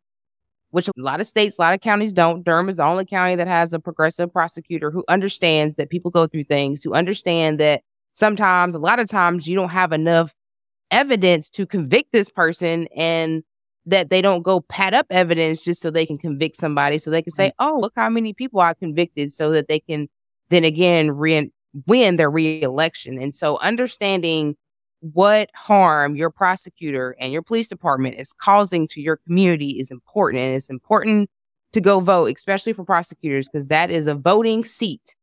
which 0.71 0.89
a 0.89 0.93
lot 0.97 1.21
of 1.21 1.27
states, 1.27 1.57
a 1.59 1.63
lot 1.63 1.75
of 1.75 1.81
counties 1.81 2.13
don't, 2.13 2.45
Durham 2.45 2.69
is 2.69 2.77
the 2.77 2.85
only 2.85 3.05
county 3.07 3.37
that 3.37 3.47
has 3.47 3.73
a 3.73 3.79
progressive 3.79 4.33
prosecutor 4.33 4.91
who 4.91 5.05
understands 5.09 5.77
that 5.77 5.91
people 5.91 6.11
go 6.11 6.27
through 6.27 6.45
things, 6.45 6.83
who 6.83 6.93
understand 6.93 7.59
that 7.61 7.83
sometimes, 8.13 8.75
a 8.75 8.79
lot 8.79 8.99
of 8.99 9.09
times, 9.09 9.47
you 9.47 9.55
don't 9.55 9.71
have 9.71 9.93
enough 9.93 10.35
evidence 10.91 11.49
to 11.51 11.67
convict 11.67 12.13
this 12.13 12.29
person 12.29 12.87
and 12.95 13.43
that 13.87 14.11
they 14.11 14.23
don't 14.23 14.43
go 14.43 14.61
pat 14.61 14.95
up 14.95 15.07
evidence 15.11 15.63
just 15.63 15.83
so 15.83 15.91
they 15.91 16.07
can 16.07 16.19
convict 16.19 16.57
somebody 16.57 16.99
so 16.99 17.11
they 17.11 17.23
can 17.23 17.33
say, 17.33 17.49
mm-hmm. 17.49 17.69
oh, 17.69 17.81
look 17.81 17.93
how 17.97 18.09
many 18.09 18.33
people 18.33 18.61
I 18.61 18.75
convicted 18.75 19.33
so 19.33 19.51
that 19.53 19.69
they 19.69 19.81
can 19.81 20.09
then 20.51 20.65
again 20.65 21.11
re- 21.11 21.51
win 21.87 22.17
their 22.17 22.31
reelection. 22.31 23.21
And 23.21 23.35
so 23.35 23.59
understanding 23.59 24.57
what 25.01 25.51
harm 25.55 26.15
your 26.15 26.31
prosecutor 26.31 27.17
and 27.19 27.33
your 27.33 27.43
police 27.43 27.69
department 27.69 28.21
is 28.21 28.33
causing 28.33 28.87
to 28.89 29.01
your 29.01 29.17
community 29.17 29.81
is 29.81 29.91
important. 29.91 30.45
And 30.45 30.55
it's 30.55 30.71
important 30.71 31.29
to 31.73 31.81
go 31.81 31.99
vote, 32.01 32.31
especially 32.37 32.73
for 32.73 32.85
prosecutors, 32.85 33.49
because 33.49 33.67
that 33.69 33.91
is 33.91 34.07
a 34.07 34.15
voting 34.15 34.65
seat. 34.65 35.17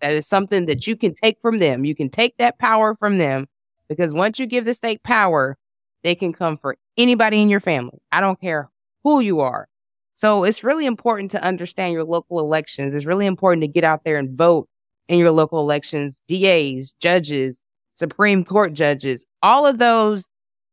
That 0.00 0.12
is 0.12 0.26
something 0.26 0.66
that 0.66 0.86
you 0.86 0.96
can 0.96 1.14
take 1.14 1.38
from 1.40 1.58
them. 1.60 1.84
You 1.84 1.94
can 1.94 2.08
take 2.08 2.38
that 2.38 2.58
power 2.58 2.94
from 2.94 3.18
them 3.18 3.46
Because 3.90 4.14
once 4.14 4.38
you 4.38 4.46
give 4.46 4.64
the 4.64 4.72
state 4.72 5.02
power, 5.02 5.58
they 6.02 6.14
can 6.14 6.32
come 6.32 6.56
for 6.56 6.76
anybody 6.96 7.40
in 7.40 7.48
your 7.48 7.60
family. 7.60 8.00
I 8.12 8.20
don't 8.20 8.40
care 8.40 8.70
who 9.04 9.20
you 9.20 9.40
are. 9.40 9.68
So 10.14 10.44
it's 10.44 10.62
really 10.62 10.86
important 10.86 11.30
to 11.30 11.42
understand 11.42 11.94
your 11.94 12.04
local 12.04 12.40
elections. 12.40 12.92
It's 12.92 13.06
really 13.06 13.26
important 13.26 13.62
to 13.62 13.68
get 13.68 13.84
out 13.84 14.04
there 14.04 14.18
and 14.18 14.36
vote 14.36 14.68
in 15.08 15.18
your 15.18 15.30
local 15.30 15.60
elections. 15.60 16.20
DAs, 16.28 16.94
judges, 17.00 17.62
Supreme 17.94 18.44
Court 18.44 18.72
judges, 18.72 19.24
all 19.42 19.66
of 19.66 19.78
those 19.78 20.26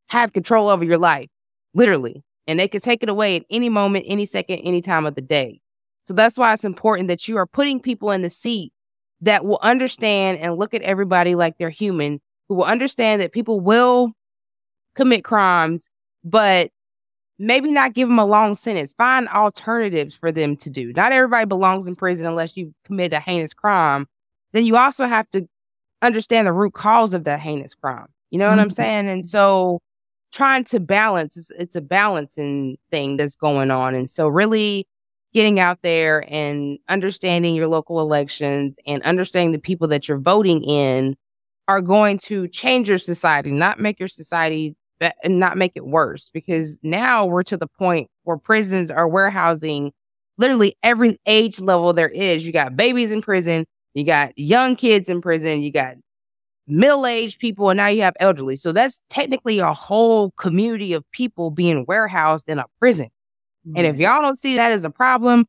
have 0.10 0.34
control 0.34 0.70
over 0.70 0.84
your 0.84 0.98
life, 0.98 1.30
literally. 1.74 2.24
And 2.46 2.60
they 2.60 2.68
can 2.68 2.82
take 2.82 3.04
it 3.04 3.10
away 3.10 3.38
at 3.38 3.44
any 3.50 3.70
moment, 3.70 4.06
any 4.08 4.26
second, 4.26 4.60
any 4.60 4.82
time 4.82 5.06
of 5.06 5.16
the 5.16 5.22
day. 5.22 5.60
So 6.06 6.14
that's 6.14 6.38
why 6.38 6.54
it's 6.54 6.64
important 6.64 7.10
that 7.10 7.28
you 7.28 7.38
are 7.38 7.46
putting 7.46 7.82
people 7.82 8.12
in 8.12 8.22
the 8.22 8.30
seat 8.30 8.72
that 9.22 9.44
will 9.44 9.60
understand 9.62 10.40
and 10.40 10.56
look 10.56 10.74
at 10.74 10.82
everybody 10.82 11.36
like 11.36 11.58
they're 11.58 11.70
human, 11.70 12.22
who 12.48 12.56
will 12.56 12.64
understand 12.64 13.22
that 13.22 13.34
people 13.34 13.60
will 13.60 14.14
commit 14.98 15.24
crimes, 15.24 15.90
but 16.24 16.72
maybe 17.40 17.72
not 17.72 17.94
give 17.94 18.10
them 18.10 18.20
a 18.20 18.26
long 18.26 18.56
sentence. 18.56 18.94
Find 18.94 19.30
alternatives 19.30 20.16
for 20.16 20.32
them 20.32 20.58
to 20.58 20.70
do. 20.70 20.92
Not 20.94 21.12
everybody 21.12 21.46
belongs 21.46 21.88
in 21.88 21.96
prison 21.96 22.26
unless 22.26 22.58
you've 22.58 22.74
committed 22.84 23.14
a 23.14 23.20
heinous 23.20 23.54
crime. 23.54 24.08
Then 24.54 24.66
you 24.66 24.76
also 24.76 25.06
have 25.06 25.30
to 25.32 25.48
understand 26.02 26.48
the 26.48 26.54
root 26.54 26.74
cause 26.74 27.14
of 27.14 27.24
that 27.26 27.40
heinous 27.40 27.76
crime. 27.76 28.08
You 28.32 28.40
know 28.40 28.48
what 28.48 28.54
mm-hmm. 28.54 28.62
I'm 28.62 28.72
saying? 28.72 29.08
And 29.08 29.30
so 29.30 29.80
trying 30.34 30.64
to 30.66 30.80
balance, 30.80 31.38
it's, 31.38 31.52
it's 31.52 31.76
a 31.76 31.82
balancing 31.82 32.78
thing 32.92 33.18
that's 33.18 33.36
going 33.36 33.72
on. 33.72 33.96
And 33.96 34.10
so 34.10 34.28
really 34.28 34.88
getting 35.34 35.60
out 35.60 35.80
there 35.84 36.26
and 36.28 36.80
understanding 36.90 37.56
your 37.56 37.68
local 37.68 38.00
elections 38.00 38.78
and 38.88 39.02
understanding 39.04 39.52
the 39.52 39.60
people 39.60 39.88
that 39.90 40.08
you're 40.08 40.18
voting 40.18 40.64
in 40.64 41.16
are 41.68 41.82
going 41.82 42.18
to 42.18 42.48
change 42.48 42.90
your 42.90 42.98
society, 42.98 43.52
not 43.52 43.80
make 43.80 44.00
your 44.00 44.08
society 44.08 44.76
be- 45.00 45.12
and 45.24 45.40
not 45.40 45.58
make 45.58 45.74
it 45.76 45.86
worse. 45.86 46.30
Because 46.34 46.80
now 46.84 47.26
we're 47.26 47.44
to 47.44 47.58
the 47.58 47.68
point 47.68 48.10
where 48.24 48.38
prisons 48.38 48.92
are 48.92 49.08
warehousing 49.08 49.94
literally 50.38 50.76
every 50.84 51.18
age 51.26 51.60
level 51.60 51.94
there 51.94 52.10
is. 52.10 52.46
You 52.46 52.54
got 52.54 52.76
babies 52.76 53.12
in 53.12 53.22
prison, 53.22 53.66
you 53.94 54.04
got 54.04 54.38
young 54.38 54.76
kids 54.76 55.10
in 55.10 55.22
prison, 55.22 55.62
you 55.62 55.72
got 55.72 55.96
middle-aged 56.68 57.40
people, 57.40 57.70
and 57.70 57.78
now 57.78 57.88
you 57.88 58.02
have 58.02 58.16
elderly. 58.20 58.56
So 58.56 58.72
that's 58.72 59.02
technically 59.10 59.60
a 59.60 59.74
whole 59.74 60.32
community 60.32 60.94
of 60.94 61.10
people 61.12 61.50
being 61.50 61.86
warehoused 61.88 62.50
in 62.50 62.60
a 62.60 62.66
prison. 62.80 63.08
And 63.76 63.86
if 63.86 63.98
y'all 63.98 64.22
don't 64.22 64.40
see 64.40 64.56
that 64.56 64.72
as 64.72 64.84
a 64.84 64.90
problem, 64.90 65.46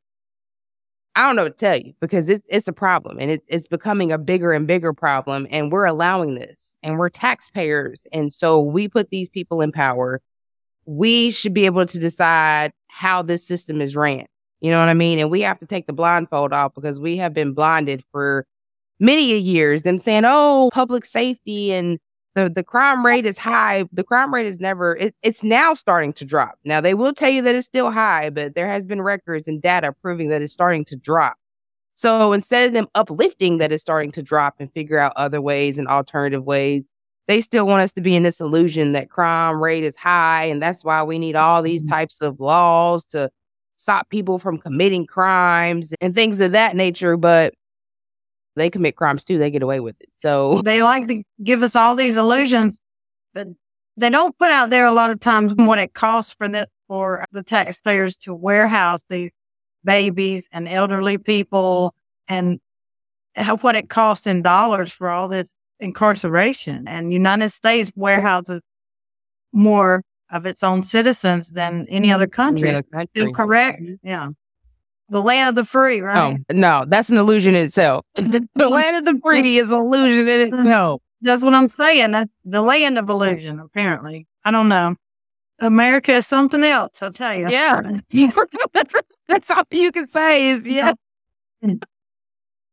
I 1.18 1.22
don't 1.22 1.34
know 1.34 1.42
what 1.42 1.58
to 1.58 1.66
tell 1.66 1.76
you 1.76 1.94
because 2.00 2.28
it's 2.28 2.46
it's 2.48 2.68
a 2.68 2.72
problem 2.72 3.18
and 3.18 3.28
it, 3.28 3.42
it's 3.48 3.66
becoming 3.66 4.12
a 4.12 4.18
bigger 4.18 4.52
and 4.52 4.68
bigger 4.68 4.92
problem. 4.92 5.48
And 5.50 5.72
we're 5.72 5.84
allowing 5.84 6.36
this 6.36 6.78
and 6.80 6.96
we're 6.96 7.08
taxpayers. 7.08 8.06
And 8.12 8.32
so 8.32 8.60
we 8.60 8.86
put 8.86 9.10
these 9.10 9.28
people 9.28 9.60
in 9.60 9.72
power. 9.72 10.22
We 10.86 11.32
should 11.32 11.52
be 11.52 11.66
able 11.66 11.86
to 11.86 11.98
decide 11.98 12.70
how 12.86 13.22
this 13.22 13.44
system 13.44 13.80
is 13.80 13.96
ran. 13.96 14.26
You 14.60 14.70
know 14.70 14.78
what 14.78 14.88
I 14.88 14.94
mean? 14.94 15.18
And 15.18 15.28
we 15.28 15.40
have 15.40 15.58
to 15.58 15.66
take 15.66 15.88
the 15.88 15.92
blindfold 15.92 16.52
off 16.52 16.72
because 16.76 17.00
we 17.00 17.16
have 17.16 17.34
been 17.34 17.52
blinded 17.52 18.04
for 18.12 18.46
many 19.00 19.36
years. 19.36 19.82
Them 19.82 19.98
saying, 19.98 20.22
oh, 20.24 20.70
public 20.72 21.04
safety 21.04 21.72
and 21.72 21.98
the 22.34 22.48
the 22.48 22.62
crime 22.62 23.04
rate 23.04 23.26
is 23.26 23.38
high. 23.38 23.84
The 23.92 24.04
crime 24.04 24.32
rate 24.32 24.46
is 24.46 24.60
never. 24.60 24.96
It, 24.96 25.14
it's 25.22 25.42
now 25.42 25.74
starting 25.74 26.12
to 26.14 26.24
drop. 26.24 26.58
Now 26.64 26.80
they 26.80 26.94
will 26.94 27.12
tell 27.12 27.30
you 27.30 27.42
that 27.42 27.54
it's 27.54 27.66
still 27.66 27.90
high, 27.90 28.30
but 28.30 28.54
there 28.54 28.68
has 28.68 28.86
been 28.86 29.02
records 29.02 29.48
and 29.48 29.60
data 29.60 29.94
proving 30.02 30.28
that 30.28 30.42
it's 30.42 30.52
starting 30.52 30.84
to 30.86 30.96
drop. 30.96 31.36
So 31.94 32.32
instead 32.32 32.66
of 32.66 32.74
them 32.74 32.86
uplifting 32.94 33.58
that 33.58 33.72
it's 33.72 33.82
starting 33.82 34.12
to 34.12 34.22
drop 34.22 34.54
and 34.60 34.72
figure 34.72 34.98
out 34.98 35.12
other 35.16 35.40
ways 35.40 35.78
and 35.78 35.88
alternative 35.88 36.44
ways, 36.44 36.88
they 37.26 37.40
still 37.40 37.66
want 37.66 37.82
us 37.82 37.92
to 37.94 38.00
be 38.00 38.14
in 38.14 38.22
this 38.22 38.40
illusion 38.40 38.92
that 38.92 39.10
crime 39.10 39.60
rate 39.60 39.84
is 39.84 39.96
high, 39.96 40.44
and 40.44 40.62
that's 40.62 40.84
why 40.84 41.02
we 41.02 41.18
need 41.18 41.36
all 41.36 41.62
these 41.62 41.82
mm-hmm. 41.82 41.94
types 41.94 42.20
of 42.20 42.38
laws 42.38 43.04
to 43.06 43.30
stop 43.76 44.08
people 44.10 44.38
from 44.38 44.58
committing 44.58 45.06
crimes 45.06 45.92
and 46.00 46.14
things 46.14 46.40
of 46.40 46.52
that 46.52 46.76
nature. 46.76 47.16
But 47.16 47.54
they 48.58 48.70
commit 48.70 48.96
crimes 48.96 49.24
too. 49.24 49.38
They 49.38 49.50
get 49.50 49.62
away 49.62 49.80
with 49.80 49.96
it. 50.00 50.08
So 50.14 50.62
they 50.64 50.82
like 50.82 51.08
to 51.08 51.22
give 51.42 51.62
us 51.62 51.76
all 51.76 51.96
these 51.96 52.16
illusions, 52.16 52.78
but 53.34 53.48
they 53.96 54.10
don't 54.10 54.36
put 54.38 54.50
out 54.50 54.70
there 54.70 54.86
a 54.86 54.92
lot 54.92 55.10
of 55.10 55.20
times 55.20 55.52
what 55.56 55.78
it 55.78 55.94
costs 55.94 56.32
for 56.32 56.48
the, 56.48 56.68
for 56.86 57.24
the 57.32 57.42
taxpayers 57.42 58.16
to 58.18 58.34
warehouse 58.34 59.02
the 59.08 59.30
babies 59.84 60.48
and 60.52 60.68
elderly 60.68 61.18
people 61.18 61.94
and 62.26 62.60
what 63.60 63.76
it 63.76 63.88
costs 63.88 64.26
in 64.26 64.42
dollars 64.42 64.92
for 64.92 65.08
all 65.08 65.28
this 65.28 65.52
incarceration. 65.80 66.86
And 66.86 67.12
United 67.12 67.50
States 67.50 67.90
warehouses 67.94 68.62
more 69.52 70.02
of 70.30 70.44
its 70.44 70.62
own 70.62 70.82
citizens 70.82 71.50
than 71.50 71.86
any 71.88 72.12
other 72.12 72.26
country. 72.26 72.68
Any 72.68 72.78
other 72.78 72.86
country. 72.92 73.32
Correct? 73.32 73.82
Mm-hmm. 73.82 74.06
Yeah 74.06 74.28
the 75.08 75.22
land 75.22 75.50
of 75.50 75.54
the 75.54 75.64
free, 75.64 76.00
oh, 76.00 76.04
right? 76.04 76.36
Oh, 76.38 76.54
no, 76.54 76.84
that's 76.86 77.10
an 77.10 77.16
illusion 77.16 77.54
in 77.54 77.66
itself. 77.66 78.04
the 78.14 78.46
land 78.56 78.96
of 78.96 79.04
the 79.04 79.20
free 79.22 79.58
is 79.58 79.70
an 79.70 79.78
illusion 79.78 80.28
in 80.28 80.54
itself. 80.54 81.02
That's 81.20 81.42
what 81.42 81.54
I'm 81.54 81.68
saying. 81.68 82.12
That's 82.12 82.30
the 82.44 82.62
land 82.62 82.98
of 82.98 83.08
illusion, 83.08 83.58
apparently. 83.58 84.26
I 84.44 84.50
don't 84.50 84.68
know. 84.68 84.94
America 85.60 86.12
is 86.12 86.26
something 86.26 86.62
else, 86.62 87.02
I'll 87.02 87.12
tell 87.12 87.34
you. 87.34 87.46
Yeah. 87.48 87.80
that's 89.28 89.50
all 89.50 89.64
you 89.72 89.90
can 89.90 90.06
say 90.08 90.50
is, 90.50 90.66
yeah. 90.66 90.92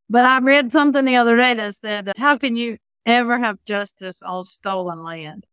But 0.08 0.26
I 0.26 0.40
read 0.40 0.72
something 0.72 1.04
the 1.04 1.16
other 1.16 1.36
day 1.36 1.56
that 1.56 1.76
said, 1.76 2.12
how 2.18 2.38
can 2.38 2.56
you 2.56 2.78
ever 3.06 3.40
have 3.40 3.58
justice 3.66 4.22
on 4.22 4.46
stolen 4.46 5.04
land? 5.04 5.48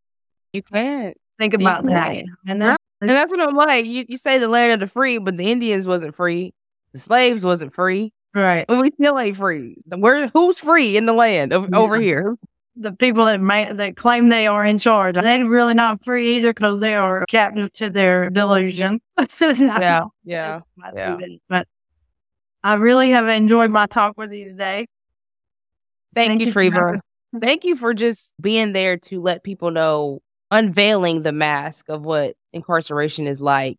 You 0.53 0.63
can't. 0.63 1.17
Think 1.39 1.55
about 1.55 1.87
that. 1.87 2.23
And, 2.47 2.61
that, 2.61 2.77
and 3.01 3.09
that's 3.09 3.31
what 3.31 3.41
I'm 3.41 3.57
like. 3.57 3.87
You, 3.87 4.05
you 4.07 4.19
say 4.19 4.39
the 4.39 4.49
land 4.49 4.73
of 4.73 4.81
the 4.81 4.87
free, 4.87 5.17
but 5.17 5.39
the 5.39 5.51
Indians 5.51 5.87
wasn't 5.87 6.15
free. 6.15 6.53
The 6.93 6.99
slaves 6.99 7.45
wasn't 7.45 7.75
free. 7.75 8.13
Right. 8.35 8.65
And 8.69 8.81
we 8.81 8.91
still 8.91 9.19
ain't 9.19 9.37
free. 9.37 9.77
Where 9.87 10.29
who's 10.29 10.59
free 10.59 10.97
in 10.97 11.07
the 11.07 11.13
land 11.13 11.53
of, 11.53 11.69
yeah. 11.71 11.79
over 11.79 12.01
here? 12.01 12.37
The 12.77 12.93
people 12.93 13.27
that 13.27 13.41
may, 13.41 13.71
that 13.71 13.97
claim 13.97 14.31
they 14.31 14.47
are 14.47 14.65
in 14.65 14.79
charge, 14.79 15.17
they're 15.17 15.47
really 15.47 15.75
not 15.75 16.03
free 16.05 16.37
either 16.37 16.55
because 16.55 16.81
they 16.81 16.95
are 16.95 17.27
captive 17.27 17.71
to 17.75 17.91
their 17.91 18.31
delusion. 18.31 19.01
yeah, 19.41 20.05
yeah, 20.25 20.61
yeah. 20.95 21.17
But 21.51 21.69
I 22.65 22.75
really 22.75 23.11
have 23.11 23.29
enjoyed 23.29 23.71
my 23.71 23.85
talk 23.87 24.17
with 24.17 24.33
you 24.33 24.47
today. 24.47 24.87
Thank, 26.15 26.31
Thank 26.31 26.41
you, 26.41 26.53
Treeva. 26.53 27.01
Thank 27.39 27.65
you 27.65 27.77
for 27.77 27.93
just 27.93 28.33
being 28.41 28.73
there 28.73 28.97
to 28.99 29.21
let 29.21 29.43
people 29.43 29.71
know, 29.71 30.21
unveiling 30.51 31.23
the 31.23 31.33
mask 31.33 31.91
of 31.91 32.03
what 32.03 32.37
incarceration 32.55 33.27
is 33.27 33.43
like, 33.43 33.79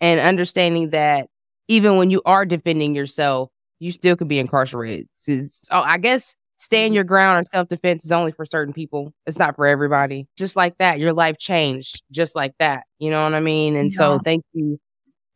and 0.00 0.18
understanding 0.18 0.90
that 0.90 1.28
even 1.70 1.96
when 1.96 2.10
you 2.10 2.20
are 2.26 2.44
defending 2.44 2.96
yourself, 2.96 3.48
you 3.78 3.92
still 3.92 4.16
could 4.16 4.26
be 4.26 4.40
incarcerated. 4.40 5.08
So, 5.14 5.46
I 5.70 5.98
guess 5.98 6.34
stand 6.56 6.88
mm-hmm. 6.88 6.96
your 6.96 7.04
ground 7.04 7.40
or 7.40 7.48
self 7.50 7.68
defense 7.68 8.04
is 8.04 8.10
only 8.10 8.32
for 8.32 8.44
certain 8.44 8.74
people. 8.74 9.14
It's 9.24 9.38
not 9.38 9.54
for 9.54 9.66
everybody. 9.66 10.26
Just 10.36 10.56
like 10.56 10.76
that, 10.78 10.98
your 10.98 11.12
life 11.12 11.38
changed 11.38 12.02
just 12.10 12.34
like 12.34 12.54
that. 12.58 12.82
You 12.98 13.10
know 13.10 13.22
what 13.22 13.34
I 13.34 13.40
mean? 13.40 13.76
And 13.76 13.92
yeah. 13.92 13.96
so 13.96 14.18
thank 14.18 14.44
you 14.52 14.78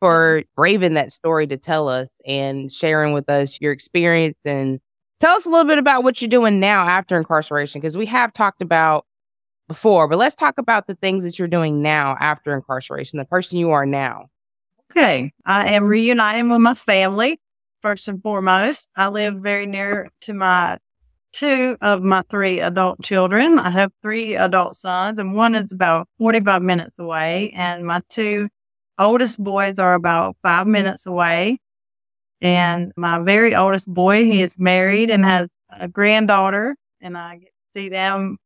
for 0.01 0.43
braving 0.57 0.95
that 0.95 1.12
story 1.12 1.47
to 1.47 1.57
tell 1.57 1.89
us 1.89 2.20
and 2.26 2.70
sharing 2.70 3.14
with 3.14 3.30
us 3.30 3.59
your 3.61 3.72
experience 3.72 4.37
and 4.45 4.80
tell 5.20 5.37
us 5.37 5.47
a 5.47 5.49
little 5.49 5.64
bit 5.64 5.78
about 5.78 6.03
what 6.03 6.20
you're 6.20 6.28
doing 6.28 6.59
now 6.59 6.82
after 6.87 7.16
incarceration 7.16 7.80
because 7.80 7.97
we 7.97 8.07
have 8.07 8.32
talked 8.32 8.61
about 8.61 9.07
before, 9.68 10.09
but 10.09 10.18
let's 10.18 10.35
talk 10.35 10.59
about 10.59 10.89
the 10.89 10.97
things 10.97 11.22
that 11.22 11.39
you're 11.39 11.49
doing 11.49 11.80
now 11.80 12.16
after 12.18 12.55
incarceration, 12.55 13.20
the 13.20 13.24
person 13.24 13.57
you 13.57 13.70
are 13.70 13.87
now. 13.87 14.26
Okay. 14.97 15.32
I 15.45 15.72
am 15.74 15.84
reuniting 15.86 16.51
with 16.51 16.61
my 16.61 16.74
family, 16.74 17.40
first 17.82 18.07
and 18.07 18.22
foremost. 18.22 18.88
I 18.95 19.09
live 19.09 19.34
very 19.34 19.66
near 19.66 20.09
to 20.20 20.34
my 20.34 20.78
two 21.32 21.76
of 21.80 22.01
my 22.03 22.22
three 22.30 22.61
adult 22.61 23.03
children. 23.03 23.59
I 23.59 23.70
have 23.70 23.90
three 24.03 24.36
adult 24.36 24.76
sons, 24.76 25.18
and 25.18 25.34
one 25.34 25.57
is 25.57 25.72
about 25.72 26.07
45 26.18 26.62
minutes 26.62 27.01
away. 27.01 27.53
And 27.57 27.84
my 27.84 28.03
two 28.09 28.49
oldest 28.97 29.42
boys 29.42 29.80
are 29.80 29.95
about 29.95 30.36
five 30.42 30.68
minutes 30.68 31.07
away. 31.07 31.59
And 32.40 32.92
my 32.97 33.18
very 33.18 33.53
oldest 33.53 33.92
boy, 33.92 34.24
he 34.24 34.42
is 34.42 34.57
married 34.61 35.11
and 35.11 35.24
has 35.24 35.51
a 35.76 35.88
granddaughter, 35.88 36.76
and 37.01 37.18
I 37.18 37.38
get 37.38 37.49
to 37.49 37.80
see 37.80 37.88
them 37.88 38.36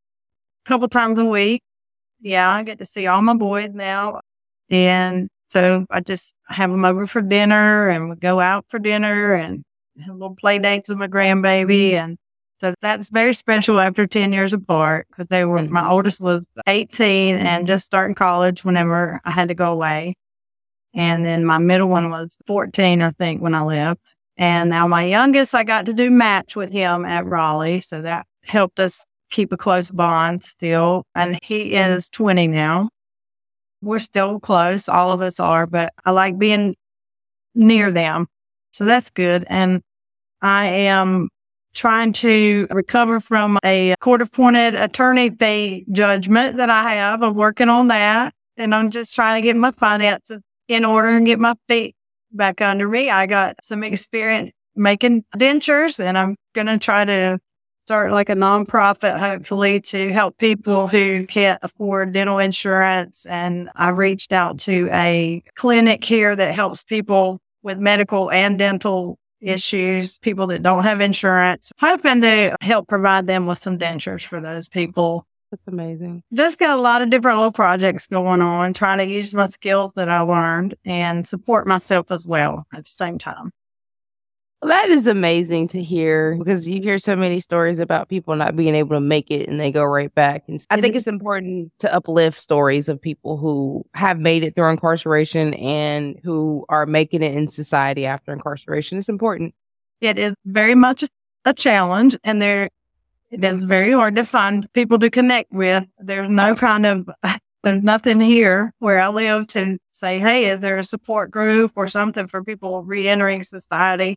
a 0.65 0.69
couple 0.69 0.89
times 0.89 1.19
a 1.19 1.27
week. 1.27 1.63
Yeah, 2.23 2.51
I 2.51 2.63
get 2.63 2.79
to 2.79 2.87
see 2.87 3.07
all 3.07 3.21
my 3.21 3.35
boys 3.35 3.73
now. 3.75 4.23
And 4.71 5.29
so 5.49 5.87
I 5.91 6.01
just 6.01 6.33
have 6.49 6.71
them 6.71 6.85
over 6.85 7.07
for 7.07 7.23
dinner 7.23 7.89
and 7.89 8.11
we 8.11 8.17
go 8.17 8.39
out 8.39 8.67
for 8.69 8.79
dinner 8.79 9.35
and 9.35 9.63
have 10.05 10.15
little 10.15 10.37
play 10.37 10.59
dates 10.59 10.89
with 10.89 10.99
my 10.99 11.09
grandbaby. 11.09 11.93
And 11.93 12.19
so 12.61 12.75
that's 12.83 13.09
very 13.09 13.33
special 13.33 13.81
after 13.81 14.07
10 14.07 14.33
years 14.33 14.53
apart 14.53 15.07
because 15.09 15.27
they 15.29 15.45
were, 15.45 15.63
my 15.63 15.81
mm-hmm. 15.81 15.91
oldest 15.91 16.21
was 16.21 16.47
18 16.67 17.37
and 17.37 17.67
just 17.67 17.87
starting 17.87 18.15
college 18.15 18.65
whenever 18.65 19.21
I 19.25 19.31
had 19.31 19.49
to 19.49 19.55
go 19.55 19.73
away. 19.73 20.15
And 20.95 21.25
then 21.25 21.45
my 21.45 21.59
middle 21.59 21.89
one 21.89 22.11
was 22.11 22.37
14, 22.47 23.03
I 23.03 23.11
think, 23.13 23.41
when 23.41 23.55
I 23.55 23.63
left. 23.63 24.01
And 24.37 24.71
now 24.71 24.87
my 24.87 25.05
youngest, 25.05 25.55
I 25.55 25.65
got 25.65 25.87
to 25.87 25.93
do 25.93 26.11
match 26.11 26.57
with 26.57 26.73
him 26.73 27.05
at 27.05 27.27
Raleigh. 27.27 27.81
So 27.81 28.03
that 28.03 28.27
helped 28.45 28.81
us 28.81 29.05
keep 29.31 29.53
a 29.53 29.57
close 29.57 29.91
bond 29.91 30.43
still. 30.43 31.05
And 31.15 31.39
he 31.43 31.75
is 31.75 32.09
20 32.11 32.49
now. 32.49 32.91
We're 33.83 33.99
still 33.99 34.41
close. 34.41 34.89
All 34.89 35.13
of 35.13 35.21
us 35.21 35.39
are, 35.41 35.67
but 35.67 35.93
I 36.05 36.11
like 36.11 36.39
being 36.39 36.77
near 37.55 37.91
them. 37.91 38.27
So 38.73 38.85
that's 38.85 39.11
good. 39.11 39.45
And 39.49 39.83
I 40.43 40.67
am 40.67 41.29
trying 41.75 42.13
to 42.13 42.67
recover 42.71 43.21
from 43.21 43.59
a 43.65 43.95
court 44.01 44.23
appointed 44.23 44.75
attorney 44.75 45.31
fee 45.31 45.87
judgment 45.93 46.57
that 46.57 46.71
I 46.71 46.95
have. 46.95 47.23
I'm 47.23 47.35
working 47.35 47.69
on 47.69 47.89
that. 47.89 48.35
And 48.57 48.75
I'm 48.75 48.91
just 48.91 49.15
trying 49.15 49.41
to 49.41 49.47
get 49.47 49.57
my 49.57 49.71
finances 49.71 50.43
in 50.67 50.85
order 50.85 51.09
and 51.09 51.25
get 51.25 51.39
my 51.39 51.55
feet 51.69 51.95
back 52.33 52.61
under 52.61 52.89
me. 52.89 53.11
I 53.11 53.27
got 53.27 53.57
some 53.63 53.85
experience 53.85 54.53
making 54.75 55.25
dentures 55.37 56.01
and 56.01 56.19
I'm 56.19 56.37
going 56.55 56.67
to 56.67 56.79
try 56.79 57.05
to 57.05 57.39
start 57.89 58.13
like 58.13 58.29
a 58.29 58.35
nonprofit, 58.35 59.19
hopefully 59.19 59.81
to 59.81 60.13
help 60.13 60.37
people 60.37 60.89
who 60.89 61.27
can't 61.27 61.59
afford 61.63 62.13
dental 62.13 62.39
insurance. 62.39 63.25
And 63.25 63.71
I 63.75 63.89
reached 63.89 64.31
out 64.31 64.59
to 64.61 64.91
a 64.93 65.43
clinic 65.55 66.05
here 66.05 66.37
that 66.37 66.55
helps 66.55 66.85
people 66.85 67.41
with 67.63 67.79
medical 67.79 68.31
and 68.31 68.59
dental 68.59 69.19
issues, 69.41 70.19
people 70.19 70.49
that 70.49 70.63
don't 70.63 70.83
have 70.83 71.01
insurance, 71.01 71.73
hoping 71.81 72.21
to 72.21 72.55
help 72.61 72.89
provide 72.89 73.27
them 73.27 73.47
with 73.47 73.59
some 73.59 73.79
dentures 73.79 74.27
for 74.27 74.39
those 74.39 74.69
people. 74.69 75.27
That's 75.51 75.67
amazing. 75.67 76.23
Just 76.35 76.59
got 76.59 76.79
a 76.79 76.83
lot 76.83 77.01
of 77.01 77.09
different 77.09 77.39
little 77.39 77.53
projects 77.53 78.07
going 78.07 78.43
on, 78.43 78.75
trying 78.75 78.99
to 78.99 79.07
use 79.07 79.33
my 79.33 79.49
skills 79.49 79.93
that 79.97 80.11
I 80.11 80.21
learned 80.21 80.75
and 80.85 81.27
support 81.27 81.67
myself 81.67 82.11
as 82.11 82.27
well 82.27 82.67
at 82.71 82.85
the 82.85 82.91
same 82.91 83.19
time. 83.19 83.51
That 84.63 84.89
is 84.89 85.07
amazing 85.07 85.69
to 85.69 85.83
hear 85.83 86.35
because 86.37 86.69
you 86.69 86.83
hear 86.83 86.99
so 86.99 87.15
many 87.15 87.39
stories 87.39 87.79
about 87.79 88.09
people 88.09 88.35
not 88.35 88.57
being 88.57 88.75
able 88.75 88.97
to 88.97 89.01
make 89.01 89.31
it 89.31 89.49
and 89.49 89.61
they 89.61 89.71
go 89.71 89.85
right 89.85 90.13
back. 90.13 90.45
And 90.49 90.65
I 90.69 90.81
think 90.81 90.97
it's 90.97 91.07
important 91.07 91.73
to 91.79 91.95
uplift 91.95 92.41
stories 92.41 92.89
of 92.89 93.01
people 93.01 93.37
who 93.37 93.87
have 93.95 94.19
made 94.19 94.43
it 94.43 94.57
through 94.57 94.71
incarceration 94.71 95.55
and 95.55 96.19
who 96.25 96.65
are 96.69 96.87
making 96.87 97.23
it 97.23 97.35
in 97.35 97.47
society 97.47 98.05
after 98.05 98.33
incarceration. 98.33 98.99
It's 98.99 99.09
important. 99.09 99.55
It 100.01 100.19
is 100.19 100.35
very 100.45 100.75
much 100.75 101.05
a 101.45 101.55
challenge 101.55 102.19
and 102.25 102.43
there 102.43 102.69
it 103.31 103.45
is 103.45 103.65
very 103.65 103.93
hard 103.93 104.17
to 104.17 104.25
find 104.25 104.73
people 104.73 104.99
to 104.99 105.11
connect 105.11 105.53
with. 105.53 105.85
There's 105.99 106.31
no 106.31 106.57
kind 106.57 106.85
of 106.85 107.09
there's 107.63 107.83
nothing 107.85 108.21
here 108.21 108.73
where 108.81 108.99
I 108.99 109.09
live 109.09 109.47
to 109.49 109.79
say, 109.93 110.19
hey, 110.19 110.47
is 110.47 110.61
there 110.61 110.79
a 110.79 110.85
support 110.85 111.31
group 111.31 111.73
or 111.77 111.87
something 111.87 112.27
for 112.27 112.43
people 112.43 112.83
reentering 112.83 113.45
society? 113.45 114.17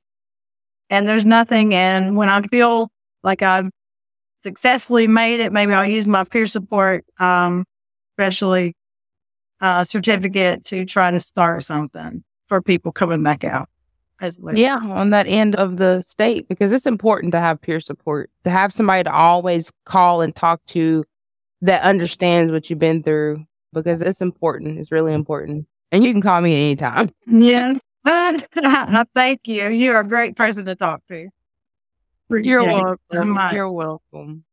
And 0.92 1.08
there's 1.08 1.26
nothing. 1.26 1.74
And 1.74 2.16
when 2.16 2.30
I 2.30 2.44
feel 2.44 2.92
like 3.24 3.42
I've 3.42 3.72
successfully 4.44 5.08
made 5.08 5.40
it, 5.40 5.52
maybe 5.52 5.74
I'll 5.74 5.90
use 5.90 6.06
my 6.06 6.24
peer 6.24 6.46
support, 6.46 7.04
um, 7.20 7.66
especially 8.14 8.76
uh, 9.60 9.84
certificate 9.84 10.64
to 10.66 10.86
try 10.86 11.10
to 11.10 11.20
start 11.20 11.64
something 11.64 12.24
for 12.48 12.62
people 12.62 12.92
coming 12.92 13.24
back 13.24 13.44
out. 13.44 13.68
As 14.20 14.38
well. 14.38 14.56
Yeah, 14.56 14.78
on 14.78 15.10
that 15.10 15.26
end 15.26 15.56
of 15.56 15.78
the 15.78 16.04
state, 16.04 16.48
because 16.48 16.72
it's 16.72 16.86
important 16.86 17.32
to 17.32 17.40
have 17.40 17.60
peer 17.60 17.80
support, 17.80 18.30
to 18.44 18.52
have 18.52 18.72
somebody 18.72 19.04
to 19.06 19.12
always 19.12 19.72
call 19.86 20.22
and 20.22 20.36
talk 20.36 20.64
to 20.68 21.04
that 21.62 21.82
understands 21.82 22.52
what 22.52 22.70
you've 22.70 22.78
been 22.78 23.02
through, 23.02 23.44
because 23.74 24.00
it's 24.00 24.22
important. 24.22 24.78
It's 24.78 24.92
really 24.92 25.14
important. 25.14 25.66
And 25.92 26.04
you 26.04 26.12
can 26.12 26.22
call 26.22 26.40
me 26.40 26.54
anytime. 26.54 27.10
Yeah. 27.26 27.74
Thank 29.16 29.42
you. 29.48 29.70
You're 29.70 30.00
a 30.00 30.08
great 30.08 30.36
person 30.36 30.66
to 30.66 30.76
talk 30.76 31.02
to. 31.08 31.30
You're 32.30 32.64
welcome. 32.64 33.40
You're 33.52 33.72
welcome. 33.72 34.44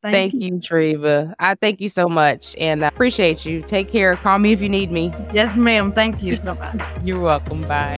Thank, 0.00 0.14
thank 0.14 0.34
you. 0.34 0.40
you, 0.40 0.52
Treeva. 0.60 1.34
I 1.40 1.56
thank 1.56 1.80
you 1.80 1.88
so 1.88 2.08
much 2.08 2.54
and 2.56 2.84
I 2.84 2.88
appreciate 2.88 3.44
you. 3.44 3.62
Take 3.62 3.90
care. 3.90 4.14
Call 4.14 4.38
me 4.38 4.52
if 4.52 4.62
you 4.62 4.68
need 4.68 4.92
me. 4.92 5.12
Yes, 5.32 5.56
ma'am. 5.56 5.92
Thank 5.92 6.22
you 6.22 6.32
so 6.32 6.54
much. 6.54 6.80
You're 7.02 7.20
welcome. 7.20 7.62
Bye. 7.62 7.96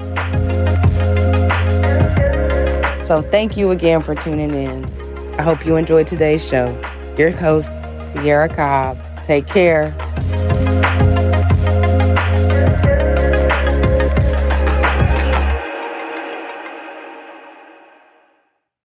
So, 3.03 3.21
thank 3.21 3.57
you 3.57 3.71
again 3.71 4.01
for 4.01 4.15
tuning 4.15 4.51
in. 4.51 4.85
I 5.37 5.41
hope 5.41 5.65
you 5.65 5.75
enjoyed 5.75 6.07
today's 6.07 6.47
show. 6.47 6.79
Your 7.17 7.31
host, 7.31 7.83
Sierra 8.13 8.47
Cobb. 8.47 8.97
Take 9.25 9.47
care. 9.47 9.93